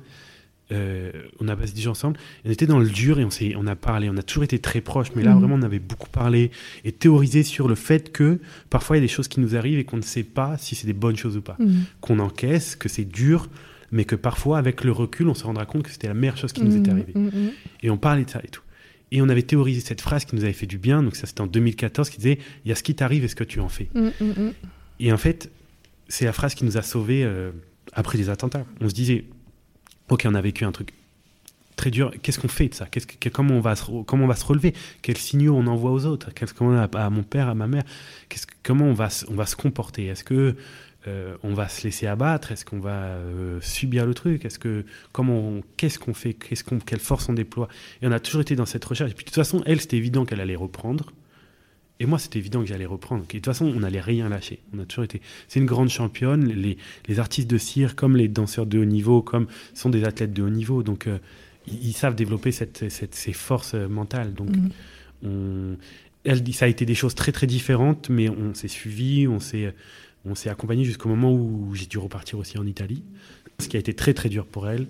Euh, 0.74 1.12
on 1.40 1.48
a 1.48 1.56
jours 1.78 1.92
ensemble. 1.92 2.18
On 2.46 2.50
était 2.50 2.66
dans 2.68 2.80
le 2.80 2.90
dur 2.90 3.20
et 3.20 3.26
on, 3.56 3.68
a 3.68 3.76
parlé. 3.76 4.10
On 4.10 4.18
a 4.18 4.24
toujours 4.24 4.44
été 4.44 4.60
très 4.60 4.82
proches. 4.82 5.08
Mais 5.16 5.24
là, 5.24 5.34
Mhm. 5.34 5.40
vraiment, 5.40 5.56
on 5.56 5.62
avait 5.62 5.80
beaucoup 5.80 6.10
parlé 6.10 6.52
et 6.84 6.92
théorisé 6.92 7.44
sur 7.44 7.68
le 7.70 7.76
fait 7.76 8.12
que 8.12 8.40
parfois, 8.70 8.98
il 8.98 9.00
y 9.00 9.04
a 9.04 9.08
des 9.08 9.14
choses 9.14 9.28
qui 9.30 9.40
nous 9.40 9.56
arrivent 9.56 9.80
et 9.80 9.86
qu'on 9.86 9.98
ne 9.98 10.02
sait 10.02 10.24
pas 10.24 10.58
si 10.58 10.76
c'est 10.76 10.88
des 10.88 10.94
bonnes 10.94 11.16
choses 11.16 11.38
ou 11.38 11.42
pas. 11.42 11.56
Mhm. 11.60 11.84
Qu'on 12.02 12.20
encaisse, 12.20 12.76
que 12.76 12.90
c'est 12.90 13.06
dur, 13.06 13.50
mais 13.92 14.04
que 14.04 14.16
parfois, 14.16 14.58
avec 14.58 14.84
le 14.84 14.92
recul, 14.92 15.30
on 15.30 15.34
se 15.34 15.46
rendra 15.46 15.66
compte 15.66 15.84
que 15.84 15.90
c'était 15.92 16.08
la 16.10 16.14
meilleure 16.14 16.38
chose 16.38 16.52
qui 16.52 16.64
nous 16.64 16.76
était 16.76 16.92
Mhm, 16.92 16.98
arrivée. 16.98 17.14
mhm, 17.16 17.26
mhm. 17.28 17.52
Et 17.84 17.90
on 17.90 17.98
parlait 17.98 18.26
de 18.26 18.30
ça 18.30 18.42
et 18.44 18.50
tout. 18.50 18.62
Et 19.12 19.22
on 19.22 19.30
avait 19.30 19.44
théorisé 19.44 19.80
cette 19.80 20.02
phrase 20.02 20.26
qui 20.26 20.36
nous 20.36 20.44
avait 20.44 20.52
fait 20.52 20.66
du 20.66 20.78
bien. 20.78 21.02
Donc, 21.02 21.16
ça, 21.16 21.28
c'était 21.28 21.40
en 21.40 21.48
2014, 21.48 22.10
qui 22.10 22.18
disait 22.18 22.40
Il 22.66 22.70
y 22.70 22.72
a 22.74 22.76
ce 22.76 22.84
qui 22.84 22.94
t'arrive 22.94 23.24
et 23.24 23.30
ce 23.30 23.36
que 23.36 23.46
tu 23.46 23.62
en 23.62 23.70
fais. 23.70 23.88
Et 25.00 25.14
en 25.14 25.18
fait, 25.18 25.50
c'est 26.10 26.26
la 26.26 26.34
phrase 26.34 26.56
qui 26.56 26.66
nous 26.66 26.78
a 26.78 26.82
sauvés 26.82 27.24
euh, 27.24 27.52
après 27.94 28.18
les 28.18 28.30
attentats. 28.30 28.66
On 28.82 28.90
se 28.90 28.94
disait, 28.94 29.24
ok, 30.10 30.24
on 30.26 30.36
a 30.36 30.42
vécu 30.42 30.66
un 30.66 30.72
truc 30.72 30.90
très 31.76 31.92
dur. 31.92 32.12
Qu'est-ce 32.22 32.40
qu'on 32.40 32.48
fait 32.48 32.68
de 32.70 32.74
ça? 32.74 32.88
Que- 32.88 33.30
comment, 33.30 33.56
on 33.56 33.62
va 33.62 33.76
se, 33.76 34.46
relever? 34.46 34.74
Quels 35.02 35.18
signaux 35.18 35.56
on 35.56 35.68
envoie 35.68 35.92
aux 35.92 36.06
autres? 36.06 36.34
Qu'est-ce 36.34 36.54
qu'on 36.54 36.76
a 36.76 36.84
à, 36.84 37.10
mon 37.10 37.24
père, 37.24 37.48
à 37.48 37.56
ma 37.56 37.68
mère? 37.68 37.84
Comment 38.64 38.86
on 38.86 38.94
va, 38.94 39.10
va 39.30 39.46
se 39.46 39.56
comporter? 39.56 40.08
Est-ce 40.08 40.24
que 40.24 40.56
euh, 41.08 41.38
on 41.44 41.54
va 41.54 41.70
se 41.70 41.84
laisser 41.84 42.08
abattre? 42.08 42.52
Est-ce 42.52 42.66
qu'on 42.66 42.80
va 42.80 43.04
euh, 43.06 43.62
subir 43.62 44.06
le 44.06 44.14
truc? 44.14 44.44
Est-ce 44.44 44.60
que 44.60 44.84
Qu'est-ce 45.78 46.00
qu'on 46.00 46.14
fait? 46.14 46.34
Qu'est-ce 46.34 46.64
Quelle 46.64 47.00
force 47.00 47.30
on 47.30 47.34
déploie? 47.34 47.70
Et 48.02 48.08
on 48.08 48.12
a 48.12 48.20
toujours 48.20 48.42
été 48.42 48.56
dans 48.56 48.66
cette 48.66 48.84
recherche. 48.84 49.12
Et 49.12 49.14
puis 49.14 49.24
de 49.24 49.30
toute 49.30 49.36
façon, 49.36 49.64
elle, 49.66 49.80
c'était 49.80 49.98
évident 49.98 50.26
qu'elle 50.26 50.42
allait 50.42 50.56
reprendre. 50.56 51.12
Et 52.00 52.06
moi, 52.06 52.20
c'était 52.20 52.38
évident 52.40 52.62
que 52.62 52.68
j'allais 52.68 52.86
reprendre. 52.86 53.24
Et 53.24 53.28
de 53.28 53.32
toute 53.34 53.46
façon, 53.46 53.66
on 53.66 53.80
n'allait 53.80 54.02
rien 54.02 54.30
lâcher. 54.30 54.60
On 54.74 54.80
a 54.80 54.86
toujours 54.86 55.04
été. 55.06 55.20
C'est 55.48 55.60
une 55.60 55.66
grande 55.66 55.90
championne. 55.90 56.46
Les, 56.48 56.78
les 57.08 57.20
artistes 57.20 57.50
de 57.50 57.58
cire, 57.58 57.96
comme 57.96 58.16
les 58.16 58.28
danseurs 58.28 58.66
de 58.68 58.78
haut 58.80 58.86
niveau, 58.86 59.22
comme 59.24 59.48
sont 59.74 59.90
des 59.90 60.04
athlètes 60.04 60.34
de 60.34 60.44
haut 60.44 60.50
niveau. 60.50 60.84
Donc, 60.84 61.08
euh, 61.08 61.18
ils, 61.68 61.88
ils 61.90 61.94
savent 61.94 62.14
développer 62.16 62.52
cette, 62.52 62.90
cette- 62.90 63.16
ces 63.16 63.34
forces 63.34 63.74
euh, 63.74 63.88
mentales. 63.88 64.34
Donc, 64.36 64.50
Mhm. 64.56 64.70
on, 65.24 65.78
elle, 66.24 66.44
dit- 66.44 66.54
ça 66.54 66.66
a 66.66 66.68
été 66.68 66.86
des 66.86 66.94
choses 66.96 67.16
très 67.16 67.32
très 67.32 67.48
différentes, 67.48 68.10
mais 68.10 68.30
on 68.30 68.54
s'est 68.54 68.68
suivi, 68.68 69.28
on 69.28 69.40
s'est, 69.40 69.74
on 70.26 70.36
s'est 70.36 70.50
accompagné 70.50 70.84
jusqu'au 70.84 71.10
moment 71.10 71.34
où 71.34 71.74
j'ai 71.74 71.86
dû 71.88 71.98
repartir 71.98 72.38
aussi 72.38 72.58
en 72.60 72.68
Italie, 72.68 73.02
ce 73.60 73.68
qui 73.70 73.76
a 73.76 73.80
été 73.80 73.94
très 73.96 74.14
très 74.14 74.30
dur 74.30 74.46
pour 74.46 74.68
elle. 74.70 74.86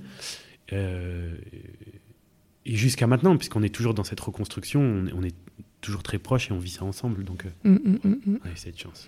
Euh, 0.74 1.34
et 2.66 2.76
jusqu'à 2.76 3.08
maintenant, 3.08 3.38
puisqu'on 3.38 3.64
est 3.64 3.74
toujours 3.74 3.94
dans 3.94 4.04
cette 4.04 4.20
reconstruction, 4.20 5.06
on 5.16 5.24
est 5.24 5.36
toujours 5.82 6.04
très 6.04 6.20
proches 6.20 6.50
et 6.50 6.54
on 6.54 6.60
vit 6.60 6.70
ça 6.72 6.86
ensemble. 6.86 7.24
Donc, 7.24 7.46
euh, 7.46 7.70
mhm. 7.70 8.40
on 8.44 8.48
a 8.48 8.52
eu 8.52 8.56
cette 8.58 8.78
chance. 8.80 9.08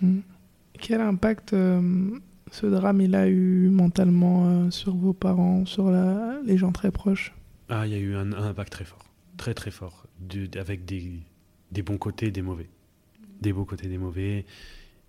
Quel 0.80 1.00
impact 1.00 1.52
euh, 1.52 2.10
ce 2.50 2.66
drame 2.66 3.00
il 3.00 3.14
a 3.14 3.28
eu 3.28 3.68
mentalement 3.68 4.46
euh, 4.46 4.70
sur 4.70 4.94
vos 4.94 5.12
parents, 5.12 5.64
sur 5.66 5.90
la- 5.90 6.40
les 6.44 6.56
gens 6.56 6.72
très 6.72 6.90
proches? 6.90 7.34
Ah, 7.68 7.86
il 7.86 7.92
y 7.92 7.96
a 7.96 7.98
eu 7.98 8.14
un, 8.14 8.32
un 8.32 8.44
impact 8.48 8.72
très 8.72 8.84
fort, 8.84 9.04
très 9.36 9.54
très 9.54 9.70
fort, 9.70 10.06
avec 10.56 10.84
des, 10.84 11.20
des 11.70 11.82
bons 11.82 11.98
côtés 11.98 12.26
et 12.26 12.30
des 12.32 12.42
mauvais. 12.42 12.68
Des 13.40 13.52
beaux 13.52 13.64
côtés 13.64 13.86
et 13.86 13.90
des 13.90 13.98
mauvais. 13.98 14.44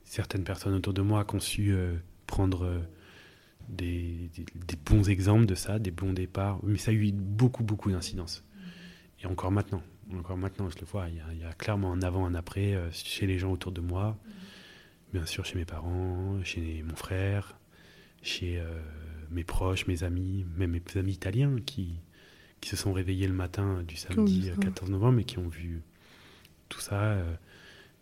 Certaines 0.03 0.43
personnes 0.43 0.73
autour 0.75 0.93
de 0.93 1.01
moi 1.01 1.25
ont 1.33 1.39
su 1.39 1.71
euh, 1.73 1.95
prendre 2.27 2.81
des, 3.69 4.29
des- 4.35 4.45
des 4.67 4.75
bons 4.85 5.09
exemples 5.09 5.45
de 5.45 5.55
ça, 5.55 5.79
des 5.79 5.91
bons 5.91 6.13
départs, 6.13 6.59
mais 6.63 6.77
ça 6.77 6.91
a 6.91 6.93
eu 6.93 7.11
beaucoup, 7.13 7.63
beaucoup 7.63 7.91
d'incidence. 7.91 8.43
Et 9.23 9.25
encore 9.27 9.51
maintenant, 9.51 9.81
encore 10.17 10.37
maintenant, 10.37 10.69
je 10.69 10.77
le 10.79 10.85
vois, 10.85 11.07
il 11.09 11.15
y 11.15 11.19
a, 11.19 11.25
il 11.33 11.39
y 11.39 11.43
a 11.43 11.53
clairement 11.53 11.91
un 11.93 12.01
avant, 12.01 12.25
un 12.25 12.35
après 12.35 12.73
euh, 12.75 12.89
chez 12.91 13.27
les 13.27 13.37
gens 13.39 13.51
autour 13.51 13.71
de 13.71 13.81
moi, 13.81 14.17
bien 15.13 15.25
sûr 15.25 15.45
chez 15.45 15.57
mes 15.57 15.65
parents, 15.65 16.39
chez 16.43 16.83
mon 16.83 16.95
frère, 16.95 17.57
chez 18.21 18.59
euh, 18.59 18.81
mes 19.29 19.43
proches, 19.43 19.87
mes 19.87 20.03
amis, 20.03 20.45
même 20.57 20.71
mes 20.71 20.99
amis 20.99 21.13
italiens 21.13 21.55
qui, 21.65 21.95
qui 22.61 22.69
se 22.69 22.75
sont 22.75 22.93
réveillés 22.93 23.27
le 23.27 23.33
matin 23.33 23.83
du 23.83 23.95
samedi 23.95 24.43
ça. 24.45 24.51
euh, 24.51 24.55
14 24.57 24.89
novembre 24.91 25.19
et 25.19 25.23
qui 25.23 25.37
ont 25.39 25.47
vu 25.49 25.81
tout 26.69 26.79
ça. 26.79 27.01
euh, 27.01 27.33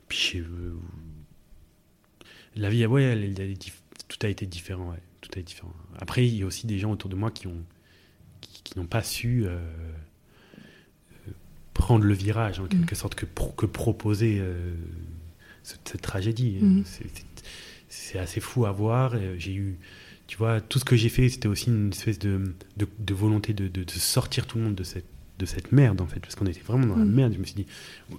puis 0.07 0.17
chez 0.17 0.39
eux. 0.41 0.77
La 2.55 2.69
vie, 2.69 2.85
ouais, 2.85 3.03
elle- 3.03 3.39
elle 3.39 3.57
tout 4.07 4.17
a 4.23 4.27
été 4.29 4.45
différent. 4.45 4.89
ouais, 4.91 5.01
tout 5.21 5.29
a 5.35 5.39
été 5.39 5.43
différent. 5.43 5.73
Après, 5.99 6.25
il 6.27 6.35
y 6.35 6.43
a 6.43 6.45
aussi 6.45 6.65
des 6.67 6.79
gens 6.79 6.91
autour 6.91 7.09
de 7.09 7.15
moi 7.15 7.31
qui 7.31 7.47
ont 7.47 7.63
qui, 8.41 8.63
qui 8.63 8.79
n'ont 8.79 8.87
pas 8.87 9.03
su 9.03 9.45
prendre 11.79 12.03
le 12.03 12.13
virage 12.13 12.59
en 12.59 12.67
quelque 12.67 12.93
sorte 12.93 13.15
que, 13.15 13.25
pro- 13.25 13.53
que 13.53 13.65
proposer 13.65 14.37
euh, 14.41 14.73
cette, 15.63 15.87
cette 15.91 16.01
tragédie. 16.01 16.57
Mhm. 16.61 16.83
C'est- 16.85 18.19
assez 18.19 18.39
fou 18.41 18.65
à 18.65 18.71
voir. 18.71 19.13
Euh, 19.15 19.35
J'ai 19.39 19.53
eu, 19.55 19.77
tu 20.27 20.37
vois, 20.37 20.61
tout 20.61 20.77
ce 20.77 20.85
que 20.85 20.95
j'ai 20.95 21.09
fait, 21.09 21.27
c'était 21.29 21.47
aussi 21.47 21.67
une 21.69 21.89
espèce 21.89 22.19
de, 22.19 22.53
de, 22.77 22.85
de 22.99 23.13
volonté 23.13 23.53
de, 23.53 23.67
de- 23.67 23.89
sortir 23.89 24.45
tout 24.45 24.57
le 24.57 24.65
monde 24.65 24.75
de 24.75 24.83
cette, 24.83 25.05
de 25.39 25.45
cette 25.45 25.71
merde, 25.71 26.01
en 26.01 26.05
fait, 26.07 26.19
parce 26.19 26.35
qu'on 26.35 26.45
était 26.47 26.61
vraiment 26.61 26.85
dans 26.87 26.97
la 26.97 27.05
Mhm. 27.05 27.15
merde. 27.15 27.33
Je 27.33 27.39
me 27.39 27.45
suis 27.45 27.55
dit, 27.55 27.65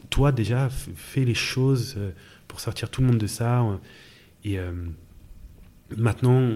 toi, 0.09 0.33
déjà, 0.33 0.69
fais 0.71 1.25
les 1.27 1.35
choses 1.35 1.95
euh, 1.99 2.11
pour 2.49 2.61
sortir 2.61 2.89
tout 2.91 3.03
le 3.03 3.09
monde 3.09 3.19
de 3.19 3.27
ça. 3.29 3.63
Et 4.43 4.59
euh, 4.59 4.73
maintenant, 5.97 6.51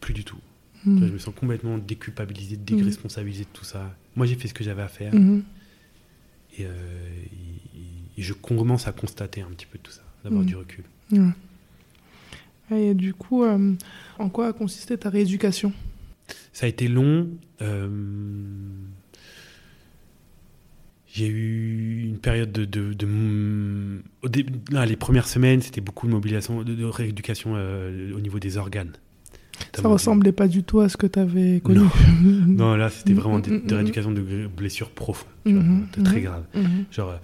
plus 0.00 0.14
du 0.14 0.24
tout. 0.24 0.38
Je 0.84 0.90
me 0.90 1.18
sens 1.18 1.34
complètement 1.34 1.76
déculpabilisé, 1.76 2.56
déresponsabilisé 2.56 3.44
de 3.44 3.48
tout 3.52 3.64
ça. 3.64 3.94
Moi, 4.16 4.26
j'ai 4.26 4.36
fait 4.36 4.48
ce 4.48 4.54
que 4.54 4.64
j'avais 4.64 4.82
à 4.82 4.88
faire. 4.88 5.12
Et, 6.58 6.64
euh, 6.64 6.70
et- 8.16 8.20
et 8.20 8.22
je 8.22 8.32
commence 8.32 8.86
à 8.88 8.92
constater 8.92 9.40
un 9.42 9.50
petit 9.50 9.66
peu 9.66 9.78
tout 9.82 9.92
ça, 9.92 10.02
d'avoir 10.24 10.42
Mhm. 10.42 10.46
du 10.48 10.56
recul. 10.56 10.84
Ouais. 11.12 11.30
Et 12.90 12.94
du 12.94 13.14
coup, 13.14 13.44
euh, 13.44 13.74
en 14.18 14.28
quoi 14.28 14.48
a 14.48 14.52
consisté 14.52 14.98
ta 14.98 15.08
rééducation? 15.10 15.72
Ça 16.52 16.66
a 16.66 16.68
été 16.68 16.88
long. 16.88 17.28
euh, 17.62 17.88
J'ai 21.10 21.26
eu 21.26 22.02
une 22.04 22.18
période 22.18 22.52
de. 22.52 22.64
de, 22.66 22.92
de- 22.92 24.44
là, 24.70 24.84
les 24.84 24.94
premières 24.96 25.26
semaines, 25.26 25.62
c'était 25.62 25.80
beaucoup 25.80 26.06
de 26.06 26.12
mobilisation, 26.12 26.62
de, 26.62 26.84
rééducation 26.84 27.54
au 27.54 28.20
niveau 28.20 28.38
des 28.38 28.56
organes. 28.58 28.92
Ça 29.74 29.88
ressemblait 29.88 30.32
pas 30.32 30.48
du 30.48 30.62
tout 30.64 30.80
à 30.80 30.88
ce 30.88 30.96
que 30.96 31.06
tu 31.06 31.18
avais 31.18 31.60
connu. 31.60 31.80
Non, 32.46 32.74
là, 32.76 32.88
c'était 32.90 33.12
Mhm, 33.12 33.18
vraiment 33.20 33.38
des- 33.38 33.50
mhm, 33.52 33.66
de 33.66 33.74
rééducation 33.74 34.12
de 34.12 34.46
blessures 34.48 34.90
profondes, 34.90 35.28
tu 35.44 35.52
Mhm, 35.52 35.78
vois, 35.78 35.86
de 35.96 36.02
très 36.02 36.16
mhm. 36.18 36.24
graves. 36.24 36.44
Mhm. 36.54 36.84
Genre, 36.90 37.10
euh, 37.10 37.16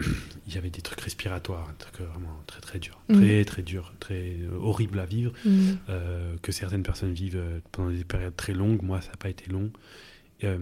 il 0.46 0.54
y 0.54 0.58
avait 0.58 0.70
des 0.70 0.80
trucs 0.82 1.00
respiratoires, 1.00 1.68
un 1.70 1.74
truc 1.78 2.00
vraiment 2.08 2.40
très 2.46 2.60
très 2.60 2.78
dur, 2.78 3.00
très 3.12 3.44
très 3.44 3.62
dur, 3.62 3.94
très 4.00 4.36
euh, 4.40 4.56
horrible 4.60 4.98
à 4.98 5.06
vivre. 5.06 5.32
Euh, 5.46 6.36
que 6.42 6.52
certaines 6.52 6.82
personnes 6.82 7.12
vivent 7.12 7.36
euh, 7.36 7.60
pendant 7.72 7.90
des 7.90 8.04
périodes 8.04 8.36
très 8.36 8.52
longues. 8.54 8.82
Moi, 8.82 9.00
ça 9.00 9.10
n'a 9.10 9.16
pas 9.16 9.28
été 9.28 9.50
long. 9.50 9.70
Euh, 10.42 10.58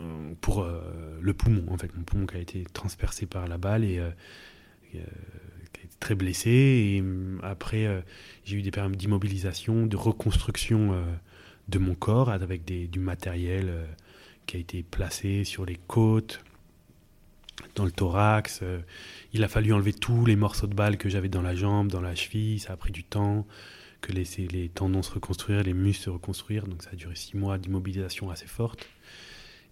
euh, 0.00 0.32
pour 0.40 0.62
euh, 0.62 0.80
le 1.20 1.32
poumon, 1.34 1.64
en 1.70 1.78
fait, 1.78 1.90
mon 1.96 2.02
poumon 2.02 2.26
qui 2.26 2.36
a 2.36 2.40
été 2.40 2.64
transpercé 2.72 3.26
par 3.26 3.46
la 3.48 3.58
balle 3.58 3.84
et 3.84 4.00
très 6.00 6.14
blessé. 6.14 6.50
Et 6.50 7.02
euh, 7.02 7.38
après, 7.42 7.86
euh, 7.86 8.00
j'ai 8.44 8.56
eu 8.56 8.62
des 8.62 8.70
périodes 8.70 8.96
d'immobilisation, 8.96 9.86
de 9.86 9.96
reconstruction 9.96 10.92
euh, 10.92 11.02
de 11.68 11.78
mon 11.78 11.94
corps 11.94 12.30
avec 12.30 12.64
du 12.64 12.98
matériel 12.98 13.72
qui 14.46 14.56
a 14.56 14.60
été 14.60 14.82
placé 14.82 15.44
sur 15.44 15.64
les 15.64 15.78
côtes, 15.86 16.44
dans 17.74 17.86
le 17.86 17.90
thorax. 17.90 18.62
il 19.32 19.42
a 19.42 19.48
fallu 19.48 19.72
enlever 19.72 19.94
tous 19.94 20.26
les 20.26 20.36
morceaux 20.36 20.66
de 20.66 20.74
balle 20.74 20.98
que 20.98 21.08
j'avais 21.08 21.30
dans 21.30 21.40
la 21.40 21.54
jambe, 21.54 21.88
dans 21.88 22.02
la 22.02 22.14
cheville. 22.14 22.58
Ça 22.58 22.74
a 22.74 22.76
pris 22.76 22.92
du 22.92 23.02
temps 23.02 23.46
que 24.02 24.12
laisser 24.12 24.46
les 24.48 24.68
tendons 24.68 25.02
se 25.02 25.10
reconstruire, 25.10 25.62
les 25.62 25.72
muscles 25.72 26.04
se 26.04 26.10
reconstruire. 26.10 26.66
Donc 26.66 26.82
ça 26.82 26.90
a 26.92 26.96
duré 26.96 27.14
six 27.14 27.34
mois 27.34 27.56
d'immobilisation 27.56 28.28
assez 28.28 28.46
forte. 28.46 28.86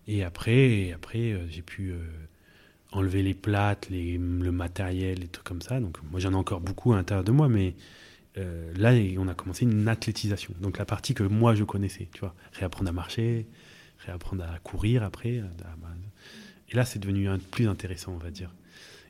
Et 0.09 0.25
après, 0.25 0.70
et 0.70 0.92
après 0.94 1.38
j'ai 1.51 1.62
pu 1.62 1.92
enlever 2.92 3.22
les 3.22 3.35
plates, 3.35 3.88
les, 3.90 4.18
le 4.18 4.52
matériel, 4.52 5.18
les 5.20 5.28
trucs 5.28 5.44
comme 5.46 5.62
ça. 5.62 5.81
Donc 5.81 5.98
moi 6.11 6.20
j'en 6.20 6.33
ai 6.33 6.37
encore 6.37 6.61
beaucoup 6.61 6.92
à 6.92 6.96
l'intérieur 6.96 7.24
de 7.24 7.33
moi, 7.33 7.48
mais 7.48 7.74
euh, 8.38 8.72
là 8.76 8.92
on 9.19 9.29
a 9.29 9.35
commencé 9.35 9.64
une 9.64 9.88
athlétisation. 9.88 10.54
Donc 10.60 10.79
la 10.79 10.85
partie 10.85 11.14
que 11.14 11.23
moi 11.23 11.54
je 11.54 11.64
connaissais, 11.64 12.08
tu 12.12 12.21
vois, 12.21 12.35
réapprendre 12.52 12.90
à 12.90 12.92
marcher, 12.92 13.46
réapprendre 14.06 14.44
à 14.44 14.58
courir 14.60 15.02
après. 15.02 15.42
et 16.71 16.75
là 16.77 16.85
c'est 16.85 16.98
devenu 16.98 17.29
un, 17.29 17.38
plus 17.38 17.69
intéressant, 17.69 18.12
on 18.12 18.19
va 18.23 18.31
dire. 18.31 18.50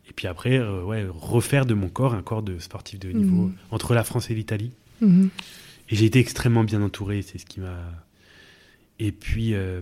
Et 0.09 0.12
puis 0.12 0.26
après, 0.26 0.59
euh, 0.59 0.82
ouais, 0.84 1.07
refaire 1.09 1.64
de 1.64 1.74
mon 1.74 1.88
corps 1.88 2.14
un 2.14 2.22
corps 2.22 2.42
de 2.42 2.59
sportif 2.59 2.98
de 2.98 3.11
haut 3.11 3.12
niveau 3.12 3.42
Mhm. 3.46 3.54
entre 3.70 3.94
la 3.94 4.02
France 4.04 4.30
et 4.30 4.34
l'Italie. 4.34 4.72
Mhm. 5.00 5.30
et 5.88 5.96
j'ai 5.96 6.04
été 6.07 6.18
extrêmement 6.20 6.64
bien 6.64 6.80
entouré, 6.82 7.22
c'est 7.22 7.38
ce 7.38 7.46
qui 7.46 7.61
m'a. 7.61 7.76
Et 8.98 9.11
puis, 9.12 9.54
euh, 9.54 9.80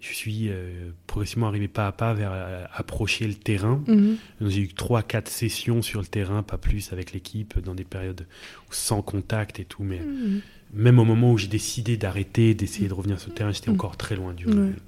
je 0.00 0.12
suis 0.14 0.48
euh, 0.48 0.90
progressivement 1.08 1.48
arrivé 1.48 1.66
pas 1.68 1.88
à 1.88 1.92
pas 1.92 2.14
vers 2.14 2.30
euh, 2.32 2.64
approcher 2.72 3.26
le 3.26 3.34
terrain. 3.34 3.82
Donc, 3.86 4.50
J'ai 4.50 4.60
eu 4.60 4.68
trois, 4.68 5.02
quatre 5.02 5.28
sessions 5.28 5.82
sur 5.82 6.00
le 6.00 6.06
terrain, 6.06 6.42
pas 6.44 6.56
plus 6.58 6.92
avec 6.92 7.12
l'équipe, 7.12 7.58
dans 7.58 7.74
des 7.74 7.84
périodes 7.84 8.26
sans 8.70 9.02
contact 9.02 9.58
et 9.58 9.64
tout. 9.64 9.82
Mais 9.82 9.98
Mhm. 10.00 10.40
même 10.72 10.98
au 11.00 11.04
moment 11.04 11.32
où 11.32 11.38
j'ai 11.38 11.48
décidé 11.48 11.96
d'arrêter, 11.96 12.54
d'essayer 12.54 12.86
de 12.88 12.94
revenir 12.94 13.18
sur 13.18 13.30
le 13.30 13.34
terrain, 13.34 13.50
j'étais 13.50 13.70
Mhm. 13.70 13.74
encore 13.76 13.96
très 13.96 14.14
loin 14.14 14.34
du, 14.34 14.46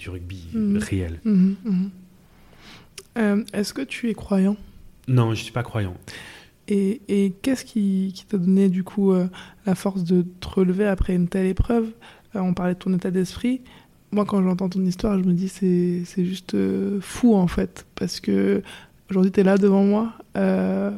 rugby 0.09 0.45
Mhm. 0.55 0.77
réel. 0.79 1.21
Euh, 3.19 3.43
Est-ce 3.53 3.75
que 3.75 3.83
tu 3.83 4.09
es 4.11 4.15
croyant? 4.15 4.57
Non, 5.09 5.35
je 5.35 5.43
suis 5.43 5.53
pas 5.53 5.63
croyant. 5.65 5.97
Et, 6.69 7.01
et 7.09 7.33
qu'est-ce 7.43 7.65
qui, 7.65 8.13
qui 8.15 8.25
t'a 8.27 8.39
donné 8.39 8.69
du 8.69 8.85
coup 8.85 9.13
la 9.67 9.75
force 9.75 10.05
de 10.05 10.23
te 10.23 10.49
relever 10.49 10.87
après 10.87 11.15
une 11.17 11.27
telle 11.27 11.47
épreuve? 11.47 11.89
On 12.35 12.55
parlait 12.55 12.75
de 12.75 12.79
ton 12.79 12.95
état 12.95 13.11
d'esprit. 13.11 13.63
Moi, 14.13 14.25
quand 14.25 14.43
j'entends 14.43 14.69
ton 14.69 14.83
histoire, 14.83 15.19
je 15.19 15.25
me 15.25 15.33
dis 15.33 15.49
c'est 15.49 16.03
c'est 16.05 16.25
juste 16.25 16.55
euh, 16.55 17.01
fou 17.01 17.35
en 17.35 17.47
fait. 17.47 17.87
Parce 17.95 18.21
que 18.21 18.63
aujourd'hui, 19.11 19.33
tu 19.33 19.41
es 19.41 19.45
là 19.45 19.57
devant 19.57 19.85
moi. 19.85 20.13
Euh, 20.37 20.91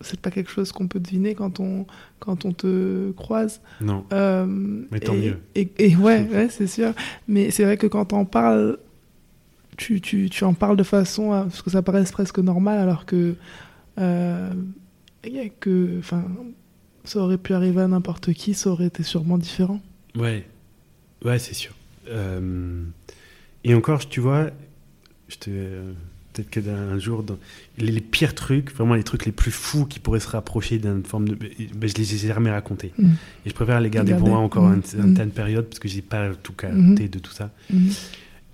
c'est 0.00 0.20
pas 0.20 0.30
quelque 0.30 0.50
chose 0.50 0.72
qu'on 0.72 0.86
peut 0.86 1.00
deviner 1.00 1.34
quand 1.34 1.60
on, 1.60 1.86
quand 2.20 2.44
on 2.44 2.52
te 2.52 3.10
croise. 3.12 3.60
Non. 3.80 4.04
Euh, 4.12 4.46
Mais 4.90 5.00
tant 5.00 5.14
et, 5.14 5.18
mieux. 5.18 5.38
Et, 5.54 5.70
et 5.78 5.96
ouais, 5.96 6.28
ouais 6.32 6.48
c'est 6.50 6.66
sûr. 6.66 6.92
Mais 7.26 7.50
c'est 7.50 7.64
vrai 7.64 7.76
que 7.76 7.86
quand 7.86 8.12
on 8.12 8.24
parle, 8.24 8.78
tu, 9.76 10.00
tu, 10.00 10.30
tu 10.30 10.44
en 10.44 10.54
parles 10.54 10.76
de 10.76 10.82
façon 10.82 11.32
à 11.32 11.48
ce 11.50 11.62
que 11.62 11.70
ça 11.70 11.82
paraisse 11.82 12.12
presque 12.12 12.38
normal, 12.38 12.78
alors 12.78 13.06
que, 13.06 13.34
euh, 13.98 14.50
que, 15.60 15.98
enfin, 15.98 16.24
ça 17.04 17.20
aurait 17.20 17.38
pu 17.38 17.54
arriver 17.54 17.82
à 17.82 17.88
n'importe 17.88 18.32
qui, 18.32 18.54
ça 18.54 18.70
aurait 18.70 18.86
été 18.86 19.02
sûrement 19.02 19.38
différent. 19.38 19.80
Ouais, 20.14 20.46
ouais, 21.24 21.38
c'est 21.38 21.54
sûr. 21.54 21.74
Euh, 22.08 22.82
et 23.64 23.74
encore, 23.74 24.08
tu 24.08 24.20
vois, 24.20 24.50
je 25.28 25.36
te, 25.36 25.50
peut-être 26.32 26.50
que 26.50 26.60
d'un 26.60 26.98
jour, 26.98 27.22
dans, 27.22 27.38
les, 27.76 27.90
les 27.92 28.00
pires 28.00 28.34
trucs, 28.34 28.72
vraiment 28.74 28.94
les 28.94 29.02
trucs 29.04 29.26
les 29.26 29.32
plus 29.32 29.50
fous 29.50 29.84
qui 29.86 29.98
pourraient 29.98 30.20
se 30.20 30.28
rapprocher 30.28 30.78
d'une 30.78 31.04
forme 31.04 31.28
de, 31.28 31.34
ben, 31.34 31.88
je 31.88 31.94
les 31.94 32.14
ai 32.14 32.28
jamais 32.28 32.50
racontés. 32.50 32.92
Mm. 32.98 33.06
Et 33.44 33.48
je 33.50 33.54
préfère 33.54 33.80
les 33.80 33.90
garder 33.90 34.14
pour 34.14 34.28
moi 34.28 34.38
encore 34.38 34.64
Mm. 34.68 34.72
une 34.74 34.78
Mm. 34.80 34.84
certaine 34.84 35.30
période 35.30 35.66
parce 35.66 35.78
que 35.80 35.88
j'ai 35.88 36.02
pas 36.02 36.30
tout 36.34 36.52
capté 36.52 37.08
de 37.08 37.18
tout 37.18 37.32
ça. 37.32 37.50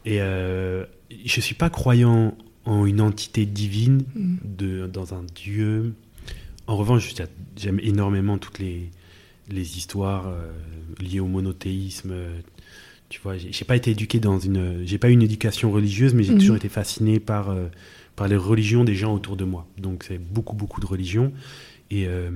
Et 0.06 0.20
euh, 0.20 0.84
je 1.24 1.40
suis 1.40 1.54
pas 1.54 1.70
croyant 1.70 2.36
en 2.64 2.86
une 2.86 3.00
entité 3.00 3.44
divine, 3.46 4.02
Mm. 4.14 4.36
de, 4.44 4.86
dans 4.86 5.14
un 5.14 5.22
dieu. 5.34 5.94
En 6.66 6.76
revanche, 6.76 7.14
j'a- 7.14 7.26
j'aime 7.58 7.78
énormément 7.82 8.38
toutes 8.38 8.58
les, 8.58 8.90
les 9.50 9.76
histoires 9.76 10.26
euh, 10.28 10.50
liées 11.00 11.20
au 11.20 11.26
monothéisme. 11.26 12.10
euh, 12.12 12.38
Tu 13.14 13.20
vois, 13.22 13.36
j'ai 13.38 13.64
pas 13.64 13.76
été 13.76 13.92
éduqué 13.92 14.18
dans 14.18 14.40
une, 14.40 14.82
j'ai 14.84 14.98
pas 14.98 15.08
eu 15.08 15.12
une 15.12 15.22
éducation 15.22 15.70
religieuse, 15.70 16.14
mais 16.14 16.24
j'ai 16.24 16.32
Mhm. 16.32 16.38
toujours 16.40 16.56
été 16.56 16.68
fasciné 16.68 17.20
par 17.20 17.48
euh, 17.50 17.68
par 18.16 18.26
les 18.26 18.34
religions 18.34 18.82
des 18.82 18.96
gens 18.96 19.14
autour 19.14 19.36
de 19.36 19.44
moi. 19.44 19.68
Donc 19.78 20.02
c'est 20.02 20.18
beaucoup 20.18 20.56
beaucoup 20.56 20.80
de 20.80 20.86
religions 20.86 21.32
et 21.92 22.08
euh, 22.08 22.30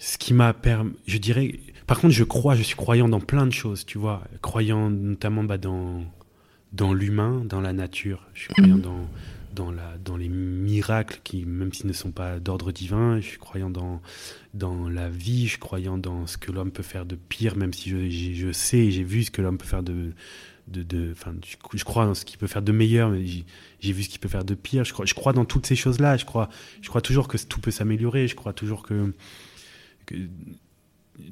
ce 0.00 0.18
qui 0.18 0.34
m'a 0.34 0.52
permis, 0.54 0.90
je 1.06 1.18
dirais, 1.18 1.60
par 1.86 2.00
contre, 2.00 2.14
je 2.14 2.24
crois, 2.24 2.56
je 2.56 2.64
suis 2.64 2.74
croyant 2.74 3.08
dans 3.08 3.20
plein 3.20 3.46
de 3.46 3.52
choses, 3.52 3.86
tu 3.86 3.96
vois, 3.96 4.24
croyant 4.42 4.90
notamment 4.90 5.44
bah, 5.44 5.56
dans 5.58 6.02
dans 6.72 6.92
l'humain, 6.92 7.44
dans 7.44 7.60
la 7.60 7.72
nature. 7.72 8.26
Je 8.34 8.40
suis 8.40 8.48
croyant 8.54 8.74
Mhm. 8.76 8.82
dans 8.82 9.08
dans 9.54 9.70
la 9.70 9.98
dans 9.98 10.16
les 10.16 10.28
miracles 10.28 11.20
qui, 11.24 11.44
même 11.44 11.72
s'ils 11.72 11.86
ne 11.86 11.92
sont 11.92 12.12
pas 12.12 12.40
d'ordre 12.40 12.72
divin, 12.72 13.20
je 13.20 13.26
suis 13.26 13.38
croyant 13.38 13.70
dans 13.70 14.00
dans 14.54 14.88
la 14.88 15.08
vie, 15.08 15.44
je 15.44 15.50
suis 15.50 15.58
croyant 15.58 15.98
dans 15.98 16.26
ce 16.26 16.38
que 16.38 16.52
l'homme 16.52 16.70
peut 16.70 16.82
faire 16.82 17.06
de 17.06 17.16
pire, 17.16 17.56
même 17.56 17.72
si 17.72 17.90
je, 17.90 18.08
je 18.34 18.52
sais 18.52 18.90
j'ai 18.90 19.04
vu 19.04 19.24
ce 19.24 19.30
que 19.30 19.42
l'homme 19.42 19.58
peut 19.58 19.66
faire 19.66 19.82
de 19.82 20.12
de, 20.68 20.82
de 20.82 21.14
je, 21.44 21.56
je 21.78 21.84
crois 21.84 22.06
dans 22.06 22.14
ce 22.14 22.24
qu'il 22.24 22.38
peut 22.38 22.46
faire 22.46 22.62
de 22.62 22.72
meilleur, 22.72 23.10
mais 23.10 23.24
j'ai, 23.26 23.92
vu 23.92 24.04
ce 24.04 24.08
qu'il 24.08 24.20
peut 24.20 24.28
faire 24.28 24.44
de 24.44 24.54
pire. 24.54 24.84
Je 24.84 24.92
crois, 24.92 25.04
je 25.04 25.14
crois 25.14 25.32
dans 25.32 25.44
toutes 25.44 25.66
ces 25.66 25.76
choses-là. 25.76 26.16
Je 26.16 26.24
crois, 26.24 26.48
je 26.80 26.88
crois 26.88 27.00
toujours 27.00 27.28
que 27.28 27.36
tout 27.38 27.60
peut 27.60 27.70
s'améliorer. 27.70 28.28
Je 28.28 28.36
crois 28.36 28.52
toujours 28.52 28.82
que 28.82 29.12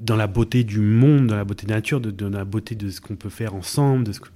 dans 0.00 0.16
la 0.16 0.26
beauté 0.26 0.64
du 0.64 0.80
monde, 0.80 1.26
dans 1.28 1.36
la 1.36 1.44
beauté 1.44 1.66
de 1.66 1.70
la 1.70 1.76
nature, 1.76 2.00
de 2.00 2.26
la 2.26 2.44
beauté 2.44 2.74
de 2.74 2.90
ce 2.90 3.00
qu'on 3.00 3.16
peut 3.16 3.30
faire 3.30 3.54
ensemble, 3.54 4.04
de 4.04 4.12
ce, 4.12 4.20
que, 4.20 4.28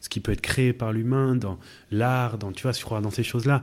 ce, 0.00 0.08
qui 0.08 0.20
peut 0.20 0.32
être 0.32 0.40
créé 0.40 0.72
par 0.72 0.92
l'humain, 0.92 1.34
dans 1.34 1.58
l'art, 1.90 2.38
dans, 2.38 2.52
tu 2.52 2.62
vois, 2.62 2.72
je 2.72 2.82
crois 2.82 3.00
dans 3.00 3.10
ces 3.10 3.22
choses-là. 3.22 3.62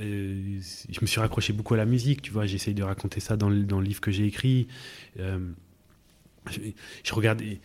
Euh, 0.00 0.58
je 0.90 0.98
me 1.00 1.06
suis 1.06 1.20
raccroché 1.20 1.52
beaucoup 1.52 1.74
à 1.74 1.76
la 1.76 1.84
musique, 1.84 2.22
tu 2.22 2.32
vois, 2.32 2.46
j'essaye 2.46 2.74
de 2.74 2.82
raconter 2.82 3.20
ça 3.20 3.36
dans 3.36 3.48
le, 3.48 3.62
dans 3.62 3.78
le 3.78 3.86
livre 3.86 4.00
que 4.00 4.10
j'ai 4.10 4.26
écrit. 4.26 4.66
Euh, 5.20 5.38
je, 6.50 7.14
regardais, 7.14 7.60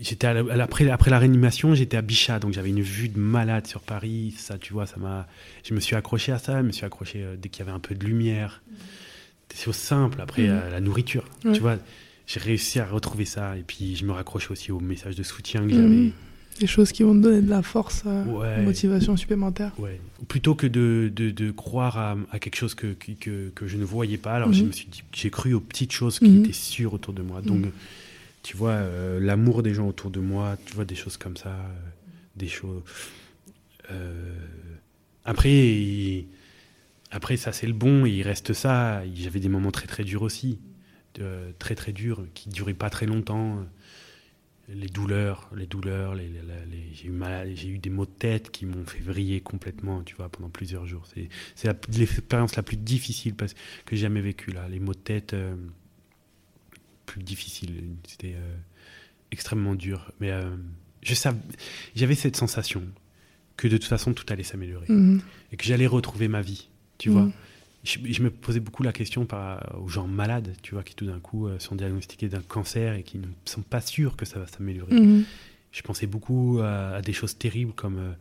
j'étais 0.00 0.26
après, 0.26 0.88
après 0.88 1.10
la 1.10 1.18
réanimation, 1.18 1.74
j'étais 1.74 1.96
à 1.96 2.02
Bichat, 2.02 2.38
donc 2.38 2.52
j'avais 2.52 2.70
une 2.70 2.82
vue 2.82 3.08
de 3.08 3.18
malade 3.18 3.66
sur 3.66 3.80
Paris, 3.80 4.34
ça, 4.38 4.58
tu 4.58 4.72
vois, 4.72 4.86
ça 4.86 4.96
m'a, 4.98 5.26
je 5.64 5.74
me 5.74 5.80
suis 5.80 5.96
accroché 5.96 6.32
à 6.32 6.38
ça, 6.38 6.60
je 6.60 6.66
me 6.66 6.72
suis 6.72 6.86
accroché 6.86 7.22
euh, 7.22 7.36
dès 7.36 7.48
qu'il 7.48 7.64
y 7.64 7.68
avait 7.68 7.76
un 7.76 7.80
peu 7.80 7.94
de 7.94 8.04
lumière. 8.04 8.62
Des 9.50 9.56
choses 9.56 9.76
simples, 9.76 10.20
après 10.20 10.42
Mhm. 10.42 10.48
euh, 10.50 10.70
la 10.70 10.80
nourriture, 10.80 11.24
Ouais. 11.44 11.52
tu 11.52 11.60
vois, 11.60 11.76
j'ai 12.26 12.40
réussi 12.40 12.80
à 12.80 12.86
retrouver 12.86 13.24
ça, 13.24 13.56
et 13.56 13.62
puis 13.62 13.94
je 13.96 14.04
me 14.04 14.12
raccroche 14.12 14.50
aussi 14.50 14.72
aux 14.72 14.80
messages 14.80 15.16
de 15.16 15.22
soutien 15.22 15.60
que 15.66 15.74
Mhm. 15.74 15.82
j'avais. 15.82 16.12
Des 16.60 16.66
choses 16.68 16.92
qui 16.92 17.02
vont 17.02 17.14
te 17.14 17.18
donner 17.20 17.42
de 17.42 17.50
la 17.50 17.62
force, 17.62 18.04
euh, 18.06 18.24
Ouais. 18.26 18.62
motivation 18.62 19.16
supplémentaire. 19.16 19.72
Ouais. 19.78 20.00
Plutôt 20.28 20.54
que 20.54 20.68
de, 20.68 21.10
de, 21.14 21.30
de 21.30 21.50
croire 21.50 21.98
à, 21.98 22.16
à 22.30 22.38
quelque 22.38 22.54
chose 22.56 22.74
que, 22.76 22.94
que, 22.94 23.50
que, 23.50 23.66
je 23.66 23.76
ne 23.76 23.84
voyais 23.84 24.18
pas, 24.18 24.34
alors 24.34 24.52
je 24.52 24.60
Mhm. 24.62 24.68
me 24.68 24.72
suis 24.72 24.86
dit, 24.86 25.02
j'ai 25.12 25.30
cru 25.30 25.52
aux 25.52 25.60
petites 25.60 25.90
choses 25.92 26.18
qui 26.20 26.36
étaient 26.38 26.52
sûres 26.52 26.94
autour 26.94 27.12
de 27.12 27.22
moi. 27.22 27.40
Donc, 27.42 27.64
tu 28.44 28.56
vois, 28.56 28.70
euh, 28.70 29.18
l'amour 29.20 29.62
des 29.64 29.74
gens 29.74 29.88
autour 29.88 30.10
de 30.10 30.20
moi, 30.20 30.56
tu 30.64 30.74
vois, 30.74 30.84
des 30.84 30.94
choses 30.94 31.16
comme 31.16 31.36
ça, 31.36 31.48
euh, 31.50 31.68
des 32.36 32.48
choses. 32.48 32.82
Après, 35.24 35.50
il- 35.52 36.26
après, 37.14 37.36
ça 37.36 37.52
c'est 37.52 37.66
le 37.66 37.72
bon, 37.72 38.04
et 38.06 38.10
il 38.10 38.22
reste 38.22 38.52
ça. 38.52 39.02
J'avais 39.14 39.40
des 39.40 39.48
moments 39.48 39.70
très 39.72 39.86
très 39.86 40.04
durs 40.04 40.22
aussi, 40.22 40.58
très 41.58 41.74
très 41.74 41.92
durs, 41.92 42.26
qui 42.34 42.48
duraient 42.48 42.74
pas 42.74 42.90
très 42.90 43.06
longtemps 43.06 43.64
les 44.70 44.88
douleurs, 44.88 45.50
les 45.54 45.66
douleurs, 45.66 46.14
les, 46.14 46.26
les- 46.26 46.40
les- 46.70 46.94
j'ai 46.94 47.08
eu 47.08 47.10
mal, 47.10 47.54
j'ai 47.54 47.68
eu 47.68 47.76
des 47.76 47.90
maux 47.90 48.06
de 48.06 48.10
tête 48.10 48.50
qui 48.50 48.64
m'ont 48.64 48.86
fait 48.86 49.00
vriller 49.02 49.42
complètement, 49.42 50.02
tu 50.02 50.14
vois, 50.14 50.30
pendant 50.30 50.48
plusieurs 50.48 50.86
jours. 50.86 51.06
C'est, 51.14 51.28
la- 51.66 51.76
l'expérience 51.98 52.56
la 52.56 52.62
plus 52.62 52.78
difficile 52.78 53.34
parce, 53.34 53.52
que 53.52 53.94
j'ai 53.94 53.98
jamais 53.98 54.22
vécue 54.22 54.52
là. 54.52 54.66
Les 54.70 54.80
maux 54.80 54.94
de 54.94 54.98
tête 54.98 55.34
euh, 55.34 55.54
plus 57.06 57.22
difficiles, 57.22 57.84
c'était 58.08 58.34
euh, 58.36 58.56
extrêmement 59.32 59.74
dur. 59.74 60.10
Mais 60.20 60.30
euh, 60.30 60.56
je 61.02 61.12
savais, 61.14 61.38
j'avais 61.94 62.14
cette 62.14 62.36
sensation 62.36 62.82
que 63.58 63.68
de 63.68 63.76
toute 63.76 63.86
façon 63.86 64.14
tout 64.14 64.24
allait 64.30 64.42
s'améliorer 64.44 64.86
Mhm. 64.88 65.20
et 65.52 65.56
que 65.58 65.64
j'allais 65.64 65.86
retrouver 65.86 66.28
ma 66.28 66.40
vie, 66.40 66.70
tu 67.04 67.10
vois. 67.10 67.28
Je, 67.84 67.98
je 68.02 68.22
me 68.22 68.30
posais 68.30 68.60
beaucoup 68.60 68.82
la 68.82 68.92
question 68.94 69.26
par, 69.26 69.78
aux 69.78 69.88
gens 69.88 70.06
malades, 70.06 70.56
tu 70.62 70.72
vois, 70.74 70.82
qui 70.82 70.94
tout 70.94 71.04
d'un 71.04 71.20
coup 71.20 71.46
euh, 71.46 71.58
sont 71.58 71.76
diagnostiqués 71.76 72.28
d'un 72.30 72.40
cancer 72.40 72.94
et 72.94 73.02
qui 73.02 73.18
ne 73.18 73.26
sont 73.44 73.60
pas 73.60 73.82
sûrs 73.82 74.16
que 74.16 74.24
ça 74.24 74.38
va 74.38 74.46
s'améliorer. 74.46 74.94
Mhm. 74.94 75.24
Je 75.70 75.82
pensais 75.82 76.06
beaucoup 76.06 76.60
à, 76.62 76.94
à 76.96 77.02
des 77.02 77.12
choses 77.12 77.36
terribles 77.36 77.72
comme, 77.74 77.98
euh, 77.98 78.12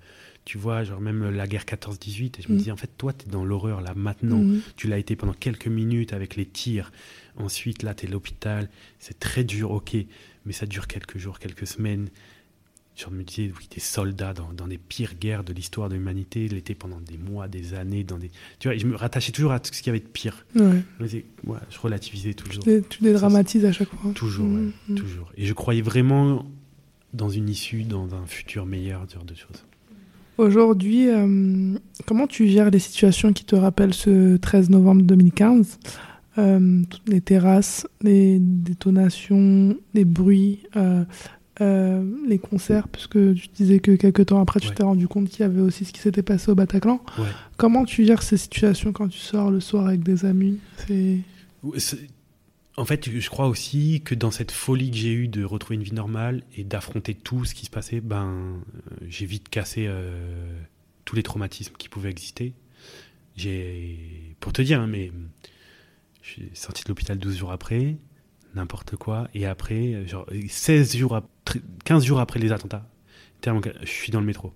tu 0.43 0.57
vois, 0.57 0.83
genre 0.83 0.99
même 0.99 1.29
la 1.29 1.47
guerre 1.47 1.63
14-18. 1.63 2.39
Et 2.39 2.41
je 2.41 2.49
me 2.49 2.53
Mhm. 2.53 2.57
disais, 2.59 2.71
en 2.71 2.75
fait, 2.77 2.89
toi, 2.97 3.13
tu 3.13 3.25
es 3.27 3.31
dans 3.31 3.45
l'horreur 3.45 3.79
là 3.79 3.93
maintenant. 3.95 4.43
Tu 4.75 4.87
l'as 4.89 4.97
été 4.97 5.15
pendant 5.15 5.33
quelques 5.33 5.67
minutes 5.67 6.11
avec 6.11 6.35
les 6.35 6.45
tirs. 6.45 6.91
Ensuite, 7.37 7.83
là, 7.83 7.93
tu 7.93 8.05
es 8.05 8.09
à 8.09 8.11
l'hôpital. 8.11 8.69
C'est 8.99 9.17
très 9.17 9.45
dur, 9.45 9.71
ok, 9.71 9.95
mais 10.45 10.51
ça 10.51 10.65
dure 10.65 10.87
quelques 10.87 11.17
jours, 11.19 11.39
quelques 11.39 11.67
semaines. 11.67 12.09
Disais, 12.95 13.51
oui, 13.57 13.67
des 13.73 13.79
soldats 13.79 14.33
dans, 14.33 14.53
dans 14.53 14.65
les 14.67 14.77
pires 14.77 15.15
guerres 15.19 15.43
de 15.43 15.51
l'histoire 15.53 15.89
de 15.89 15.95
l'humanité, 15.95 16.47
l'été 16.47 16.75
pendant 16.75 16.99
des 17.01 17.17
mois, 17.17 17.47
des 17.47 17.73
années, 17.73 18.03
dans 18.03 18.17
des... 18.17 18.29
Tu 18.59 18.67
vois, 18.67 18.77
je 18.77 18.85
me 18.85 18.95
rattachais 18.95 19.31
toujours 19.31 19.51
à 19.51 19.59
tout 19.59 19.73
ce 19.73 19.81
qu'il 19.81 19.87
y 19.87 19.95
avait 19.95 19.99
de 20.05 20.09
pire. 20.09 20.45
Ouais. 20.55 20.83
Ouais, 21.01 21.57
je 21.71 21.79
relativisais 21.79 22.33
toujours. 22.35 22.63
Tu, 22.63 23.01
dédramatises 23.01 23.65
à 23.65 23.71
chaque 23.71 23.89
fois. 23.89 24.11
Toujours, 24.13 24.45
ouais, 24.47 24.61
Mhm. 24.89 24.95
toujours. 24.95 25.31
Et 25.37 25.45
je 25.45 25.53
croyais 25.53 25.81
vraiment 25.81 26.45
dans 27.13 27.29
une 27.29 27.49
issue, 27.49 27.83
dans 27.83 28.13
un 28.13 28.25
futur 28.27 28.65
meilleur, 28.65 29.05
ce 29.07 29.15
genre 29.15 29.25
de 29.25 29.35
choses. 29.35 29.63
Aujourd'hui, 30.37 31.09
euh, 31.09 31.75
comment 32.05 32.27
tu 32.27 32.47
gères 32.47 32.69
les 32.71 32.79
situations 32.79 33.33
qui 33.33 33.45
te 33.45 33.55
rappellent 33.55 33.93
ce 33.93 34.37
13 34.37 34.69
novembre 34.69 35.01
2015 35.03 35.79
Euh, 36.39 36.81
toutes 36.89 37.07
les 37.09 37.21
terrasses, 37.21 37.85
les 38.01 38.39
détonations, 38.39 39.77
les 39.93 40.03
bruits, 40.03 40.63
euh, 40.75 41.05
euh, 41.61 42.03
les 42.27 42.39
concerts, 42.39 42.87
puisque 42.87 43.13
tu 43.35 43.47
disais 43.53 43.79
que 43.79 43.91
quelques 43.95 44.25
temps 44.27 44.41
après, 44.41 44.59
tu 44.59 44.69
Ouais. 44.69 44.73
t'es 44.75 44.83
rendu 44.83 45.07
compte 45.07 45.29
qu'il 45.29 45.41
y 45.41 45.43
avait 45.43 45.61
aussi 45.61 45.85
ce 45.85 45.93
qui 45.93 45.99
s'était 46.01 46.23
passé 46.23 46.49
au 46.51 46.55
Bataclan. 46.55 47.01
Ouais. 47.19 47.25
Comment 47.57 47.85
tu 47.85 48.05
gères 48.05 48.23
ces 48.23 48.37
situations 48.37 48.91
quand 48.91 49.07
tu 49.07 49.19
sors 49.19 49.51
le 49.51 49.59
soir 49.59 49.87
avec 49.87 50.01
des 50.03 50.25
amis? 50.25 50.59
En 52.75 52.85
fait, 52.85 53.07
je 53.19 53.29
crois 53.29 53.47
aussi 53.47 54.01
que 54.03 54.15
dans 54.15 54.31
cette 54.31 54.51
folie 54.51 54.89
que 54.89 54.97
j'ai 54.97 55.13
eue 55.13 55.27
de 55.27 55.43
retrouver 55.43 55.75
une 55.75 55.83
vie 55.83 55.93
normale 55.93 56.41
et 56.57 56.63
d'affronter 56.63 57.13
tout 57.13 57.45
ce 57.45 57.53
qui 57.53 57.65
se 57.67 57.69
passait, 57.69 58.01
ben, 58.01 58.25
euh, 58.25 59.05
j'ai 59.07 59.27
vite 59.27 59.47
cassé 59.49 59.85
euh, 59.87 60.59
tous 61.05 61.15
les 61.15 61.21
traumatismes 61.21 61.75
qui 61.77 61.87
pouvaient 61.87 62.09
exister. 62.09 62.53
J'ai, 63.35 64.35
pour 64.39 64.53
te 64.53 64.61
dire, 64.63 64.81
hein, 64.81 64.87
mais 64.87 65.11
j'ai 66.23 66.49
sorti 66.55 66.83
de 66.83 66.89
l'hôpital 66.89 67.19
12 67.19 67.37
jours 67.37 67.51
après, 67.51 67.95
n'importe 68.55 68.95
quoi. 68.95 69.27
Et 69.33 69.45
après, 69.45 69.93
euh, 69.93 70.07
genre 70.07 70.25
16 70.47 70.95
jours, 70.97 71.15
après, 71.15 71.59
15 71.85 72.03
jours 72.05 72.19
après 72.19 72.39
les 72.39 72.51
attentats, 72.51 72.87
je 73.45 73.85
suis 73.85 74.11
dans 74.11 74.19
le 74.19 74.25
métro. 74.25 74.53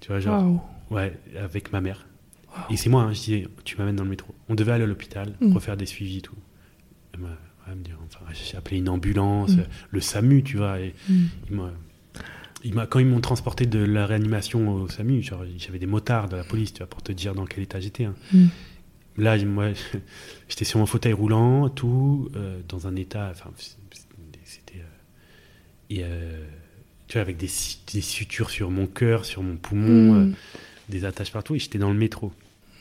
Tu 0.00 0.08
vois, 0.08 0.20
genre, 0.20 0.68
ouais, 0.90 1.18
avec 1.38 1.72
ma 1.72 1.80
mère. 1.80 2.06
Wow. 2.48 2.62
Et 2.70 2.76
c'est 2.76 2.88
moi, 2.90 3.02
hein, 3.02 3.12
je 3.12 3.20
disais, 3.20 3.46
tu 3.64 3.76
m'amènes 3.76 3.96
dans 3.96 4.04
le 4.04 4.10
métro. 4.10 4.34
On 4.48 4.54
devait 4.54 4.72
aller 4.72 4.84
à 4.84 4.86
l'hôpital, 4.86 5.34
Mm. 5.40 5.52
refaire 5.52 5.76
des 5.76 5.86
suivis 5.86 6.18
et 6.18 6.22
tout. 6.22 6.36
Elle 7.14 7.20
m'a 7.20 7.36
elle 7.68 7.76
me 7.76 7.84
dit, 7.84 7.92
enfin, 8.04 8.24
j'ai 8.32 8.56
appelé 8.56 8.78
une 8.78 8.88
ambulance, 8.88 9.54
Mm. 9.54 9.62
le 9.90 10.00
SAMU, 10.00 10.42
tu 10.42 10.56
vois. 10.56 10.80
Et 10.80 10.94
Mm. 11.08 11.14
il 11.50 11.56
m'a- 11.56 11.72
il 12.64 12.74
m'a- 12.74 12.86
quand 12.86 12.98
ils 12.98 13.06
m'ont 13.06 13.20
transporté 13.20 13.66
de 13.66 13.78
la 13.78 14.06
réanimation 14.06 14.68
au 14.72 14.88
SAMU, 14.88 15.22
genre, 15.22 15.44
j'avais 15.56 15.78
des 15.78 15.86
motards 15.86 16.28
de 16.28 16.36
la 16.36 16.42
police, 16.42 16.72
tu 16.72 16.78
vois, 16.78 16.88
pour 16.88 17.02
te 17.02 17.12
dire 17.12 17.34
dans 17.34 17.44
quel 17.44 17.62
état 17.62 17.78
j'étais. 17.78 18.04
hein. 18.06 18.14
Mm. 19.20 19.24
Là, 19.24 19.44
moi, 19.44 19.66
j'étais 20.48 20.64
sur 20.64 20.78
mon 20.78 20.86
fauteuil 20.86 21.12
roulant, 21.12 21.68
tout, 21.68 22.28
euh, 22.36 22.60
dans 22.68 22.86
un 22.86 22.96
état, 22.96 23.28
enfin, 23.30 23.50
c'était, 24.44 24.78
euh, 24.78 25.90
et 25.90 26.00
euh, 26.02 26.44
tu 27.06 27.14
vois, 27.14 27.22
avec 27.22 27.36
des, 27.36 27.48
su- 27.48 27.78
des 27.92 28.00
sutures 28.00 28.50
sur 28.50 28.70
mon 28.70 28.86
cœur, 28.86 29.24
sur 29.24 29.42
mon 29.42 29.56
poumon, 29.56 30.24
Mm. 30.26 30.34
des 30.88 31.04
attaches 31.04 31.32
partout, 31.32 31.54
et 31.54 31.58
j'étais 31.58 31.78
dans 31.78 31.90
le 31.92 31.98
métro. 31.98 32.32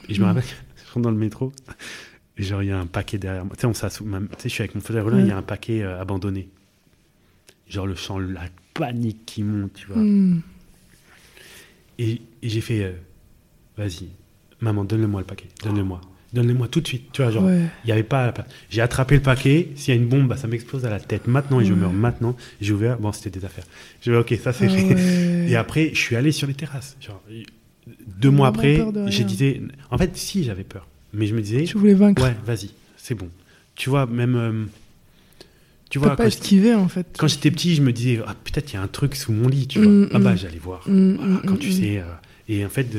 Et 0.08 0.14
je 0.14 0.20
me 0.22 0.26
Mm. 0.26 0.30
rappelle, 0.30 0.44
je 0.88 0.94
rentre 0.94 1.02
dans 1.04 1.12
le 1.12 1.18
métro, 1.18 1.52
et 2.38 2.44
genre, 2.44 2.64
il 2.64 2.70
y 2.70 2.72
a 2.72 2.80
un 2.80 2.86
paquet 2.88 3.18
derrière 3.18 3.46
moi. 3.46 3.56
Tu 3.56 3.62
sais, 3.62 3.68
on 3.68 3.74
s'assoit- 3.74 4.08
tu 4.08 4.28
sais, 4.38 4.50
je 4.50 4.54
suis 4.54 4.62
avec 4.62 4.76
mon 4.76 4.82
fauteuil 4.82 5.02
roulant, 5.02 5.20
il 5.20 5.28
y 5.28 5.32
a 5.32 5.38
un 5.38 5.42
paquet 5.44 5.84
abandonné. 5.84 6.48
Genre, 7.68 7.86
le 7.86 7.96
chant, 7.96 8.18
la 8.18 8.46
panique 8.74 9.26
qui 9.26 9.44
monte, 9.44 9.74
tu 9.74 9.88
vois. 9.88 9.98
Mm. 10.02 10.42
Et, 12.00 12.22
et 12.42 12.50
j'ai 12.50 12.62
fait, 12.62 12.84
euh, 12.86 12.94
vas-y, 13.78 14.08
maman, 14.62 14.86
donne-le-moi 14.86 15.22
le 15.22 15.28
paquet, 15.28 15.48
donne-le-moi. 15.64 16.00
Donne-le-moi 16.34 16.68
tout 16.68 16.80
de 16.82 16.88
suite, 16.88 17.06
tu 17.12 17.24
vois, 17.24 17.32
genre, 17.32 17.44
Ouais. 17.46 17.62
il 17.86 17.90
y 17.90 17.92
avait 17.92 18.04
pas. 18.04 18.32
J'ai 18.70 18.82
attrapé 18.82 19.16
le 19.16 19.22
paquet. 19.22 19.70
S'il 19.76 19.94
y 19.96 19.98
a 19.98 20.00
une 20.00 20.08
bombe, 20.08 20.28
bah, 20.28 20.38
ça 20.38 20.48
m'explose 20.48 20.86
à 20.86 20.90
la 20.92 21.00
tête 21.00 21.28
maintenant 21.28 21.60
et 21.60 21.66
je 21.66 21.74
Ouais. 21.74 21.80
meurs 21.80 21.92
maintenant. 21.94 22.36
J'ai 22.62 22.72
ouvert. 22.74 23.00
Bon, 23.00 23.12
c'était 23.12 23.32
des 23.40 23.46
affaires. 23.46 23.66
J'ai 24.02 24.12
dit, 24.12 24.18
ok, 24.18 24.36
ça 24.44 24.54
c'est 24.54 24.68
Ah 24.68 24.70
fait. 24.70 24.84
ouais. 24.94 25.46
Et 25.50 25.56
après, 25.56 25.90
je 25.94 26.00
suis 26.00 26.16
allé 26.16 26.32
sur 26.32 26.48
les 26.48 26.54
terrasses. 26.54 26.96
Genre, 27.02 27.20
deux 28.20 28.30
mois 28.30 28.48
après, 28.50 28.78
de 28.92 29.10
j'ai 29.10 29.24
disais. 29.24 29.62
En 29.90 29.98
fait, 29.98 30.16
si, 30.16 30.44
j'avais 30.44 30.64
peur. 30.64 30.88
Mais 31.14 31.26
je 31.26 31.34
me 31.34 31.42
disais, 31.42 31.64
Tu 31.64 31.78
voulais 31.78 31.96
vaincre. 31.96 32.22
ouais, 32.22 32.36
vas-y, 32.46 32.70
c'est 32.98 33.16
bon. 33.16 33.28
Tu 33.76 33.90
vois, 33.90 34.06
même. 34.06 34.36
euh, 34.36 34.66
tu 35.90 35.98
vois, 35.98 36.16
pas 36.16 36.28
esquivé 36.28 36.76
en 36.76 36.88
fait. 36.88 37.08
quand 37.18 37.28
j'étais 37.28 37.50
petit, 37.50 37.74
je 37.74 37.82
me 37.82 37.92
disais, 37.92 38.20
ah, 38.28 38.36
peut-être 38.44 38.72
il 38.72 38.76
y 38.76 38.78
a 38.78 38.84
un 38.84 38.88
truc 38.88 39.16
sous 39.16 39.32
mon 39.32 39.48
lit, 39.48 39.66
tu 39.66 39.80
vois. 39.82 39.92
Mm, 39.92 40.10
ah 40.14 40.20
bah, 40.20 40.34
mm. 40.34 40.38
j'allais 40.38 40.60
voir. 40.60 40.88
Mm, 40.88 41.14
Voilà, 41.16 41.42
quand 41.48 41.58
tu 41.58 41.72
sais. 41.72 41.98
euh, 41.98 42.04
et 42.48 42.64
en 42.64 42.70
fait, 42.70 42.96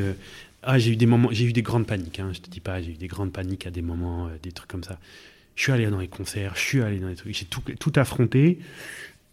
ah, 0.62 0.78
j'ai 0.78 0.92
eu 0.92 0.96
des 0.96 1.06
moments, 1.06 1.28
j'ai 1.32 1.46
eu 1.46 1.52
des 1.52 1.62
grandes 1.62 1.86
paniques. 1.86 2.20
Hein, 2.20 2.30
je 2.32 2.40
te 2.40 2.50
dis 2.50 2.60
pas, 2.60 2.82
j'ai 2.82 2.92
eu 2.92 2.96
des 2.96 3.06
grandes 3.06 3.32
paniques 3.32 3.66
à 3.66 3.70
des 3.70 3.82
moments, 3.82 4.26
euh, 4.26 4.30
des 4.42 4.52
trucs 4.52 4.70
comme 4.70 4.84
ça. 4.84 4.98
Je 5.56 5.62
suis 5.62 5.72
allé 5.72 5.86
dans 5.86 5.98
les 5.98 6.08
concerts, 6.08 6.54
je 6.54 6.60
suis 6.60 6.82
allé 6.82 6.98
dans 6.98 7.08
les 7.08 7.16
trucs, 7.16 7.34
j'ai 7.34 7.46
tout, 7.46 7.62
tout 7.78 7.92
affronté. 7.96 8.58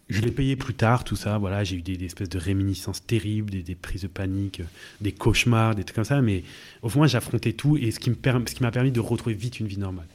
Je 0.08 0.22
l'ai 0.22 0.30
payé 0.30 0.56
plus 0.56 0.72
tard, 0.72 1.04
tout 1.04 1.16
ça. 1.16 1.36
Voilà, 1.36 1.64
j'ai 1.64 1.76
eu 1.76 1.82
des, 1.82 2.02
espèces 2.02 2.30
de 2.30 2.38
réminiscences 2.38 3.04
terribles, 3.04 3.50
des, 3.50 3.74
prises 3.74 4.02
de 4.02 4.06
panique, 4.06 4.60
euh, 4.60 4.64
des 5.02 5.12
cauchemars, 5.12 5.74
des 5.74 5.84
trucs 5.84 5.96
comme 5.96 6.04
ça. 6.04 6.22
Mais 6.22 6.44
au 6.82 6.88
fond, 6.88 7.00
moi, 7.00 7.06
j'ai 7.06 7.18
affronté 7.18 7.52
tout 7.52 7.76
et 7.76 7.90
ce 7.90 8.00
qui 8.00 8.10
m'a 8.10 8.70
permis 8.70 8.90
de 8.90 9.00
retrouver 9.00 9.34
vite 9.34 9.60
une 9.60 9.66
vie 9.66 9.78
normale. 9.78 10.06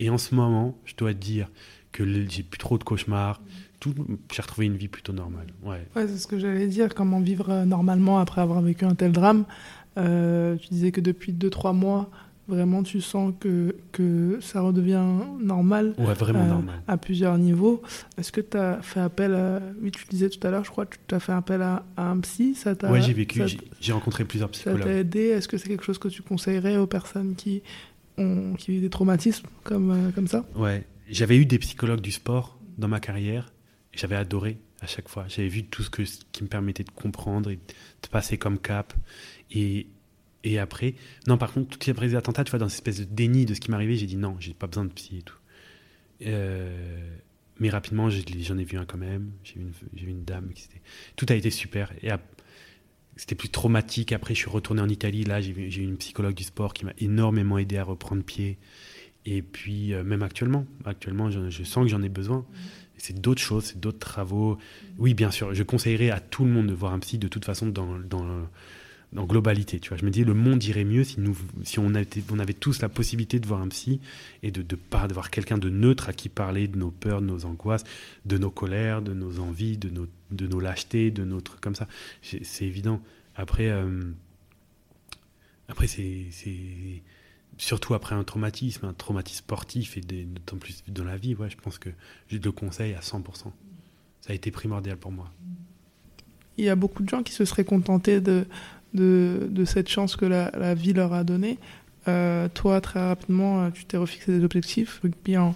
Et 0.00 0.08
en 0.08 0.16
ce 0.16 0.34
moment, 0.34 0.76
je 0.86 0.94
dois 0.96 1.12
te 1.12 1.18
dire 1.18 1.48
que 1.92 2.04
j'ai 2.28 2.42
plus 2.42 2.58
trop 2.58 2.78
de 2.78 2.84
cauchemars. 2.84 3.40
J'ai 4.32 4.40
retrouvé 4.42 4.66
une 4.66 4.76
vie 4.76 4.88
plutôt 4.88 5.12
normale. 5.12 5.46
Ouais, 5.62 5.86
c'est 5.94 6.16
ce 6.16 6.26
que 6.26 6.38
j'allais 6.38 6.66
dire. 6.66 6.94
Comment 6.94 7.20
vivre 7.20 7.50
euh, 7.50 7.64
normalement 7.66 8.18
après 8.18 8.40
avoir 8.40 8.62
vécu 8.62 8.86
un 8.86 8.94
tel 8.94 9.12
drame. 9.12 9.44
Euh, 9.98 10.56
tu 10.56 10.68
disais 10.68 10.90
que 10.92 11.00
depuis 11.00 11.32
2-3 11.32 11.74
mois, 11.74 12.10
vraiment, 12.48 12.82
tu 12.82 13.00
sens 13.00 13.32
que, 13.40 13.74
que 13.92 14.38
ça 14.42 14.60
redevient 14.60 15.02
normal 15.40 15.94
Ouais, 15.98 16.12
vraiment 16.14 16.42
euh, 16.42 16.48
normal. 16.48 16.82
à 16.86 16.96
plusieurs 16.96 17.38
niveaux. 17.38 17.80
Est-ce 18.18 18.32
que 18.32 18.40
tu 18.40 18.56
as 18.56 18.82
fait 18.82 19.00
appel 19.00 19.34
à... 19.34 19.60
Oui, 19.80 19.90
tu 19.90 20.04
disais 20.10 20.28
tout 20.28 20.44
à 20.46 20.50
l'heure, 20.50 20.64
je 20.64 20.70
crois, 20.70 20.84
que 20.86 20.96
tu 21.06 21.14
as 21.14 21.20
fait 21.20 21.32
appel 21.32 21.62
à, 21.62 21.84
à 21.96 22.10
un 22.10 22.18
psy. 22.20 22.54
Ça 22.54 22.74
t'a, 22.74 22.90
Ouais, 22.90 23.00
j'ai 23.00 23.12
vécu, 23.14 23.40
j'ai- 23.80 23.92
rencontré 23.92 24.24
plusieurs 24.24 24.54
Ça 24.54 24.64
t'a 24.64 24.70
psychologues. 24.72 24.96
aidé? 24.98 25.20
Est-ce 25.28 25.48
que 25.48 25.56
c'est 25.56 25.68
quelque 25.68 25.84
chose 25.84 25.98
que 25.98 26.08
tu 26.08 26.22
conseillerais 26.22 26.76
aux 26.76 26.86
personnes 26.86 27.34
qui, 27.34 27.62
ont, 28.18 28.54
qui 28.58 28.72
vivent 28.72 28.82
des 28.82 28.90
traumatismes 28.90 29.46
comme, 29.62 29.90
euh, 29.90 30.10
comme 30.10 30.28
ça? 30.28 30.44
Ouais, 30.56 30.84
j'avais 31.08 31.36
eu 31.38 31.46
des 31.46 31.58
psychologues 31.58 32.00
du 32.02 32.12
sport 32.12 32.58
dans 32.76 32.88
ma 32.88 33.00
carrière. 33.00 33.52
et 33.94 33.98
J'avais 33.98 34.16
adoré 34.16 34.58
à 34.82 34.86
chaque 34.86 35.08
fois. 35.08 35.24
J'avais 35.28 35.48
vu 35.48 35.64
tout 35.64 35.82
ce, 35.82 35.88
que, 35.88 36.04
ce 36.04 36.18
qui 36.32 36.42
me 36.42 36.48
permettait 36.48 36.84
de 36.84 36.90
comprendre 36.90 37.48
et 37.50 37.56
de 37.56 38.08
passer 38.10 38.36
comme 38.36 38.58
cap. 38.58 38.92
Et, 39.54 39.86
et 40.42 40.58
après, 40.58 40.94
non, 41.26 41.38
par 41.38 41.52
contre, 41.52 41.78
tout 41.78 41.90
après 41.90 42.06
les 42.06 42.14
attentats, 42.14 42.44
tu 42.44 42.50
vois, 42.50 42.58
dans 42.58 42.68
cette 42.68 42.86
espèce 42.86 43.00
de 43.00 43.14
déni 43.14 43.46
de 43.46 43.54
ce 43.54 43.60
qui 43.60 43.70
m'arrivait, 43.70 43.96
j'ai 43.96 44.06
dit 44.06 44.16
non, 44.16 44.36
j'ai 44.40 44.52
pas 44.52 44.66
besoin 44.66 44.84
de 44.84 44.92
psy 44.92 45.18
et 45.18 45.22
tout. 45.22 45.38
Euh, 46.26 47.16
mais 47.58 47.70
rapidement, 47.70 48.08
j'en 48.10 48.58
ai 48.58 48.64
vu 48.64 48.78
un 48.78 48.84
quand 48.84 48.98
même. 48.98 49.30
J'ai 49.44 49.54
vu 49.54 49.60
une, 49.60 49.72
j'ai 49.94 50.06
vu 50.06 50.10
une 50.10 50.24
dame 50.24 50.50
qui. 50.54 50.68
Tout 51.16 51.26
a 51.28 51.34
été 51.34 51.50
super. 51.50 51.92
Et 52.02 52.10
c'était 53.16 53.36
plus 53.36 53.48
traumatique. 53.48 54.12
Après, 54.12 54.34
je 54.34 54.40
suis 54.40 54.50
retourné 54.50 54.82
en 54.82 54.88
Italie. 54.88 55.24
Là, 55.24 55.40
j'ai 55.40 55.52
eu 55.52 55.84
une 55.84 55.96
psychologue 55.96 56.34
du 56.34 56.44
sport 56.44 56.74
qui 56.74 56.84
m'a 56.84 56.92
énormément 56.98 57.58
aidé 57.58 57.78
à 57.78 57.84
reprendre 57.84 58.22
pied. 58.22 58.58
Et 59.26 59.40
puis, 59.40 59.94
euh, 59.94 60.04
même 60.04 60.22
actuellement, 60.22 60.66
actuellement, 60.84 61.30
je, 61.30 61.48
je 61.48 61.64
sens 61.64 61.84
que 61.84 61.90
j'en 61.90 62.02
ai 62.02 62.08
besoin. 62.08 62.44
Et 62.96 63.00
C'est 63.00 63.18
d'autres 63.18 63.40
choses, 63.40 63.64
c'est 63.66 63.80
d'autres 63.80 63.98
travaux. 63.98 64.58
Oui, 64.98 65.14
bien 65.14 65.30
sûr, 65.30 65.54
je 65.54 65.62
conseillerais 65.62 66.10
à 66.10 66.20
tout 66.20 66.44
le 66.44 66.50
monde 66.50 66.66
de 66.66 66.74
voir 66.74 66.92
un 66.92 66.98
psy 66.98 67.18
de 67.18 67.28
toute 67.28 67.44
façon 67.44 67.66
dans, 67.66 67.98
dans, 67.98 68.48
dans 69.14 69.24
globalité. 69.24 69.78
Tu 69.80 69.88
vois, 69.90 69.96
je 69.98 70.04
me 70.04 70.10
dis, 70.10 70.24
le 70.24 70.34
monde 70.34 70.62
irait 70.64 70.84
mieux 70.84 71.04
si, 71.04 71.20
nous, 71.20 71.36
si 71.62 71.78
on, 71.78 71.94
avait, 71.94 72.06
on 72.30 72.38
avait 72.38 72.52
tous 72.52 72.82
la 72.82 72.88
possibilité 72.88 73.38
de 73.40 73.46
voir 73.46 73.60
un 73.62 73.68
psy 73.68 74.00
et 74.42 74.50
de, 74.50 74.60
de, 74.62 74.74
par- 74.76 75.06
de 75.08 75.14
voir 75.14 75.30
quelqu'un 75.30 75.56
de 75.56 75.70
neutre 75.70 76.08
à 76.08 76.12
qui 76.12 76.28
parler 76.28 76.66
de 76.68 76.76
nos 76.76 76.90
peurs, 76.90 77.20
de 77.20 77.26
nos 77.26 77.44
angoisses, 77.44 77.84
de 78.26 78.38
nos 78.38 78.50
colères, 78.50 79.02
de 79.02 79.14
nos 79.14 79.38
envies, 79.38 79.78
de 79.78 79.88
nos, 79.88 80.06
de 80.32 80.46
nos 80.46 80.60
lâchetés, 80.60 81.10
de 81.10 81.24
nos 81.24 81.40
trucs 81.40 81.60
comme 81.60 81.76
ça. 81.76 81.86
C'est 82.22 82.64
évident. 82.64 83.00
Après, 83.36 83.68
euh, 83.70 84.02
après 85.68 85.86
c'est 85.86 86.26
surtout 87.56 87.94
après 87.94 88.14
un 88.16 88.24
traumatisme, 88.24 88.84
un 88.86 88.92
traumatisme 88.92 89.38
sportif 89.38 89.96
et 89.96 90.00
d'autant 90.00 90.56
plus 90.56 90.82
dans 90.88 91.04
la 91.04 91.16
vie, 91.16 91.34
ouais, 91.36 91.50
je 91.50 91.56
pense 91.56 91.78
que 91.78 91.90
je 92.28 92.38
le 92.38 92.52
conseille 92.52 92.94
à 92.94 93.00
100%. 93.00 93.22
Ça 94.22 94.32
a 94.32 94.34
été 94.34 94.50
primordial 94.50 94.96
pour 94.96 95.12
moi. 95.12 95.30
Il 96.56 96.64
y 96.64 96.68
a 96.68 96.76
beaucoup 96.76 97.02
de 97.02 97.08
gens 97.08 97.22
qui 97.22 97.32
se 97.32 97.44
seraient 97.44 97.64
contentés 97.64 98.20
de, 98.20 98.46
de, 98.94 99.48
de 99.50 99.64
cette 99.64 99.88
chance 99.88 100.16
que 100.16 100.24
la, 100.24 100.50
la 100.58 100.74
vie 100.74 100.92
leur 100.92 101.12
a 101.12 101.24
donnée. 101.24 101.58
Euh, 102.06 102.48
toi, 102.52 102.80
très 102.80 103.00
rapidement, 103.00 103.62
euh, 103.62 103.70
tu 103.70 103.84
t'es 103.86 103.96
refixé 103.96 104.38
des 104.38 104.44
objectifs, 104.44 105.00
rugby 105.02 105.36
en, 105.36 105.54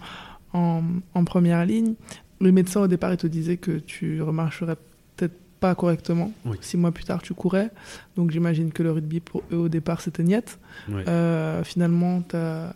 en, 0.53 0.83
en 1.15 1.25
première 1.25 1.65
ligne. 1.67 1.95
Le 2.41 2.53
médecin, 2.53 2.81
au 2.81 2.87
départ, 2.87 3.13
il 3.13 3.17
te 3.19 3.27
disait 3.27 3.59
que 3.59 3.73
tu 3.73 4.23
remarcherais 4.23 4.77
peut-être 5.17 5.35
pas 5.61 5.75
correctement. 5.75 6.33
Oui. 6.47 6.57
Six 6.61 6.77
mois 6.77 6.91
plus 6.91 7.05
tard, 7.05 7.21
tu 7.21 7.35
courais. 7.35 7.71
Donc 8.17 8.31
j'imagine 8.31 8.73
que 8.73 8.83
le 8.83 8.93
rugby, 8.93 9.21
pour 9.21 9.43
eux, 9.53 9.57
au 9.57 9.69
départ, 9.69 10.01
c'était 10.01 10.23
niette. 10.23 10.59
Euh, 10.91 11.63
finalement, 11.65 12.23
tu 12.23 12.37
n'as 12.37 12.73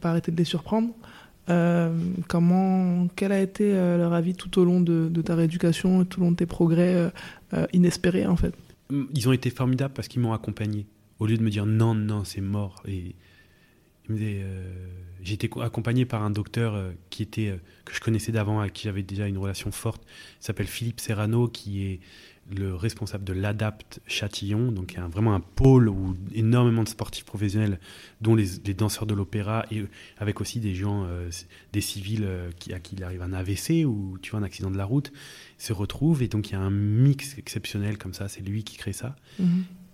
pas 0.00 0.10
arrêté 0.10 0.30
de 0.30 0.36
les 0.36 0.44
surprendre. 0.44 0.90
Euh, 1.48 1.92
comment, 2.28 3.08
quel 3.16 3.32
a 3.32 3.40
été 3.40 3.72
leur 3.72 4.12
avis 4.12 4.34
tout 4.34 4.60
au 4.60 4.64
long 4.64 4.80
de, 4.80 5.08
de 5.10 5.22
ta 5.22 5.34
rééducation, 5.34 6.04
tout 6.04 6.20
au 6.20 6.24
long 6.24 6.30
de 6.30 6.36
tes 6.36 6.46
progrès 6.46 7.10
inespérés 7.72 8.26
en 8.26 8.36
fait? 8.36 8.54
Ils 9.14 9.28
ont 9.28 9.32
été 9.32 9.50
formidables 9.50 9.94
parce 9.94 10.08
qu'ils 10.08 10.20
m'ont 10.20 10.32
accompagné. 10.32 10.86
Au 11.18 11.26
lieu 11.26 11.36
de 11.36 11.42
me 11.42 11.50
dire 11.50 11.66
non, 11.66 11.94
non, 11.94 12.24
c'est 12.24 12.40
mort. 12.40 12.82
Et 12.86 13.14
disaient, 14.08 14.40
euh, 14.42 14.88
j'ai 15.22 15.34
été 15.34 15.48
co- 15.48 15.60
accompagné 15.60 16.04
par 16.04 16.22
un 16.22 16.30
docteur 16.30 16.74
euh, 16.74 16.92
qui 17.10 17.22
était, 17.22 17.48
euh, 17.48 17.56
que 17.84 17.94
je 17.94 18.00
connaissais 18.00 18.32
d'avant, 18.32 18.60
avec 18.60 18.72
qui 18.72 18.84
j'avais 18.84 19.02
déjà 19.02 19.28
une 19.28 19.38
relation 19.38 19.70
forte. 19.70 20.02
Il 20.40 20.44
s'appelle 20.44 20.66
Philippe 20.66 21.00
Serrano, 21.00 21.48
qui 21.48 21.84
est 21.84 22.00
le 22.56 22.74
responsable 22.74 23.24
de 23.24 23.32
l'ADAPT 23.32 24.00
Châtillon, 24.06 24.72
donc 24.72 24.92
il 24.92 24.96
y 24.96 24.98
a 24.98 25.04
un- 25.04 25.08
vraiment 25.08 25.34
un 25.34 25.40
pôle 25.40 25.88
où 25.88 26.16
énormément 26.34 26.82
de 26.82 26.88
sportifs 26.88 27.24
professionnels, 27.24 27.78
dont 28.20 28.34
les, 28.34 28.46
les 28.64 28.74
danseurs 28.74 29.06
de 29.06 29.14
l'opéra, 29.14 29.64
et 29.70 29.84
avec 30.18 30.40
aussi 30.40 30.60
des 30.60 30.74
gens, 30.74 31.04
euh, 31.04 31.30
des 31.72 31.80
civils 31.80 32.24
euh, 32.24 32.50
qui, 32.58 32.72
à 32.72 32.80
qui 32.80 32.96
il 32.96 33.04
arrive 33.04 33.22
un 33.22 33.32
AVC 33.32 33.84
ou 33.86 34.18
tu 34.20 34.32
vois 34.32 34.40
un 34.40 34.44
accident 34.44 34.70
de 34.70 34.76
la 34.78 34.84
route, 34.84 35.12
se 35.58 35.72
retrouvent. 35.72 36.22
Et 36.22 36.28
donc 36.28 36.50
il 36.50 36.52
y 36.52 36.56
a 36.56 36.60
un 36.60 36.70
mix 36.70 37.38
exceptionnel 37.38 37.98
comme 37.98 38.14
ça, 38.14 38.28
c'est 38.28 38.40
lui 38.40 38.64
qui 38.64 38.76
crée 38.76 38.92
ça. 38.92 39.16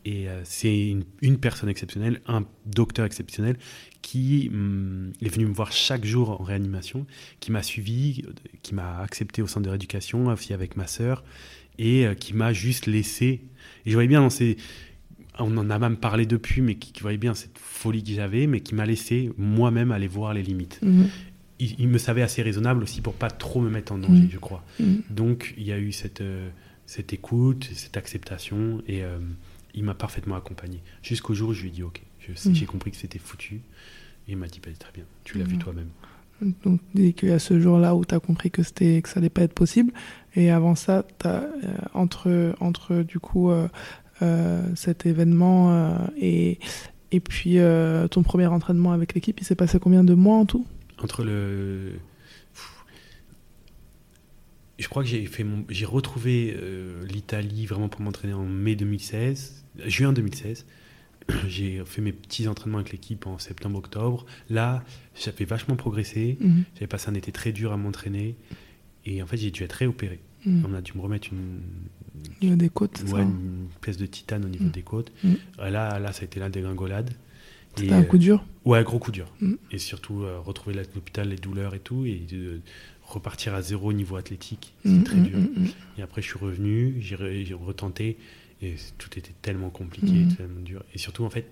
Et 0.04 0.28
euh, 0.28 0.40
c'est 0.44 0.88
une, 0.88 1.02
une 1.20 1.36
personne 1.38 1.68
exceptionnelle, 1.68 2.20
un 2.28 2.44
docteur 2.64 3.04
exceptionnel 3.06 3.58
qui 4.02 4.48
hum, 4.52 5.12
est 5.20 5.28
venu 5.28 5.46
me 5.46 5.52
voir 5.52 5.72
chaque 5.72 6.04
jour 6.04 6.40
en 6.40 6.44
réanimation, 6.44 7.06
qui 7.40 7.50
m'a 7.50 7.64
suivi, 7.64 8.22
qui 8.62 8.72
m'a 8.74 8.98
accepté 9.00 9.42
au 9.42 9.48
centre 9.48 9.64
de 9.64 9.70
rééducation, 9.70 10.26
aussi 10.26 10.52
avec 10.54 10.76
ma 10.76 10.86
sœur, 10.86 11.24
et 11.78 12.06
euh, 12.06 12.14
qui 12.14 12.34
m'a 12.34 12.52
juste 12.52 12.86
laissé. 12.86 13.40
Et 13.84 13.90
je 13.90 13.94
voyais 13.94 14.08
bien 14.08 14.20
dans 14.20 14.30
ces. 14.30 14.56
On 15.38 15.54
en 15.58 15.68
a 15.68 15.78
même 15.78 15.96
parlé 15.98 16.24
depuis, 16.24 16.62
mais 16.62 16.76
qui, 16.76 16.92
qui 16.92 17.02
voyait 17.02 17.18
bien 17.18 17.34
cette 17.34 17.58
folie 17.58 18.02
que 18.02 18.10
j'avais, 18.12 18.46
mais 18.46 18.60
qui 18.60 18.74
m'a 18.74 18.86
laissé 18.86 19.30
moi-même 19.36 19.92
aller 19.92 20.08
voir 20.08 20.32
les 20.32 20.42
limites. 20.42 20.78
Mhm. 20.82 21.08
Il, 21.58 21.74
il 21.78 21.88
me 21.88 21.98
savait 21.98 22.22
assez 22.22 22.42
raisonnable 22.42 22.82
aussi 22.82 23.00
pour 23.02 23.14
pas 23.14 23.30
trop 23.30 23.60
me 23.60 23.68
mettre 23.70 23.92
en 23.92 23.98
danger, 23.98 24.22
Mhm. 24.22 24.30
je 24.30 24.38
crois. 24.38 24.64
Mhm. 24.80 25.02
Donc 25.10 25.54
il 25.58 25.64
y 25.64 25.72
a 25.72 25.78
eu 25.78 25.92
cette, 25.92 26.20
euh, 26.22 26.48
cette 26.86 27.12
écoute, 27.12 27.68
cette 27.74 27.96
acceptation, 27.98 28.82
et 28.88 29.02
euh, 29.04 29.18
il 29.74 29.84
m'a 29.84 29.94
parfaitement 29.94 30.36
accompagné. 30.36 30.80
Jusqu'au 31.02 31.34
jour 31.34 31.50
où 31.50 31.52
je 31.52 31.62
lui 31.62 31.68
ai 31.68 31.72
dit 31.72 31.82
ok, 31.82 32.00
j'ai 32.52 32.66
compris 32.66 32.90
que 32.90 32.96
c'était 32.96 33.18
foutu. 33.18 33.56
Et 34.28 34.32
il 34.32 34.36
m'a 34.38 34.46
dit 34.48 34.60
bah, 34.64 34.70
très 34.78 34.90
bien, 34.92 35.04
tu 35.24 35.38
l'as 35.38 35.44
vu 35.44 35.58
toi-même. 35.58 35.88
Donc, 36.64 36.80
dès 36.94 37.12
qu'il 37.14 37.30
y 37.30 37.32
a 37.32 37.38
ce 37.38 37.58
jour-là 37.60 37.94
où 37.94 38.04
tu 38.04 38.14
as 38.14 38.20
compris 38.20 38.50
que, 38.50 38.60
que 38.60 39.08
ça 39.08 39.20
allait 39.20 39.30
pas 39.30 39.42
être 39.42 39.54
possible. 39.54 39.92
Et 40.36 40.50
avant 40.50 40.74
ça, 40.74 41.04
t'as, 41.18 41.40
euh, 41.40 41.48
entre, 41.94 42.54
entre 42.60 42.96
du 42.96 43.18
coup 43.18 43.50
euh, 43.50 43.68
euh, 44.22 44.62
cet 44.74 45.06
événement 45.06 45.96
et, 46.20 46.58
et 47.10 47.20
puis 47.20 47.58
ton 48.10 48.22
premier 48.22 48.46
entraînement 48.46 48.92
avec 48.92 49.14
l'équipe, 49.14 49.40
il 49.40 49.44
s'est 49.44 49.54
passé 49.54 49.78
combien 49.78 50.04
de 50.04 50.14
mois 50.14 50.36
en 50.36 50.46
tout? 50.46 50.66
Entre 51.02 51.24
le. 51.24 51.92
Je 54.78 54.88
crois 54.88 55.02
que 55.02 55.08
j'ai 55.08 55.24
fait 55.24 55.42
mon... 55.42 55.64
j'ai 55.70 55.86
retrouvé 55.86 56.54
euh, 56.54 57.06
l'Italie 57.06 57.64
vraiment 57.64 57.88
pour 57.88 58.02
m'entraîner 58.02 58.34
en 58.34 58.44
mai 58.44 58.76
2016, 58.76 59.64
juin 59.86 60.12
2016. 60.12 60.66
J'ai 61.48 61.82
fait 61.84 62.02
mes 62.02 62.12
petits 62.12 62.46
entraînements 62.46 62.78
avec 62.78 62.92
l'équipe 62.92 63.26
en 63.26 63.38
septembre-octobre. 63.38 64.26
Là, 64.48 64.84
j'avais 65.16 65.44
vachement 65.44 65.74
progressé. 65.74 66.38
Mhm. 66.40 66.62
J'avais 66.74 66.86
passé 66.86 67.10
un 67.10 67.14
été 67.14 67.32
très 67.32 67.50
dur 67.50 67.72
à 67.72 67.76
m'entraîner. 67.76 68.36
Et 69.06 69.22
en 69.22 69.26
fait, 69.26 69.36
j'ai 69.36 69.50
dû 69.50 69.62
être 69.62 69.72
réopéré. 69.72 70.20
On 70.46 70.74
a 70.74 70.80
dû 70.80 70.92
me 70.94 71.00
remettre 71.00 71.28
une, 71.32 71.60
Au 72.40 72.44
niveau 72.44 72.56
des 72.56 72.68
côtes, 72.68 72.98
c'est 72.98 73.04
ouais, 73.12 73.20
ça 73.22 73.22
une 73.22 73.66
pièce 73.80 73.96
de 73.96 74.06
titane 74.06 74.44
au 74.44 74.48
niveau 74.48 74.66
Mm. 74.66 74.70
des 74.70 74.82
côtes. 74.82 75.12
Mm. 75.24 75.32
Euh, 75.58 75.70
Là, 75.70 75.98
là, 75.98 76.12
ça 76.12 76.20
a 76.22 76.24
été 76.24 76.38
la 76.38 76.48
dégringolade. 76.50 77.10
C'était 77.76 77.92
un 77.92 78.02
euh, 78.02 78.04
coup 78.04 78.16
dur? 78.18 78.44
Ouais, 78.64 78.82
gros 78.84 78.98
coup 79.00 79.10
dur. 79.10 79.26
Mm. 79.40 79.54
Et 79.72 79.78
surtout, 79.78 80.22
euh, 80.22 80.38
retrouver 80.38 80.76
l'hôpital, 80.94 81.28
les 81.28 81.36
douleurs 81.36 81.74
et 81.74 81.80
tout, 81.80 82.04
et 82.04 82.18
de 82.30 82.60
repartir 83.02 83.54
à 83.54 83.62
zéro 83.62 83.90
au 83.90 83.92
niveau 83.92 84.14
athlétique. 84.16 84.72
Mhm, 84.84 85.02
très 85.04 85.16
dur. 85.20 85.38
Et 85.98 86.02
après, 86.02 86.22
je 86.22 86.28
suis 86.28 86.38
revenu, 86.38 86.96
j'ai 87.00 87.16
re- 87.16 87.44
j'ai 87.44 87.54
retenté, 87.54 88.16
et 88.62 88.74
tout 88.98 89.10
était 89.18 89.34
tellement 89.42 89.70
compliqué, 89.70 90.26
tellement 90.36 90.60
dur. 90.60 90.84
Et 90.94 90.98
surtout, 90.98 91.24
en 91.24 91.30
fait, 91.30 91.46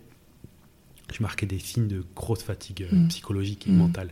je 1.12 1.20
marquais 1.22 1.46
des 1.46 1.58
signes 1.58 1.88
de 1.88 2.04
grosse 2.14 2.42
fatigue 2.42 2.86
euh, 2.92 3.06
psychologique 3.08 3.66
et 3.66 3.70
mentale. 3.72 4.10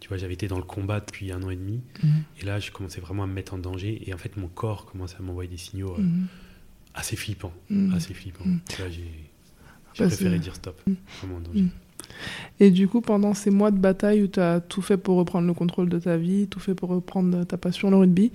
Tu 0.00 0.08
vois, 0.08 0.16
j'avais 0.16 0.34
été 0.34 0.48
dans 0.48 0.56
le 0.58 0.64
combat 0.64 1.00
depuis 1.00 1.30
un 1.30 1.42
an 1.42 1.50
et 1.50 1.56
demi, 1.56 1.80
Mhm. 2.02 2.10
et 2.40 2.44
là, 2.46 2.58
je 2.58 2.70
commençais 2.70 3.00
vraiment 3.00 3.22
à 3.24 3.26
me 3.26 3.32
mettre 3.34 3.54
en 3.54 3.58
danger, 3.58 4.02
et 4.06 4.14
en 4.14 4.18
fait, 4.18 4.36
mon 4.36 4.48
corps 4.48 4.86
commençait 4.86 5.16
à 5.18 5.22
m'envoyer 5.22 5.50
des 5.50 5.56
signaux 5.58 5.94
euh, 5.98 6.02
Mhm. 6.02 6.26
assez 6.94 7.16
flippants. 7.16 7.52
Mhm. 7.68 7.92
Assez 7.94 8.14
flippants. 8.14 8.44
Là, 8.78 8.88
j'ai 8.90 9.04
j'ai 9.92 10.06
préféré 10.06 10.38
dire 10.38 10.54
stop. 10.54 10.80
Vraiment 11.20 11.36
en 11.36 11.40
danger. 11.40 11.64
Et 12.60 12.70
du 12.70 12.88
coup, 12.88 13.00
pendant 13.00 13.34
ces 13.34 13.50
mois 13.50 13.70
de 13.70 13.78
bataille 13.78 14.22
où 14.22 14.26
tu 14.28 14.40
as 14.40 14.60
tout 14.60 14.82
fait 14.82 14.96
pour 14.96 15.16
reprendre 15.16 15.46
le 15.46 15.54
contrôle 15.54 15.88
de 15.88 15.98
ta 15.98 16.16
vie, 16.16 16.46
tout 16.48 16.60
fait 16.60 16.74
pour 16.74 16.88
reprendre 16.90 17.44
ta 17.44 17.56
passion, 17.58 17.90
le 17.90 17.96
rugby, 17.96 18.32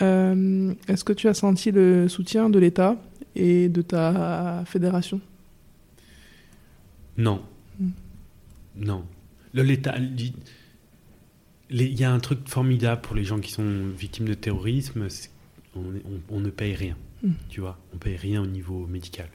euh, 0.00 0.72
est-ce 0.88 1.04
que 1.04 1.12
tu 1.12 1.28
as 1.28 1.34
senti 1.34 1.70
le 1.72 2.08
soutien 2.08 2.48
de 2.50 2.58
l'État 2.58 2.96
et 3.36 3.68
de 3.68 3.82
ta 3.82 4.62
fédération? 4.66 5.20
Non. 7.18 7.42
Mm. 7.78 7.88
Non. 8.76 9.04
L'État. 9.54 9.94
Il 11.72 11.98
y 11.98 12.04
a 12.04 12.12
un 12.12 12.20
truc 12.20 12.48
formidable 12.48 13.00
pour 13.00 13.16
les 13.16 13.24
gens 13.24 13.40
qui 13.40 13.50
sont 13.50 13.88
victimes 13.96 14.28
de 14.28 14.34
terrorisme. 14.34 15.08
c'est 15.08 15.30
On, 15.74 15.94
est- 15.94 16.02
on- 16.04 16.36
on 16.36 16.40
ne 16.40 16.50
paye 16.50 16.74
rien. 16.74 16.96
Mm. 17.22 17.30
Tu 17.48 17.60
vois, 17.60 17.78
on 17.94 17.96
paye 17.96 18.16
rien 18.16 18.42
au 18.42 18.46
niveau 18.46 18.86
médical. 18.86 19.28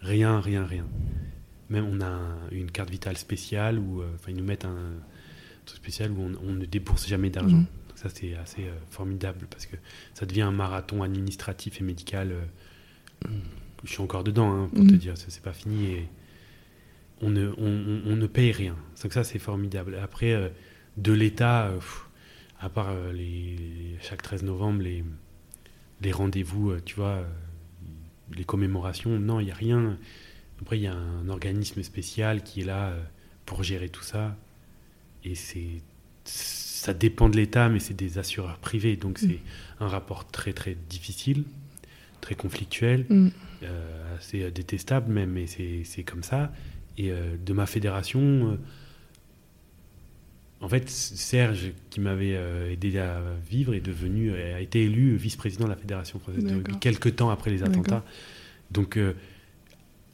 Rien, 0.00 0.38
rien, 0.40 0.64
rien. 0.66 0.86
Même 1.70 1.86
on 1.86 2.00
a 2.02 2.06
un- 2.06 2.50
une 2.52 2.70
carte 2.70 2.90
vitale 2.90 3.16
spéciale 3.16 3.78
où, 3.78 4.02
euh, 4.02 4.06
ils 4.28 4.36
nous 4.36 4.44
mettent 4.44 4.66
un 4.66 4.76
truc 5.64 5.78
spécial 5.78 6.10
où 6.12 6.20
on, 6.20 6.32
on 6.48 6.52
ne 6.52 6.66
débourse 6.66 7.06
jamais 7.08 7.30
d'argent. 7.30 7.56
Mm. 7.56 7.66
Donc 7.88 7.98
Ça, 7.98 8.08
c'est 8.10 8.34
assez 8.34 8.64
euh, 8.64 8.72
formidable 8.90 9.46
parce 9.50 9.64
que 9.66 9.76
ça 10.12 10.26
devient 10.26 10.42
un 10.42 10.52
marathon 10.52 11.02
administratif 11.02 11.80
et 11.80 11.84
médical. 11.84 12.32
euh, 12.32 13.28
je 13.84 13.90
suis 13.92 14.02
encore 14.02 14.24
dedans, 14.24 14.52
hein, 14.52 14.68
pour 14.74 14.84
Mm. 14.84 14.88
te 14.90 14.94
dire, 14.96 15.16
ça 15.16 15.26
c'est 15.28 15.42
pas 15.42 15.54
fini. 15.54 15.86
Et 15.92 16.08
on 17.22 17.30
ne, 17.30 17.50
on, 17.56 18.16
ne 18.16 18.26
paye 18.26 18.52
rien. 18.52 18.76
Donc 19.02 19.12
ça, 19.14 19.24
c'est 19.24 19.38
formidable. 19.38 19.98
Après, 20.02 20.34
de 21.00 21.12
l'État, 21.12 21.66
euh, 21.66 21.80
à 22.60 22.68
part 22.68 22.90
euh, 22.90 23.12
les, 23.12 23.56
chaque 24.02 24.22
13 24.22 24.42
novembre, 24.44 24.82
les, 24.82 25.04
les 26.02 26.12
rendez-vous, 26.12 26.70
euh, 26.70 26.80
tu 26.84 26.94
vois, 26.96 27.24
les 28.34 28.44
commémorations, 28.44 29.18
non, 29.18 29.40
il 29.40 29.46
n'y 29.46 29.50
a 29.50 29.54
rien. 29.54 29.98
Après, 30.60 30.78
il 30.78 30.82
y 30.82 30.86
a 30.86 30.94
un 30.94 31.28
organisme 31.28 31.82
spécial 31.82 32.42
qui 32.42 32.60
est 32.60 32.64
là 32.64 32.92
pour 33.46 33.62
gérer 33.62 33.88
tout 33.88 34.02
ça. 34.02 34.36
Et 35.24 35.34
c'est 35.34 35.82
ça 36.24 36.94
dépend 36.94 37.28
de 37.28 37.36
l'État, 37.36 37.68
mais 37.68 37.78
c'est 37.80 37.94
des 37.94 38.18
assureurs 38.18 38.58
privés. 38.58 38.96
Donc 38.96 39.18
c'est 39.18 39.40
un 39.80 39.88
rapport 39.88 40.26
très, 40.26 40.52
très 40.52 40.76
difficile, 40.88 41.44
très 42.20 42.34
conflictuel 42.34 43.06
Mm. 43.08 43.28
euh, 43.64 44.16
assez 44.16 44.50
détestable 44.50 45.12
même, 45.12 45.30
mais 45.30 45.46
c'est 45.46 45.82
c'est 45.84 46.04
comme 46.04 46.22
ça. 46.22 46.52
Et 46.98 47.10
euh, 47.10 47.36
de 47.44 47.52
ma 47.52 47.66
fédération, 47.66 48.20
euh, 48.52 48.56
en 50.60 50.68
fait, 50.68 50.88
Serge, 50.90 51.72
qui 51.88 52.00
m'avait 52.00 52.34
euh, 52.36 52.70
aidé 52.72 52.98
à 52.98 53.22
vivre, 53.50 53.72
est 53.74 53.80
devenu, 53.80 54.30
euh, 54.30 54.56
a 54.56 54.60
été 54.60 54.82
élu 54.84 55.16
vice-président 55.16 55.64
de 55.64 55.70
la 55.70 55.76
fédération 55.76 56.18
française 56.18 56.44
de 56.44 56.54
rugby 56.54 56.78
quelques 56.78 57.16
temps 57.16 57.30
après 57.30 57.50
les 57.50 57.62
attentats. 57.62 58.04
Donc 58.70 58.96
euh, 58.98 59.14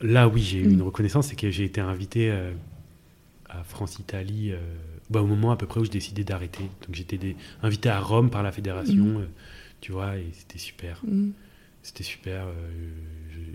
là, 0.00 0.28
oui, 0.28 0.42
j'ai 0.42 0.58
eu 0.58 0.66
Mm. 0.68 0.72
une 0.74 0.82
reconnaissance, 0.82 1.28
c'est 1.28 1.36
que 1.36 1.50
j'ai 1.50 1.64
été 1.64 1.80
invité 1.80 2.30
euh, 2.30 2.52
à 3.48 3.64
France-Italie 3.64 4.52
bah, 5.10 5.20
au 5.22 5.26
moment 5.26 5.50
à 5.52 5.56
peu 5.56 5.66
près 5.66 5.80
où 5.80 5.84
je 5.84 5.90
décidais 5.90 6.24
d'arrêter. 6.24 6.64
Donc 6.86 6.94
j'étais 6.94 7.36
invité 7.62 7.88
à 7.88 8.00
Rome 8.00 8.30
par 8.30 8.42
la 8.42 8.52
fédération, 8.52 9.04
Mm. 9.20 9.28
tu 9.80 9.92
vois, 9.92 10.16
et 10.16 10.26
c'était 10.32 10.58
super. 10.58 11.00
Mm. 11.06 11.30
C'était 11.86 12.02
super. 12.02 12.46
euh, 12.46 12.52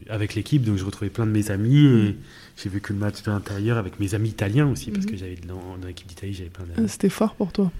je- 0.05 0.09
avec 0.11 0.35
l'équipe, 0.35 0.63
donc 0.63 0.77
je 0.77 0.85
retrouvais 0.85 1.09
plein 1.09 1.25
de 1.25 1.31
mes 1.31 1.51
amis. 1.51 1.85
Et 1.85 2.15
j'ai 2.57 2.69
vécu 2.69 2.93
le 2.93 2.99
match 2.99 3.21
de 3.23 3.29
l'intérieur 3.29 3.77
avec 3.77 3.99
mes 3.99 4.13
amis 4.15 4.29
italiens 4.29 4.67
aussi, 4.69 4.89
parce 4.91 5.05
que 5.05 5.17
j'avais 5.17 5.35
dans, 5.35 5.77
dans 5.77 5.87
l'équipe 5.87 6.07
d'Italie, 6.07 6.33
j'avais 6.33 6.49
plein 6.49 6.65
Ah, 6.71 6.75
d'amis. 6.77 6.89
C'était 6.89 7.09
fort 7.09 7.35
pour 7.35 7.51
toi. 7.51 7.71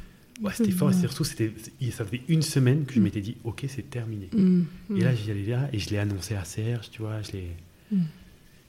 Ouais, 0.42 0.52
c'était 0.54 0.72
fort. 0.72 0.90
Et 0.92 0.94
surtout, 0.94 1.24
c'était, 1.24 1.54
ça 1.92 2.04
faisait 2.04 2.22
une 2.28 2.42
semaine 2.42 2.84
que 2.86 2.94
je 2.94 3.00
Mhm. 3.00 3.04
m'étais 3.06 3.22
dit, 3.22 3.38
ok, 3.46 3.64
c'est 3.70 3.90
terminé. 3.90 4.28
Mm. 4.34 4.64
Et 4.98 5.02
là, 5.02 5.16
j'y 5.16 5.32
allais 5.32 5.44
là, 5.46 5.70
et 5.72 5.80
je 5.80 5.90
l'ai 5.90 6.00
annoncé 6.00 6.36
à 6.36 6.44
Serge, 6.44 6.90
tu 6.92 7.02
vois. 7.02 7.22
Je 7.22 7.32
l'ai... 7.34 7.48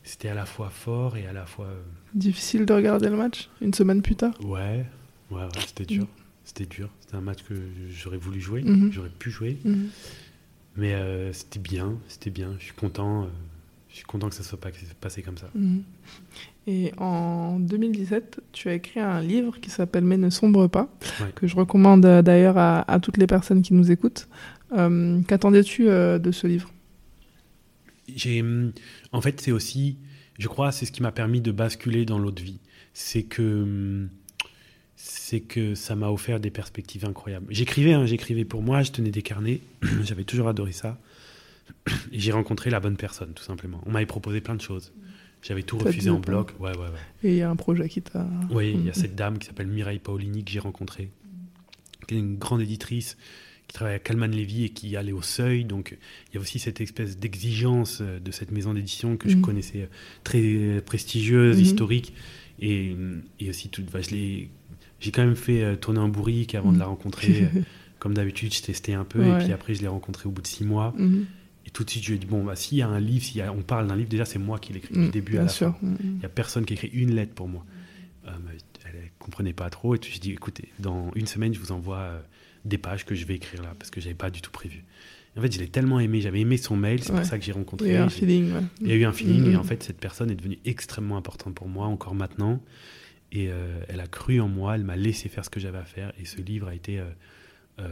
C'était 0.04 0.28
à 0.28 0.34
la 0.34 0.46
fois 0.46 0.70
fort 0.70 1.16
et 1.16 1.26
à 1.26 1.32
la 1.32 1.46
fois. 1.46 1.66
euh, 1.66 1.82
Difficile 2.14 2.64
de 2.66 2.72
regarder 2.74 3.08
le 3.08 3.16
match 3.16 3.48
une 3.60 3.72
semaine 3.74 4.02
plus 4.02 4.16
tard? 4.16 4.34
Ouais, 4.44 4.84
ouais, 5.30 5.42
ouais, 5.42 5.48
c'était 5.66 5.84
dur. 5.84 6.06
C'était 6.44 6.66
dur. 6.66 6.90
C'était 7.00 7.14
un 7.16 7.20
match 7.20 7.42
que 7.48 7.54
j'aurais 7.90 8.16
voulu 8.18 8.40
jouer, 8.40 8.62
Mhm. 8.62 8.92
j'aurais 8.92 9.10
pu 9.10 9.30
jouer. 9.30 9.58
Mais 10.76 10.94
euh, 10.94 11.32
c'était 11.32 11.58
bien, 11.58 11.98
c'était 12.08 12.30
bien. 12.30 12.54
Je 12.58 12.64
suis 12.64 12.74
content. 12.74 13.24
euh, 13.24 13.26
je 13.90 13.96
suis 13.96 14.04
content 14.06 14.28
que 14.30 14.34
ça 14.34 14.42
soit 14.42 14.58
pas 14.58 14.70
passé 15.00 15.20
comme 15.22 15.36
ça. 15.36 15.48
Mhm. 15.54 15.82
Et 16.66 16.92
en 16.96 17.58
2017, 17.60 18.40
tu 18.52 18.68
as 18.70 18.74
écrit 18.74 19.00
un 19.00 19.20
livre 19.20 19.60
qui 19.60 19.68
s'appelle 19.68 20.04
Mais 20.04 20.16
ne 20.16 20.30
sombre 20.30 20.66
pas, 20.68 20.88
Ouais. 21.20 21.30
que 21.34 21.46
je 21.46 21.56
recommande 21.56 22.06
euh, 22.06 22.22
d'ailleurs 22.22 22.56
à, 22.56 22.90
à 22.90 23.00
toutes 23.00 23.18
les 23.18 23.26
personnes 23.26 23.60
qui 23.62 23.74
nous 23.74 23.90
écoutent. 23.90 24.28
Euh, 24.72 25.20
Qu'attendais-tu 25.28 25.84
de 25.84 26.30
ce 26.32 26.46
livre? 26.46 26.70
En 29.12 29.20
fait, 29.20 29.40
c'est 29.40 29.52
aussi, 29.52 29.96
je 30.38 30.48
crois, 30.48 30.72
c'est 30.72 30.86
ce 30.86 30.92
qui 30.92 31.02
m'a 31.02 31.12
permis 31.12 31.40
de 31.40 31.52
basculer 31.52 32.04
dans 32.04 32.18
l'autre 32.18 32.42
vie. 32.42 32.60
C'est 32.94 33.22
que, 33.22 33.62
hum, 33.62 34.08
c'est 34.96 35.40
que 35.40 35.74
ça 35.74 35.96
m'a 35.96 36.10
offert 36.10 36.38
des 36.40 36.50
perspectives 36.50 37.04
incroyables. 37.04 37.46
J'écrivais, 37.50 37.92
hein, 37.92 38.06
j'écrivais 38.06 38.44
pour 38.44 38.62
moi, 38.62 38.82
je 38.82 38.92
tenais 38.92 39.10
des 39.10 39.22
carnets, 39.22 39.60
j'avais 40.04 40.24
toujours 40.24 40.48
adoré 40.48 40.72
ça. 40.72 40.98
Et 42.12 42.20
j'ai 42.20 42.32
rencontré 42.32 42.70
la 42.70 42.80
bonne 42.80 42.96
personne, 42.96 43.32
tout 43.32 43.42
simplement. 43.42 43.80
On 43.86 43.90
m'avait 43.90 44.06
proposé 44.06 44.40
plein 44.40 44.54
de 44.54 44.60
choses. 44.60 44.92
J'avais 45.42 45.62
tout 45.62 45.78
refusé 45.78 46.10
en 46.10 46.20
bloc. 46.20 46.52
Ouais, 46.60 46.70
ouais, 46.70 46.76
ouais. 46.76 46.88
Et 47.24 47.30
il 47.30 47.36
y 47.36 47.42
a 47.42 47.50
un 47.50 47.56
projet 47.56 47.88
qui 47.88 48.00
t'a... 48.02 48.26
Oui, 48.50 48.70
il 48.74 48.80
y 48.84 48.88
a 48.88 48.92
Mhm. 48.92 48.94
cette 48.94 49.14
dame 49.16 49.38
qui 49.38 49.46
s'appelle 49.46 49.66
Mireille 49.66 49.98
Paolini 49.98 50.44
que 50.44 50.50
j'ai 50.50 50.60
rencontrée, 50.60 51.10
qui 52.06 52.14
est 52.14 52.18
une 52.18 52.36
grande 52.36 52.60
éditrice, 52.60 53.16
qui 53.66 53.74
travaille 53.74 53.94
à 53.94 53.98
Calman 53.98 54.26
Levy 54.28 54.64
et 54.66 54.68
qui 54.68 54.96
allait 54.96 55.12
au 55.12 55.22
seuil. 55.22 55.64
Donc 55.64 55.96
il 56.30 56.34
y 56.34 56.38
a 56.38 56.40
aussi 56.40 56.58
cette 56.60 56.80
espèce 56.80 57.18
d'exigence 57.18 57.98
euh, 58.02 58.20
de 58.20 58.30
cette 58.30 58.52
maison 58.52 58.74
d'édition 58.74 59.16
que 59.16 59.28
je 59.28 59.36
Mhm. 59.36 59.42
connaissais 59.42 59.82
euh, 59.82 59.86
très 60.22 60.80
prestigieuse, 60.82 61.56
Mhm. 61.56 61.62
historique. 61.64 62.12
Et, 62.60 62.94
et 63.40 63.48
aussi, 63.50 63.68
tout, 63.70 63.82
bah, 63.92 64.00
je 64.02 64.10
l'ai- 64.10 64.48
j'ai 65.02 65.10
quand 65.12 65.24
même 65.24 65.36
fait 65.36 65.62
euh, 65.62 65.76
tourner 65.76 66.00
un 66.00 66.08
bourrique 66.08 66.54
avant 66.54 66.72
de 66.72 66.78
la 66.78 66.86
rencontrer. 66.86 67.42
Euh, 67.54 67.60
Comme 67.98 68.14
d'habitude, 68.14 68.52
je 68.52 68.62
testais 68.62 68.94
un 68.94 69.04
peu. 69.04 69.20
Ouais. 69.20 69.40
Et 69.42 69.44
puis 69.44 69.52
après, 69.52 69.74
je 69.74 69.80
l'ai 69.82 69.86
rencontrée 69.88 70.28
au 70.28 70.32
bout 70.32 70.42
de 70.42 70.46
six 70.46 70.64
mois. 70.64 70.92
Mhm. 70.96 71.26
Et 71.66 71.70
tout 71.70 71.84
de 71.84 71.90
suite, 71.90 72.02
je 72.02 72.08
lui 72.08 72.16
ai 72.16 72.18
dit, 72.18 72.26
bon, 72.26 72.42
bah, 72.42 72.56
s'il 72.56 72.78
y 72.78 72.82
a 72.82 72.88
un 72.88 72.98
livre, 72.98 73.24
a- 73.40 73.52
on 73.52 73.62
parle 73.62 73.86
d'un 73.86 73.94
livre, 73.94 74.08
déjà, 74.08 74.24
c'est 74.24 74.40
moi 74.40 74.58
qui 74.58 74.72
l'écris 74.72 74.94
du 74.94 75.00
Mhm, 75.00 75.10
début 75.10 75.32
Bien 75.32 75.42
à 75.42 75.44
la 75.44 75.48
sûr. 75.50 75.76
fin. 75.78 75.86
Mhm. 75.86 75.96
Il 76.02 76.10
n'y 76.18 76.24
a 76.24 76.28
personne 76.28 76.64
qui 76.64 76.72
écrit 76.74 76.88
une 76.92 77.14
lettre 77.14 77.34
pour 77.34 77.46
moi. 77.48 77.64
Euh, 78.26 78.30
elle 78.86 78.96
ne 79.02 79.06
comprenait 79.20 79.52
pas 79.52 79.70
trop. 79.70 79.94
Et 79.94 79.98
puis 79.98 80.12
je 80.14 80.18
dis, 80.20 80.32
écoutez, 80.32 80.68
dans 80.80 81.12
une 81.14 81.26
semaine, 81.26 81.54
je 81.54 81.60
vous 81.60 81.70
envoie 81.70 81.98
euh, 81.98 82.20
des 82.64 82.78
pages 82.78 83.04
que 83.04 83.14
je 83.14 83.24
vais 83.24 83.34
écrire 83.36 83.62
là, 83.62 83.74
parce 83.78 83.90
que 83.92 84.00
je 84.00 84.06
n'avais 84.06 84.16
pas 84.16 84.30
du 84.30 84.40
tout 84.40 84.50
prévu. 84.50 84.82
Et 85.36 85.38
en 85.38 85.42
fait, 85.42 85.54
je 85.54 85.60
l'ai 85.60 85.68
tellement 85.68 86.00
aimé. 86.00 86.20
J'avais 86.20 86.40
aimé 86.40 86.56
son 86.56 86.76
mail, 86.76 87.02
c'est 87.04 87.12
Ouais. 87.12 87.18
pour 87.18 87.26
ça 87.26 87.38
que 87.38 87.44
j'ai 87.44 87.52
Il 87.52 87.54
rencontré. 87.54 87.92
y 87.92 87.96
a 87.96 88.04
un 88.04 88.08
J'ai- 88.08 88.16
feeling. 88.18 88.52
ouais. 88.52 88.60
il 88.80 88.88
y 88.88 88.92
a 88.92 88.96
eu 88.96 89.04
un 89.04 89.12
feeling. 89.12 89.52
Et 89.52 89.56
en 89.56 89.62
fait, 89.62 89.82
cette 89.84 89.98
personne 89.98 90.30
est 90.30 90.34
devenue 90.34 90.58
extrêmement 90.64 91.16
importante 91.16 91.54
pour 91.54 91.68
moi, 91.68 91.86
encore 91.86 92.14
maintenant. 92.16 92.60
Et 93.32 93.48
euh, 93.48 93.80
elle 93.88 94.00
a 94.00 94.06
cru 94.06 94.40
en 94.40 94.48
moi, 94.48 94.74
elle 94.74 94.84
m'a 94.84 94.96
laissé 94.96 95.30
faire 95.30 95.44
ce 95.44 95.50
que 95.50 95.58
j'avais 95.58 95.78
à 95.78 95.84
faire. 95.84 96.12
Et 96.20 96.26
ce 96.26 96.40
livre 96.42 96.68
a 96.68 96.74
été 96.74 97.00
euh, 97.00 97.04
euh, 97.80 97.88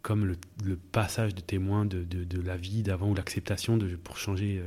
comme 0.00 0.24
le, 0.24 0.76
passage 0.90 1.34
de 1.34 1.42
témoin 1.42 1.84
de, 1.84 2.06
la 2.42 2.56
vie 2.56 2.82
d'avant 2.82 3.10
ou 3.10 3.14
l'acceptation 3.14 3.78
pour 4.02 4.16
changer 4.16 4.62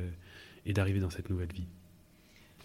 et 0.67 0.73
d'arriver 0.73 0.99
dans 0.99 1.09
cette 1.09 1.31
nouvelle 1.31 1.51
vie. 1.51 1.65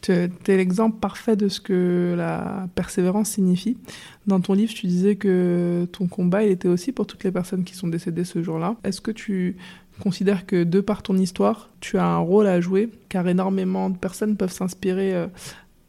Tu 0.02 0.12
es 0.12 0.30
l'exemple 0.46 0.98
parfait 1.00 1.36
de 1.36 1.48
ce 1.48 1.58
que 1.58 2.14
la 2.16 2.68
persévérance 2.74 3.30
signifie. 3.30 3.78
Dans 4.26 4.40
ton 4.40 4.52
livre, 4.52 4.74
tu 4.74 4.86
disais 4.86 5.16
que 5.16 5.88
ton 5.90 6.06
combat, 6.06 6.44
il 6.44 6.52
était 6.52 6.68
aussi 6.68 6.92
pour 6.92 7.06
toutes 7.06 7.24
les 7.24 7.32
personnes 7.32 7.64
qui 7.64 7.74
sont 7.74 7.88
décédées 7.88 8.24
ce 8.24 8.42
jour-là. 8.42 8.76
Est-ce 8.84 9.00
que 9.00 9.10
tu 9.10 9.56
considères 10.00 10.44
que 10.44 10.64
de 10.64 10.82
par 10.82 11.02
ton 11.02 11.16
histoire, 11.16 11.70
tu 11.80 11.96
as 11.96 12.04
un 12.04 12.18
rôle 12.18 12.46
à 12.46 12.60
jouer, 12.60 12.90
car 13.08 13.26
énormément 13.26 13.88
de 13.88 13.96
personnes 13.96 14.36
peuvent 14.36 14.52
s'inspirer 14.52 15.28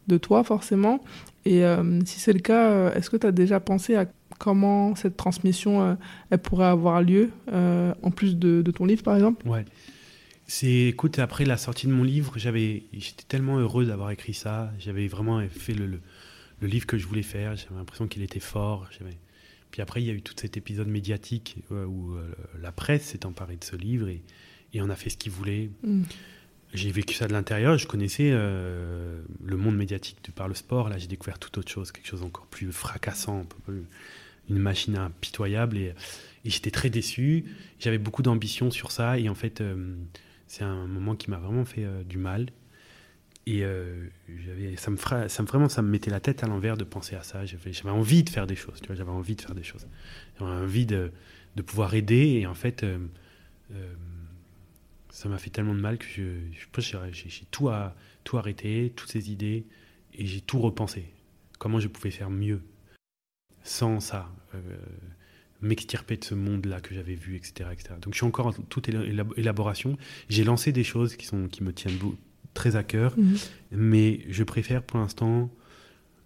de 0.07 0.17
toi 0.17 0.43
forcément. 0.43 1.03
Et 1.45 1.63
euh, 1.63 1.99
si 2.05 2.19
c'est 2.19 2.33
le 2.33 2.39
cas, 2.39 2.69
euh, 2.69 2.93
est-ce 2.93 3.09
que 3.09 3.17
tu 3.17 3.27
as 3.27 3.31
déjà 3.31 3.59
pensé 3.59 3.95
à 3.95 4.05
comment 4.39 4.95
cette 4.95 5.17
transmission 5.17 5.97
elle 6.29 6.37
pourrait 6.37 6.67
avoir 6.67 7.01
lieu, 7.01 7.31
en 7.51 8.11
plus 8.11 8.35
de, 8.37 8.61
de, 8.61 8.71
ton 8.71 8.85
livre 8.85 9.01
par 9.01 9.15
exemple? 9.15 9.47
Ouais. 9.47 9.65
C'est, 10.45 10.85
écoute, 10.85 11.19
après 11.19 11.43
la 11.43 11.57
sortie 11.57 11.87
de 11.87 11.91
mon 11.91 12.03
livre, 12.03 12.33
j'avais, 12.37 12.83
j'étais 12.93 13.25
tellement 13.27 13.57
heureux 13.57 13.85
d'avoir 13.85 14.11
écrit 14.11 14.33
ça. 14.33 14.71
J'avais 14.79 15.07
vraiment 15.07 15.41
fait 15.49 15.73
le, 15.73 15.87
le, 15.87 15.99
le, 16.61 16.67
livre 16.67 16.85
que 16.85 16.97
je 16.97 17.07
voulais 17.07 17.23
faire. 17.23 17.55
J'avais 17.55 17.75
l'impression 17.75 18.07
qu'il 18.07 18.21
était 18.21 18.39
fort. 18.39 18.87
Puis 19.71 19.81
après, 19.81 20.01
il 20.01 20.07
y 20.07 20.09
a 20.09 20.13
eu 20.13 20.21
tout 20.21 20.33
cet 20.35 20.57
épisode 20.57 20.87
médiatique 20.87 21.57
euh, 21.71 21.85
où 21.85 22.15
euh, 22.15 22.31
la 22.61 22.71
presse 22.71 23.03
s'est 23.03 23.25
emparée 23.25 23.57
de 23.57 23.63
ce 23.63 23.75
livre 23.75 24.07
et, 24.07 24.23
et 24.73 24.81
on 24.81 24.89
a 24.89 24.95
fait 24.95 25.09
ce 25.09 25.17
qu'il 25.17 25.31
voulait. 25.31 25.69
Mm. 25.83 26.03
J'ai 26.73 26.91
vécu 26.91 27.13
ça 27.15 27.27
de 27.27 27.33
l'intérieur. 27.33 27.77
Je 27.77 27.87
connaissais 27.87 28.29
euh, 28.31 29.21
le 29.43 29.57
monde 29.57 29.77
médiatique 29.77 30.17
de 30.23 30.31
par 30.31 30.47
le 30.47 30.53
sport. 30.53 30.89
Là, 30.89 30.97
j'ai 30.97 31.07
découvert 31.07 31.39
tout 31.39 31.57
autre 31.57 31.71
chose, 31.71 31.91
quelque 31.91 32.07
chose 32.07 32.23
encore 32.23 32.45
plus 32.47 32.71
fracassant, 32.71 33.45
une 34.49 34.59
machine 34.59 34.97
impitoyable. 34.97 35.77
Et, 35.77 35.93
j'étais 36.45 36.71
très 36.71 36.89
déçu. 36.89 37.45
J'avais 37.79 37.97
beaucoup 37.97 38.21
d'ambition 38.21 38.71
sur 38.71 38.91
ça. 38.91 39.19
Et 39.19 39.29
en 39.29 39.35
fait, 39.35 39.63
c'est 40.47 40.63
un 40.63 40.87
moment 40.87 41.15
qui 41.15 41.29
m'a 41.29 41.37
vraiment 41.37 41.65
fait 41.65 41.85
du 42.05 42.17
mal. 42.17 42.47
Et 43.47 43.63
euh, 43.63 44.09
ça 44.75 44.91
me 44.91 45.87
mettait 45.87 46.11
la 46.11 46.19
tête 46.19 46.43
à 46.43 46.47
l'envers 46.47 46.75
de 46.75 46.83
penser 46.83 47.15
à 47.15 47.23
ça. 47.23 47.45
J'avais, 47.45 47.89
envie 47.89 48.23
de 48.23 48.29
faire 48.29 48.45
des 48.45 48.57
choses, 48.57 48.81
j'avais 48.85 49.09
envie 49.09 49.37
de 49.37 49.41
faire 49.41 49.55
des 49.55 49.63
choses. 49.63 49.87
J'avais 50.37 50.51
envie 50.51 50.85
de, 50.85 51.11
pouvoir 51.65 51.93
aider. 51.93 52.39
Et 52.41 52.45
en 52.45 52.53
fait, 52.53 52.83
euh, 52.83 52.97
euh, 53.71 53.93
ça 55.17 55.29
m'a 55.29 55.39
fait 55.39 55.49
tellement 55.49 55.73
de 55.73 55.79
mal 55.79 55.97
que 55.97 56.05
je, 56.05 56.21
je 56.51 56.97
j'ai, 57.11 57.45
tout, 57.49 57.69
à, 57.69 57.95
tout 58.23 58.37
arrêté, 58.37 58.93
toutes 58.95 59.09
ces 59.09 59.31
idées, 59.31 59.65
et 60.13 60.27
j'ai 60.27 60.41
tout 60.41 60.59
repensé. 60.59 61.05
Comment 61.57 61.79
je 61.79 61.87
pouvais 61.87 62.11
faire 62.11 62.29
mieux 62.29 62.61
sans 63.63 63.99
ça, 63.99 64.31
m'extirper 65.59 66.17
de 66.17 66.23
ce 66.23 66.35
monde-là 66.35 66.81
que 66.81 66.93
j'avais 66.93 67.15
vu, 67.15 67.35
etc., 67.35 67.67
etc. 67.73 67.95
Donc 67.99 68.13
je 68.13 68.19
suis 68.19 68.27
encore 68.27 68.45
en 68.45 68.53
toute 68.53 68.89
élaboration. 68.89 69.97
J'ai 70.29 70.43
lancé 70.43 70.71
des 70.71 70.83
choses 70.83 71.15
qui, 71.15 71.25
sont, 71.25 71.47
qui 71.47 71.63
me 71.63 71.73
tiennent 71.73 71.97
très 72.53 72.75
à 72.75 72.83
cœur, 72.83 73.17
mhm. 73.17 73.37
mais 73.71 74.21
je 74.29 74.43
préfère 74.43 74.83
pour 74.83 74.99
l'instant, 74.99 75.49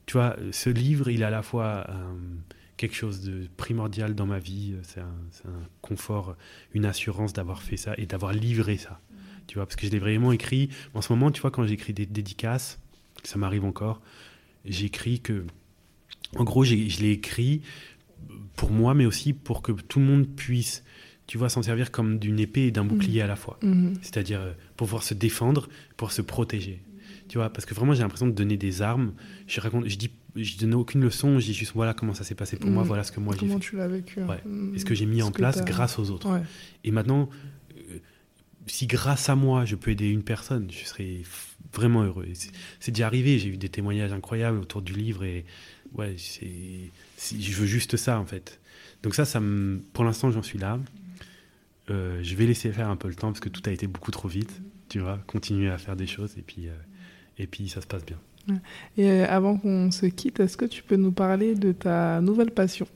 tu 0.05 0.17
vois, 0.17 0.35
ce 0.51 0.69
livre, 0.69 1.09
il 1.09 1.23
a 1.23 1.27
à 1.27 1.31
la 1.31 1.43
fois 1.43 1.87
euh, 1.87 2.13
quelque 2.81 2.95
chose 2.95 3.21
de 3.21 3.47
primordial 3.57 4.15
dans 4.15 4.25
ma 4.25 4.39
vie, 4.39 4.73
c'est 4.81 5.01
un, 5.01 5.13
confort, 5.81 6.35
une 6.73 6.85
assurance 6.85 7.31
d'avoir 7.31 7.61
fait 7.61 7.77
ça 7.77 7.93
et 7.99 8.07
d'avoir 8.07 8.33
livré 8.33 8.77
ça, 8.77 8.99
tu 9.45 9.59
vois, 9.59 9.67
parce 9.67 9.75
que 9.75 9.85
je 9.85 9.91
l'ai 9.91 9.99
vraiment 9.99 10.31
écrit. 10.31 10.69
En 10.95 11.01
ce 11.03 11.13
moment, 11.13 11.29
tu 11.29 11.41
vois, 11.41 11.51
quand 11.51 11.63
j'écris 11.63 11.93
des 11.93 12.07
dédicaces, 12.07 12.79
ça 13.23 13.37
m'arrive 13.37 13.65
encore, 13.65 14.01
j'écris 14.65 15.19
que, 15.19 15.45
en 16.37 16.43
gros, 16.43 16.63
je 16.63 16.73
l'ai 16.73 17.11
écrit 17.11 17.61
pour 18.55 18.71
moi, 18.71 18.95
mais 18.95 19.05
aussi 19.05 19.33
pour 19.33 19.61
que 19.61 19.73
tout 19.73 19.99
le 19.99 20.05
monde 20.05 20.27
puisse 20.27 20.83
tu 21.27 21.37
vois, 21.37 21.49
s'en 21.49 21.61
servir 21.61 21.91
comme 21.91 22.19
d'une 22.19 22.39
épée 22.39 22.63
et 22.63 22.71
d'un 22.71 22.83
bouclier 22.83 23.21
mm. 23.21 23.23
à 23.23 23.27
la 23.27 23.35
fois. 23.37 23.57
Mm-hmm. 23.63 23.93
C'est-à-dire 24.01 24.41
euh, 24.41 24.51
pour 24.75 24.87
pouvoir 24.87 25.03
se 25.03 25.13
défendre, 25.13 25.69
pour 25.95 26.11
se 26.11 26.21
protéger. 26.21 26.81
Tu 27.31 27.37
vois, 27.37 27.49
parce 27.49 27.65
que 27.65 27.73
vraiment, 27.73 27.93
j'ai 27.93 28.01
l'impression 28.01 28.27
de 28.27 28.33
donner 28.33 28.57
des 28.57 28.81
armes. 28.81 29.13
Je 29.47 29.61
raconte, 29.61 29.87
je 29.87 29.95
dis, 29.95 30.11
je 30.35 30.57
donne 30.57 30.73
aucune 30.73 30.99
leçon. 30.99 31.39
Je 31.39 31.45
dis 31.45 31.53
juste, 31.53 31.71
voilà 31.73 31.93
comment 31.93 32.13
ça 32.13 32.25
s'est 32.25 32.35
passé 32.35 32.57
pour 32.57 32.69
moi, 32.69 32.83
mm. 32.83 32.87
voilà 32.87 33.05
ce 33.05 33.13
que 33.13 33.21
moi 33.21 33.33
j'ai 33.35 33.39
fait. 33.39 33.47
Comment 33.47 33.59
tu 33.59 33.77
l'as 33.77 33.87
vécu 33.87 34.21
ouais. 34.21 34.43
Et 34.75 34.79
ce 34.79 34.83
que 34.83 34.93
j'ai 34.93 35.05
mis 35.05 35.21
en 35.21 35.31
place 35.31 35.63
grâce 35.63 35.97
aux 35.97 36.09
autres. 36.09 36.27
Et 36.83 36.91
maintenant, 36.91 37.29
euh, 37.77 37.99
si 38.67 38.85
grâce 38.85 39.29
à 39.29 39.35
moi, 39.35 39.63
je 39.63 39.77
peux 39.77 39.91
aider 39.91 40.09
une 40.09 40.23
personne, 40.23 40.69
je 40.71 40.83
serais 40.83 41.21
vraiment 41.73 42.03
heureux. 42.03 42.27
C'est 42.81 42.91
déjà 42.91 43.07
arrivé. 43.07 43.39
J'ai 43.39 43.47
eu 43.47 43.55
des 43.55 43.69
témoignages 43.69 44.11
incroyables 44.11 44.57
autour 44.57 44.81
du 44.81 44.91
livre 44.91 45.23
et 45.23 45.45
ouais, 45.93 46.15
c'est, 46.17 47.39
je 47.39 47.53
veux 47.53 47.65
juste 47.65 47.95
ça 47.95 48.19
en 48.19 48.25
fait. 48.25 48.59
Donc 49.03 49.15
ça, 49.15 49.23
ça 49.23 49.39
me, 49.39 49.79
pour 49.93 50.03
l'instant, 50.03 50.31
j'en 50.31 50.43
suis 50.43 50.59
là. 50.59 50.81
Euh, 51.89 52.19
je 52.23 52.35
vais 52.35 52.45
laisser 52.45 52.73
faire 52.73 52.89
un 52.89 52.97
peu 52.97 53.07
le 53.07 53.15
temps 53.15 53.29
parce 53.29 53.39
que 53.39 53.47
tout 53.47 53.61
a 53.69 53.71
été 53.71 53.87
beaucoup 53.87 54.11
trop 54.11 54.27
vite. 54.27 54.61
Tu 54.89 54.99
vois, 54.99 55.17
continuer 55.27 55.69
à 55.69 55.77
faire 55.77 55.95
des 55.95 56.07
choses 56.07 56.37
et 56.37 56.41
puis, 56.41 56.67
euh, 56.67 56.73
et 57.41 57.47
puis 57.47 57.69
ça 57.69 57.81
se 57.81 57.87
passe 57.87 58.05
bien. 58.05 58.17
Et 58.97 59.09
euh, 59.09 59.25
avant 59.29 59.57
qu'on 59.57 59.91
se 59.91 60.05
quitte, 60.07 60.39
est-ce 60.39 60.57
que 60.57 60.65
tu 60.65 60.83
peux 60.83 60.95
nous 60.95 61.11
parler 61.11 61.55
de 61.55 61.71
ta 61.71 62.21
nouvelle 62.21 62.51
passion? 62.51 62.87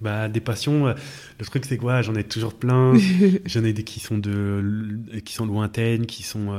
Bah, 0.00 0.28
des 0.28 0.40
passions, 0.40 0.86
le 0.86 1.44
truc 1.44 1.64
c'est 1.64 1.76
quoi 1.76 2.02
J'en 2.02 2.14
ai 2.14 2.22
toujours 2.22 2.54
plein. 2.54 2.94
J'en 3.46 3.64
ai 3.64 3.72
des 3.72 3.82
qui 3.82 3.98
sont, 3.98 4.16
de, 4.16 5.00
qui 5.24 5.34
sont 5.34 5.44
lointaines, 5.44 6.06
qui 6.06 6.22
sont, 6.22 6.56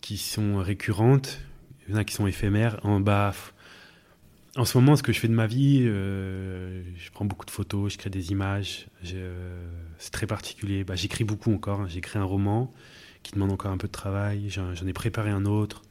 qui 0.00 0.18
sont 0.18 0.58
récurrentes. 0.58 1.40
Il 1.88 1.94
y 1.94 1.96
en 1.96 1.98
a 1.98 2.04
qui 2.04 2.14
sont 2.14 2.28
éphémères. 2.28 2.78
En 2.84 3.00
bas, 3.00 3.34
en 4.56 4.66
ce 4.66 4.76
moment, 4.76 4.96
ce 4.96 5.02
que 5.02 5.12
je 5.12 5.18
fais 5.18 5.28
de 5.28 5.32
ma 5.32 5.46
vie, 5.46 5.82
euh, 5.82 6.82
je 6.96 7.10
prends 7.10 7.24
beaucoup 7.24 7.46
de 7.46 7.50
photos, 7.50 7.92
je 7.92 7.98
crée 7.98 8.10
des 8.10 8.32
images. 8.32 8.86
Euh, 9.14 9.66
c'est 9.96 10.12
très 10.12 10.26
particulier. 10.26 10.84
Bah, 10.84 10.94
j'écris 10.94 11.24
beaucoup 11.24 11.52
encore. 11.52 11.80
Hein. 11.80 11.86
J'ai 11.88 11.98
écrit 11.98 12.18
un 12.18 12.24
roman 12.24 12.70
qui 13.22 13.32
demande 13.32 13.52
encore 13.52 13.70
un 13.70 13.78
peu 13.78 13.88
de 13.88 13.92
travail. 13.92 14.48
J'en 14.48 14.86
ai 14.86 14.92
préparé 14.92 15.30
un 15.30 15.44
autre, 15.44 15.82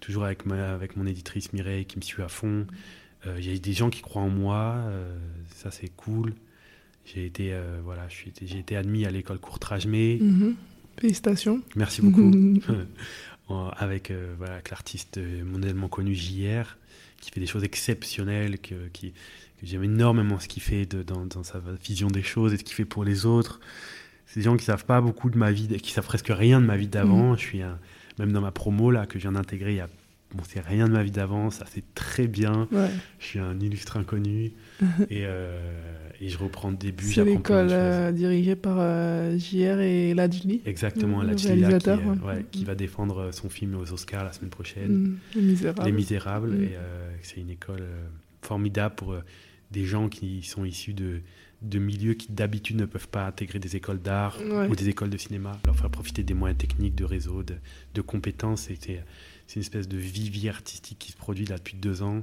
toujours 0.00 0.24
avec, 0.24 0.46
ma, 0.46 0.72
avec 0.72 0.96
mon 0.96 1.06
éditrice 1.06 1.52
Mireille 1.52 1.86
qui 1.86 1.96
me 1.96 2.02
suit 2.02 2.22
à 2.22 2.28
fond. 2.28 2.66
Euh, 3.26 3.36
il 3.38 3.50
y 3.50 3.54
a 3.54 3.58
des 3.58 3.72
gens 3.72 3.90
qui 3.90 4.02
croient 4.02 4.22
en 4.22 4.30
moi. 4.30 4.76
ça, 5.54 5.70
c'est 5.70 5.90
cool. 5.96 6.34
J'ai 7.04 7.24
été, 7.24 7.56
voilà, 7.84 8.06
j'ai 8.08 8.58
été 8.58 8.76
admis 8.76 9.06
à 9.06 9.10
l'école 9.10 9.38
courtrage 9.38 9.86
mais 9.86 10.16
mm-hmm. 10.16 10.54
Félicitations. 10.98 11.62
Merci 11.76 12.02
beaucoup. 12.02 12.32
avec 13.76 14.12
voilà, 14.38 14.60
l'artiste 14.70 15.20
mondialement 15.44 15.88
connu 15.88 16.14
JR 16.14 16.76
qui 17.20 17.30
fait 17.30 17.40
des 17.40 17.46
choses 17.46 17.64
exceptionnelles, 17.64 18.58
que, 18.58 18.88
qui, 18.92 19.12
que 19.60 19.66
j'aime 19.66 19.84
énormément 19.84 20.38
ce 20.38 20.48
qu'il 20.48 20.62
fait 20.62 20.86
de, 20.86 21.02
dans, 21.02 21.26
dans, 21.26 21.42
sa 21.42 21.60
vision 21.82 22.08
des 22.08 22.22
choses 22.22 22.52
et 22.52 22.58
ce 22.58 22.64
qu'il 22.64 22.74
fait 22.74 22.84
pour 22.84 23.04
les 23.04 23.26
autres. 23.26 23.60
C'est 24.26 24.40
des 24.40 24.44
gens 24.44 24.56
qui 24.56 24.64
savent 24.64 24.84
pas 24.84 25.00
beaucoup 25.00 25.30
de 25.30 25.38
ma 25.38 25.52
vie, 25.52 25.68
qui 25.80 25.92
savent 25.92 26.06
presque 26.06 26.30
rien 26.30 26.60
de 26.60 26.66
ma 26.66 26.76
vie 26.76 26.88
d'avant. 26.88 27.32
Mm. 27.32 27.38
Je 27.38 27.42
suis 27.42 27.62
un, 27.62 27.78
même 28.18 28.32
dans 28.32 28.40
ma 28.40 28.50
promo 28.50 28.90
là 28.90 29.06
que 29.06 29.18
je 29.18 29.22
viens 29.22 29.32
d'intégrer, 29.32 29.72
il 29.72 29.76
y 29.76 29.80
a 29.80 29.88
bon, 30.34 30.42
c'est 30.46 30.60
rien 30.60 30.88
de 30.88 30.92
ma 30.92 31.02
vie 31.02 31.10
d'avant, 31.10 31.50
ça 31.50 31.64
c'est 31.72 31.84
très 31.94 32.26
bien. 32.26 32.68
Je 33.18 33.24
suis 33.24 33.38
un 33.38 33.58
illustre 33.60 33.96
inconnu 33.96 34.52
et, 35.10 35.24
euh, 35.24 35.58
et, 36.20 36.28
je 36.28 36.38
reprends 36.38 36.70
le 36.70 36.76
début. 36.76 37.04
C'est 37.12 37.24
l'école 37.24 37.68
euh, 37.70 38.12
dirigée 38.12 38.56
par 38.56 38.76
euh, 38.78 39.38
JR 39.38 39.80
et 39.80 40.14
Ladjli. 40.14 40.62
Exactement, 40.66 41.22
Ladjli 41.22 41.62
qui, 41.62 41.64
ouais. 41.64 41.98
Ouais, 42.24 42.46
qui 42.50 42.64
va 42.64 42.74
défendre 42.74 43.30
son 43.32 43.48
film 43.48 43.76
aux 43.76 43.92
Oscars 43.92 44.24
la 44.24 44.32
semaine 44.32 44.50
prochaine. 44.50 44.92
Mm. 44.92 45.18
Les 45.36 45.42
Misérables. 45.42 45.84
Les 45.84 45.92
Misérables. 45.92 46.50
Mm. 46.50 46.64
Et 46.64 46.78
c'est 47.22 47.40
une 47.40 47.50
école 47.50 47.84
formidable 48.42 48.94
pour 48.94 49.14
des 49.70 49.84
gens 49.84 50.08
qui 50.08 50.42
sont 50.42 50.64
issus 50.64 50.94
de, 50.94 51.20
de 51.62 51.78
milieux 51.78 52.14
qui 52.14 52.30
d'habitude 52.32 52.76
ne 52.76 52.84
peuvent 52.84 53.08
pas 53.08 53.26
intégrer 53.26 53.58
des 53.58 53.76
écoles 53.76 54.00
d'art 54.00 54.38
ou 54.68 54.76
des 54.76 54.88
écoles 54.88 55.10
de 55.10 55.16
cinéma, 55.16 55.58
leur 55.64 55.76
faire 55.76 55.90
profiter 55.90 56.22
des 56.22 56.34
moyens 56.34 56.58
techniques, 56.58 56.94
de 56.94 57.04
réseau, 57.04 57.42
de, 57.42 57.54
de 57.94 58.00
compétences. 58.02 58.68
C'est 58.68 59.56
une 59.56 59.62
espèce 59.62 59.88
de 59.88 59.96
vivier 59.96 60.50
artistique 60.50 60.98
qui 60.98 61.12
se 61.12 61.16
produit 61.16 61.46
là 61.46 61.56
depuis 61.56 61.76
deux 61.76 62.02
ans. 62.02 62.22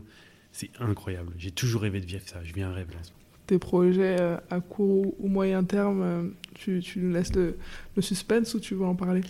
C'est 0.52 0.70
incroyable. 0.80 1.34
J'ai 1.38 1.52
toujours 1.52 1.82
rêvé 1.82 2.00
de 2.00 2.06
vivre 2.06 2.24
ça. 2.28 2.44
Je 2.44 2.54
vis 2.54 2.62
un 2.62 2.72
rêve 2.72 2.90
là. 2.92 3.00
Tes 3.48 3.60
projets 3.60 4.22
euh, 4.22 4.38
à 4.50 4.62
court 4.62 5.14
ou 5.20 5.28
moyen 5.28 5.64
terme, 5.64 6.02
euh, 6.02 6.30
tu, 6.54 6.80
tu, 6.80 7.00
nous 7.00 7.12
laisses 7.12 7.36
le, 7.36 7.58
suspense 8.00 8.54
ou 8.54 8.60
tu 8.60 8.76
veux 8.76 8.86
en 8.86 8.96
parler? 8.96 9.22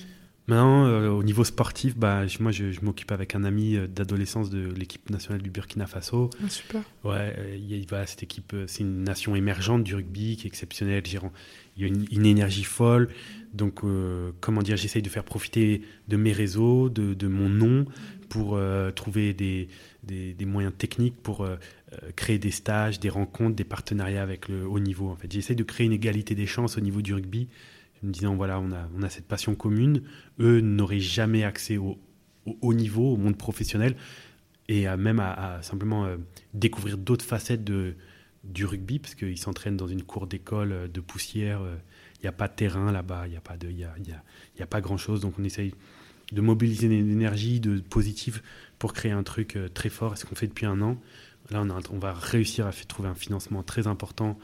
Maintenant, 0.48 0.86
euh, 0.86 1.10
au 1.10 1.24
niveau 1.24 1.44
sportif, 1.44 1.96
bah, 1.96 2.24
moi, 2.39 2.52
je, 2.52 2.80
m'occupe 2.82 3.12
avec 3.12 3.34
un 3.34 3.44
ami 3.44 3.78
d'adolescence 3.88 4.50
de 4.50 4.74
l'équipe 4.74 5.10
nationale 5.10 5.41
du 5.41 5.50
Burkina 5.50 5.88
Faso. 5.88 6.30
Ah, 6.44 6.50
super. 6.50 6.82
Ouais, 7.04 7.58
il 7.58 7.88
va 7.88 8.06
cette 8.06 8.24
équipe, 8.24 8.54
c'est 8.68 8.82
une 8.82 9.04
nation 9.04 9.36
émergente 9.36 9.84
du 9.84 9.96
rugby 9.96 10.36
qui 10.36 10.46
est 10.46 10.50
exceptionnelle. 10.50 11.04
Il 11.08 11.82
y 11.82 11.86
a 11.86 11.88
une, 11.88 12.06
une 12.12 12.26
énergie 12.26 12.66
folle. 12.66 13.10
Donc, 13.54 13.84
euh, 13.84 14.32
comment 14.41 14.62
dire, 14.62 14.78
j'essaye 14.78 15.02
de 15.02 15.10
faire 15.10 15.24
profiter 15.24 15.82
de 16.08 16.18
mes 16.18 16.32
réseaux, 16.32 16.89
de, 16.89 17.28
mon 17.28 17.50
nom, 17.50 17.86
pour 18.30 18.56
euh, 18.56 18.89
trouver 18.91 19.34
des, 19.34 19.68
des, 20.04 20.46
moyens 20.46 20.74
techniques 20.76 21.16
pour 21.22 21.44
euh, 21.44 21.58
créer 22.16 22.39
des 22.39 22.52
stages, 22.52 23.00
des 23.00 23.10
rencontres, 23.10 23.56
des 23.56 23.64
partenariats 23.64 24.24
avec 24.24 24.48
le 24.48 24.68
haut 24.68 24.80
niveau. 24.80 25.10
En 25.10 25.16
fait, 25.16 25.32
j'essaye 25.32 25.56
de 25.56 25.64
créer 25.64 25.86
une 25.86 25.94
égalité 25.94 26.34
des 26.34 26.48
chances 26.48 26.78
au 26.78 26.82
niveau 26.82 27.02
du 27.02 27.14
rugby, 27.14 27.48
me 28.04 28.12
disant 28.12 28.36
voilà, 28.36 28.60
on 28.60 28.72
a, 28.72 28.89
on 28.97 29.04
a 29.04 29.10
cette 29.10 29.28
passion 29.28 29.56
commune. 29.56 30.04
Eux 30.39 30.62
n'auraient 30.62 30.99
jamais 30.99 31.43
accès 31.43 31.78
au, 31.78 31.97
haut 32.45 32.74
niveau, 32.74 33.14
au 33.14 33.18
monde 33.18 33.38
professionnel, 33.38 33.95
et 34.68 34.88
même 34.97 35.20
à, 35.20 35.60
simplement 35.62 36.08
découvrir 36.54 36.97
d'autres 36.97 37.26
facettes 37.26 37.64
de, 37.64 37.95
du 38.43 38.66
rugby, 38.66 38.99
parce 38.99 39.16
qu'ils 39.16 39.38
s'entraînent 39.38 39.78
dans 39.78 39.88
une 39.88 40.04
cour 40.04 40.28
d'école 40.28 40.89
de 40.91 40.99
poussière 41.01 41.62
il 42.24 42.28
n'y 42.28 42.30
a 42.30 42.34
pas 42.34 42.47
de 42.47 42.54
terrain 42.54 42.89
là-bas, 42.93 43.28
il 43.28 43.32
n'y 43.32 43.36
a 43.36 43.41
pas, 43.41 43.58
de, 43.58 43.70
y 43.70 43.84
a, 43.84 43.93
y 44.08 44.12
a, 44.14 44.24
y 44.58 44.62
a 44.62 44.66
pas 44.66 44.80
grand-chose. 44.80 45.20
Donc 45.20 45.34
on 45.38 45.43
essaye 45.43 45.74
de 46.32 46.39
mobiliser 46.39 46.88
l'énergie 46.88 47.60
de 47.60 47.82
positive 47.82 48.41
pour 48.80 48.93
créer 48.93 49.12
un 49.12 49.24
truc 49.24 49.58
euh, 49.58 49.68
très 49.68 49.89
fort. 49.89 50.16
C'est 50.16 50.24
ce 50.24 50.30
qu'on 50.30 50.36
fait 50.36 50.47
depuis 50.47 50.66
un 50.66 50.82
an. 50.82 50.97
Là, 51.49 51.62
on, 51.62 51.70
on 51.93 51.99
va 51.99 52.14
réussir 52.14 52.66
à 52.66 52.72
trouver 52.72 53.10
un 53.10 53.14
financement 53.14 53.62
très 53.62 53.88
important. 53.88 54.39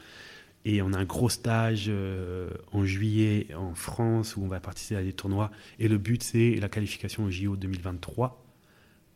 Et 0.64 0.82
on 0.82 0.92
a 0.92 0.98
un 0.98 1.04
gros 1.04 1.30
stage 1.30 1.86
euh, 1.88 2.50
en 2.72 2.84
juillet 2.84 3.48
en 3.54 3.74
France 3.74 4.36
où 4.36 4.42
on 4.42 4.48
va 4.48 4.60
participer 4.60 4.96
à 4.96 5.02
des 5.02 5.12
tournois. 5.12 5.50
Et 5.78 5.88
le 5.88 5.96
but, 5.96 6.22
c'est 6.22 6.56
la 6.56 6.68
qualification 6.68 7.24
au 7.24 7.30
JO 7.30 7.56
2023 7.56 8.44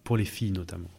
pour 0.05 0.17
les 0.17 0.25
filles 0.25 0.53
notamment. 0.53 0.91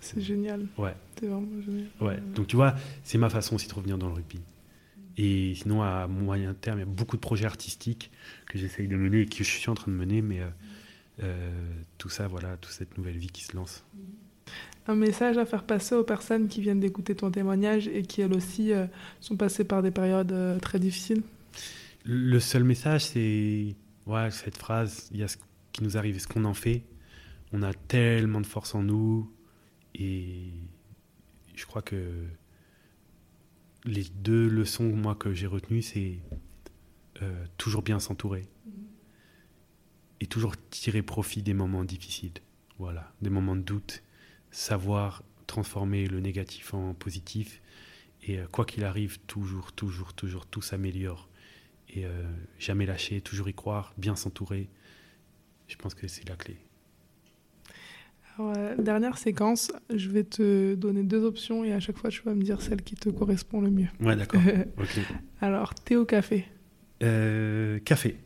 C'est 0.00 0.20
génial. 0.20 0.66
Ouais. 0.78 0.94
C'est 1.18 1.26
vraiment 1.26 1.62
génial. 1.64 1.86
Ouais, 2.00 2.18
donc 2.34 2.48
tu 2.48 2.56
vois, 2.56 2.74
c'est 3.04 3.18
ma 3.18 3.30
façon 3.30 3.54
aussi 3.54 3.68
de 3.68 3.74
revenir 3.74 3.98
dans 3.98 4.08
le 4.08 4.14
rugby. 4.14 4.40
Et 5.16 5.54
sinon, 5.54 5.82
à 5.82 6.06
moyen 6.06 6.54
terme, 6.54 6.78
il 6.78 6.80
y 6.80 6.84
a 6.84 6.86
beaucoup 6.86 7.16
de 7.16 7.20
projets 7.20 7.44
artistiques 7.44 8.10
que 8.48 8.58
j'essaye 8.58 8.88
de 8.88 8.96
mener 8.96 9.20
et 9.20 9.26
que 9.26 9.44
je 9.44 9.50
suis 9.50 9.70
en 9.70 9.74
train 9.74 9.92
de 9.92 9.96
mener, 9.96 10.22
mais 10.22 10.40
euh, 10.40 10.48
euh, 11.22 11.82
tout 11.98 12.08
ça, 12.08 12.26
voilà, 12.26 12.56
toute 12.56 12.72
cette 12.72 12.96
nouvelle 12.96 13.18
vie 13.18 13.28
qui 13.28 13.44
se 13.44 13.54
lance. 13.54 13.84
Un 14.88 14.94
message 14.96 15.38
à 15.38 15.46
faire 15.46 15.64
passer 15.64 15.94
aux 15.94 16.02
personnes 16.02 16.48
qui 16.48 16.60
viennent 16.60 16.80
d'écouter 16.80 17.14
ton 17.14 17.30
témoignage 17.30 17.86
et 17.88 18.02
qui 18.02 18.20
elles 18.20 18.34
aussi 18.34 18.72
euh, 18.72 18.86
sont 19.20 19.36
passées 19.36 19.64
par 19.64 19.82
des 19.82 19.90
périodes 19.90 20.32
euh, 20.32 20.58
très 20.58 20.78
difficiles. 20.78 21.22
Le 22.04 22.40
seul 22.40 22.64
message, 22.64 23.06
c'est 23.06 23.76
ouais, 24.06 24.30
cette 24.32 24.56
phrase 24.56 25.08
il 25.12 25.20
y 25.20 25.22
a 25.22 25.28
ce 25.28 25.36
qui 25.72 25.84
nous 25.84 25.96
arrive 25.96 26.16
et 26.16 26.18
ce 26.18 26.26
qu'on 26.26 26.44
en 26.44 26.54
fait. 26.54 26.82
On 27.52 27.62
a 27.62 27.72
tellement 27.72 28.40
de 28.40 28.46
force 28.46 28.74
en 28.74 28.82
nous 28.82 29.30
et 29.94 30.50
je 31.54 31.66
crois 31.66 31.82
que 31.82 32.26
les 33.84 34.04
deux 34.04 34.48
leçons 34.48 34.84
moi 34.84 35.14
que 35.14 35.32
j'ai 35.32 35.46
retenues, 35.46 35.82
c'est 35.82 36.18
euh, 37.22 37.44
toujours 37.56 37.82
bien 37.82 38.00
s'entourer 38.00 38.42
et 40.20 40.26
toujours 40.26 40.54
tirer 40.70 41.02
profit 41.02 41.42
des 41.42 41.54
moments 41.54 41.84
difficiles. 41.84 42.32
Voilà, 42.78 43.12
des 43.20 43.30
moments 43.30 43.56
de 43.56 43.60
doute, 43.60 44.02
savoir 44.52 45.24
transformer 45.48 46.06
le 46.06 46.20
négatif 46.20 46.72
en 46.72 46.94
positif 46.94 47.60
et 48.22 48.38
euh, 48.38 48.46
quoi 48.50 48.64
qu'il 48.64 48.84
arrive, 48.84 49.18
toujours, 49.26 49.72
toujours, 49.72 50.14
toujours, 50.14 50.46
tout 50.46 50.62
s'améliore 50.62 51.28
et 51.90 52.06
euh, 52.06 52.22
jamais 52.58 52.86
lâcher, 52.86 53.20
toujours 53.20 53.48
y 53.48 53.54
croire, 53.54 53.92
bien 53.98 54.14
s'entourer. 54.16 54.68
Je 55.68 55.76
pense 55.76 55.94
que 55.94 56.06
c'est 56.06 56.26
la 56.28 56.36
clé. 56.36 56.56
Alors, 58.38 58.54
euh, 58.56 58.76
dernière 58.76 59.18
séquence, 59.18 59.72
je 59.94 60.08
vais 60.08 60.24
te 60.24 60.74
donner 60.74 61.02
deux 61.02 61.22
options 61.24 61.64
et 61.64 61.72
à 61.72 61.80
chaque 61.80 61.98
fois 61.98 62.08
tu 62.10 62.22
vas 62.22 62.34
me 62.34 62.42
dire 62.42 62.62
celle 62.62 62.82
qui 62.82 62.94
te 62.94 63.10
correspond 63.10 63.60
le 63.60 63.70
mieux. 63.70 63.88
Ouais, 64.00 64.16
d'accord. 64.16 64.40
ok. 64.78 65.00
Alors, 65.40 65.74
thé 65.74 65.96
ou 65.96 66.04
café 66.06 66.46
Euh, 67.02 67.78
café. 67.80 68.16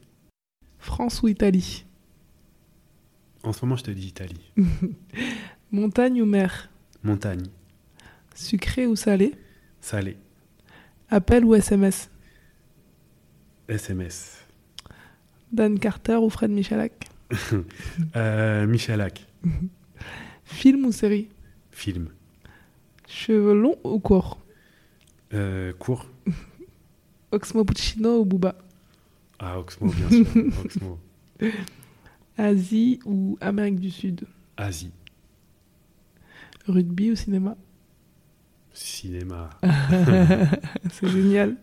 France 0.79 1.23
ou 1.23 1.29
Italie? 1.29 1.87
En 3.43 3.53
ce 3.53 3.65
moment, 3.65 3.77
je 3.77 3.85
te 3.85 3.91
dis 3.91 4.07
Italie. 4.09 4.53
Montagne 5.73 6.23
ou 6.23 6.27
mer? 6.27 6.71
Montagne. 7.03 7.47
Sucré 8.35 8.87
ou 8.87 8.97
salé? 8.97 9.35
Salé. 9.81 10.17
Appel 11.09 11.45
ou 11.45 11.55
SMS 11.55 12.11
SMS. 13.69 14.45
Dan 15.53 15.79
Carter 15.79 16.17
ou 16.17 16.31
Fred 16.31 16.51
Michalak? 16.51 17.09
Euh, 18.17 18.67
Michalak. 18.67 19.27
Film 20.45 20.85
ou 20.87 20.93
série? 20.93 21.29
Film. 21.73 22.09
Cheveux 23.09 23.55
longs 23.55 23.79
ou 23.85 23.99
courts? 23.99 24.39
Euh, 25.35 25.73
court. 25.73 26.07
Oxmo 27.33 27.65
Puccino 27.65 28.21
ou 28.21 28.25
Booba? 28.25 28.55
Ah, 29.39 29.59
Oxmo, 29.59 29.91
bien 29.91 30.09
sûr. 30.09 30.27
Oxmo. 30.65 30.99
Asie 32.39 33.01
ou 33.05 33.37
Amérique 33.41 33.81
du 33.81 33.91
Sud? 33.91 34.27
Asie. 34.57 34.93
Rugby 36.67 37.11
ou 37.13 37.17
cinéma 37.17 37.57
Cinéma. 38.73 39.49
C'est 40.93 41.09
génial. 41.09 41.57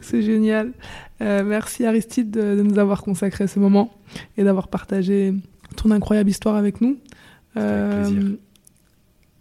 C'est 0.00 0.22
génial. 0.22 0.72
Euh, 1.20 1.42
merci 1.42 1.84
Aristide 1.84 2.30
de, 2.30 2.54
de 2.54 2.62
nous 2.62 2.78
avoir 2.78 3.02
consacré 3.02 3.48
ce 3.48 3.58
moment 3.58 3.92
et 4.36 4.44
d'avoir 4.44 4.68
partagé 4.68 5.34
ton 5.76 5.90
incroyable 5.90 6.30
histoire 6.30 6.54
avec 6.54 6.80
nous. 6.80 6.98
Euh, 7.56 8.04
avec 8.04 8.14
plaisir. 8.14 8.36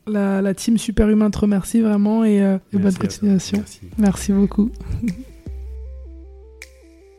la, 0.08 0.42
la 0.42 0.54
team 0.56 0.80
Superhumain 0.80 1.30
te 1.30 1.38
remercie 1.38 1.82
vraiment 1.82 2.24
et, 2.26 2.42
euh, 2.42 2.58
et 2.74 2.78
bonne 2.78 2.98
continuation. 2.98 3.60
Merci. 3.60 3.82
Merci 4.00 4.32
beaucoup. 4.32 4.72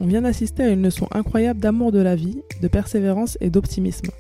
On 0.01 0.07
vient 0.07 0.22
d'assister 0.22 0.64
à 0.64 0.70
une 0.70 0.82
leçon 0.82 1.07
incroyable 1.12 1.61
d'amour 1.61 1.93
de 1.93 2.01
la 2.01 2.16
vie, 2.16 2.43
de 2.61 2.68
persévérance 2.68 3.39
et 3.41 3.49
d'optimisme. 3.49 4.11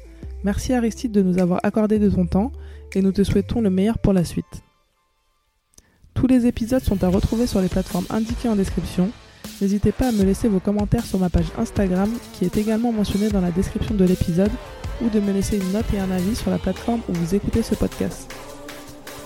Merci 0.44 0.72
Aristide 0.72 1.10
de 1.10 1.22
nous 1.22 1.38
avoir 1.40 1.58
accordé 1.64 1.98
de 1.98 2.08
ton 2.08 2.26
temps 2.26 2.52
et 2.96 3.02
nous 3.02 3.12
te 3.12 3.24
souhaitons 3.24 3.60
le 3.60 3.70
meilleur 3.70 3.98
pour 3.98 4.12
la 4.12 4.24
suite. 4.24 4.62
Tous 6.14 6.26
les 6.26 6.46
épisodes 6.46 6.82
sont 6.82 7.02
à 7.02 7.08
retrouver 7.08 7.46
sur 7.46 7.60
les 7.60 7.68
plateformes 7.68 8.06
indiquées 8.10 8.48
en 8.48 8.56
description. 8.56 9.10
N'hésitez 9.60 9.92
pas 9.92 10.08
à 10.08 10.12
me 10.12 10.22
laisser 10.22 10.48
vos 10.48 10.60
commentaires 10.60 11.04
sur 11.04 11.18
ma 11.18 11.28
page 11.28 11.50
Instagram 11.58 12.10
qui 12.32 12.44
est 12.44 12.56
également 12.56 12.92
mentionnée 12.92 13.28
dans 13.28 13.40
la 13.40 13.50
description 13.50 13.94
de 13.94 14.04
l'épisode 14.04 14.52
ou 15.02 15.08
de 15.08 15.20
me 15.20 15.32
laisser 15.32 15.56
une 15.56 15.72
note 15.72 15.92
et 15.92 15.98
un 15.98 16.10
avis 16.10 16.36
sur 16.36 16.50
la 16.50 16.58
plateforme 16.58 17.00
où 17.08 17.12
vous 17.12 17.34
écoutez 17.34 17.62
ce 17.62 17.74
podcast. 17.74 18.32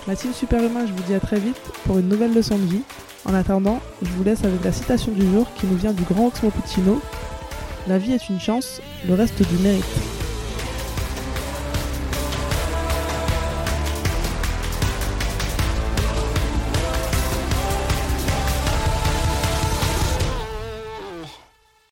La 0.07 0.15
team 0.15 0.33
Superhumain, 0.33 0.87
je 0.87 0.93
vous 0.93 1.03
dis 1.03 1.13
à 1.13 1.19
très 1.19 1.39
vite 1.39 1.61
pour 1.85 1.99
une 1.99 2.09
nouvelle 2.09 2.33
leçon 2.33 2.57
de 2.57 2.65
vie. 2.65 2.81
En 3.25 3.33
attendant, 3.33 3.79
je 4.01 4.09
vous 4.09 4.23
laisse 4.23 4.43
avec 4.43 4.63
la 4.63 4.71
citation 4.71 5.11
du 5.11 5.21
jour 5.21 5.47
qui 5.55 5.67
nous 5.67 5.77
vient 5.77 5.93
du 5.93 6.03
grand 6.03 6.27
Oxmo 6.27 6.49
Puccino. 6.49 6.99
La 7.87 7.97
vie 7.97 8.13
est 8.13 8.29
une 8.29 8.39
chance, 8.39 8.81
le 9.07 9.13
reste 9.13 9.47
du 9.47 9.55
mérite. 9.61 10.18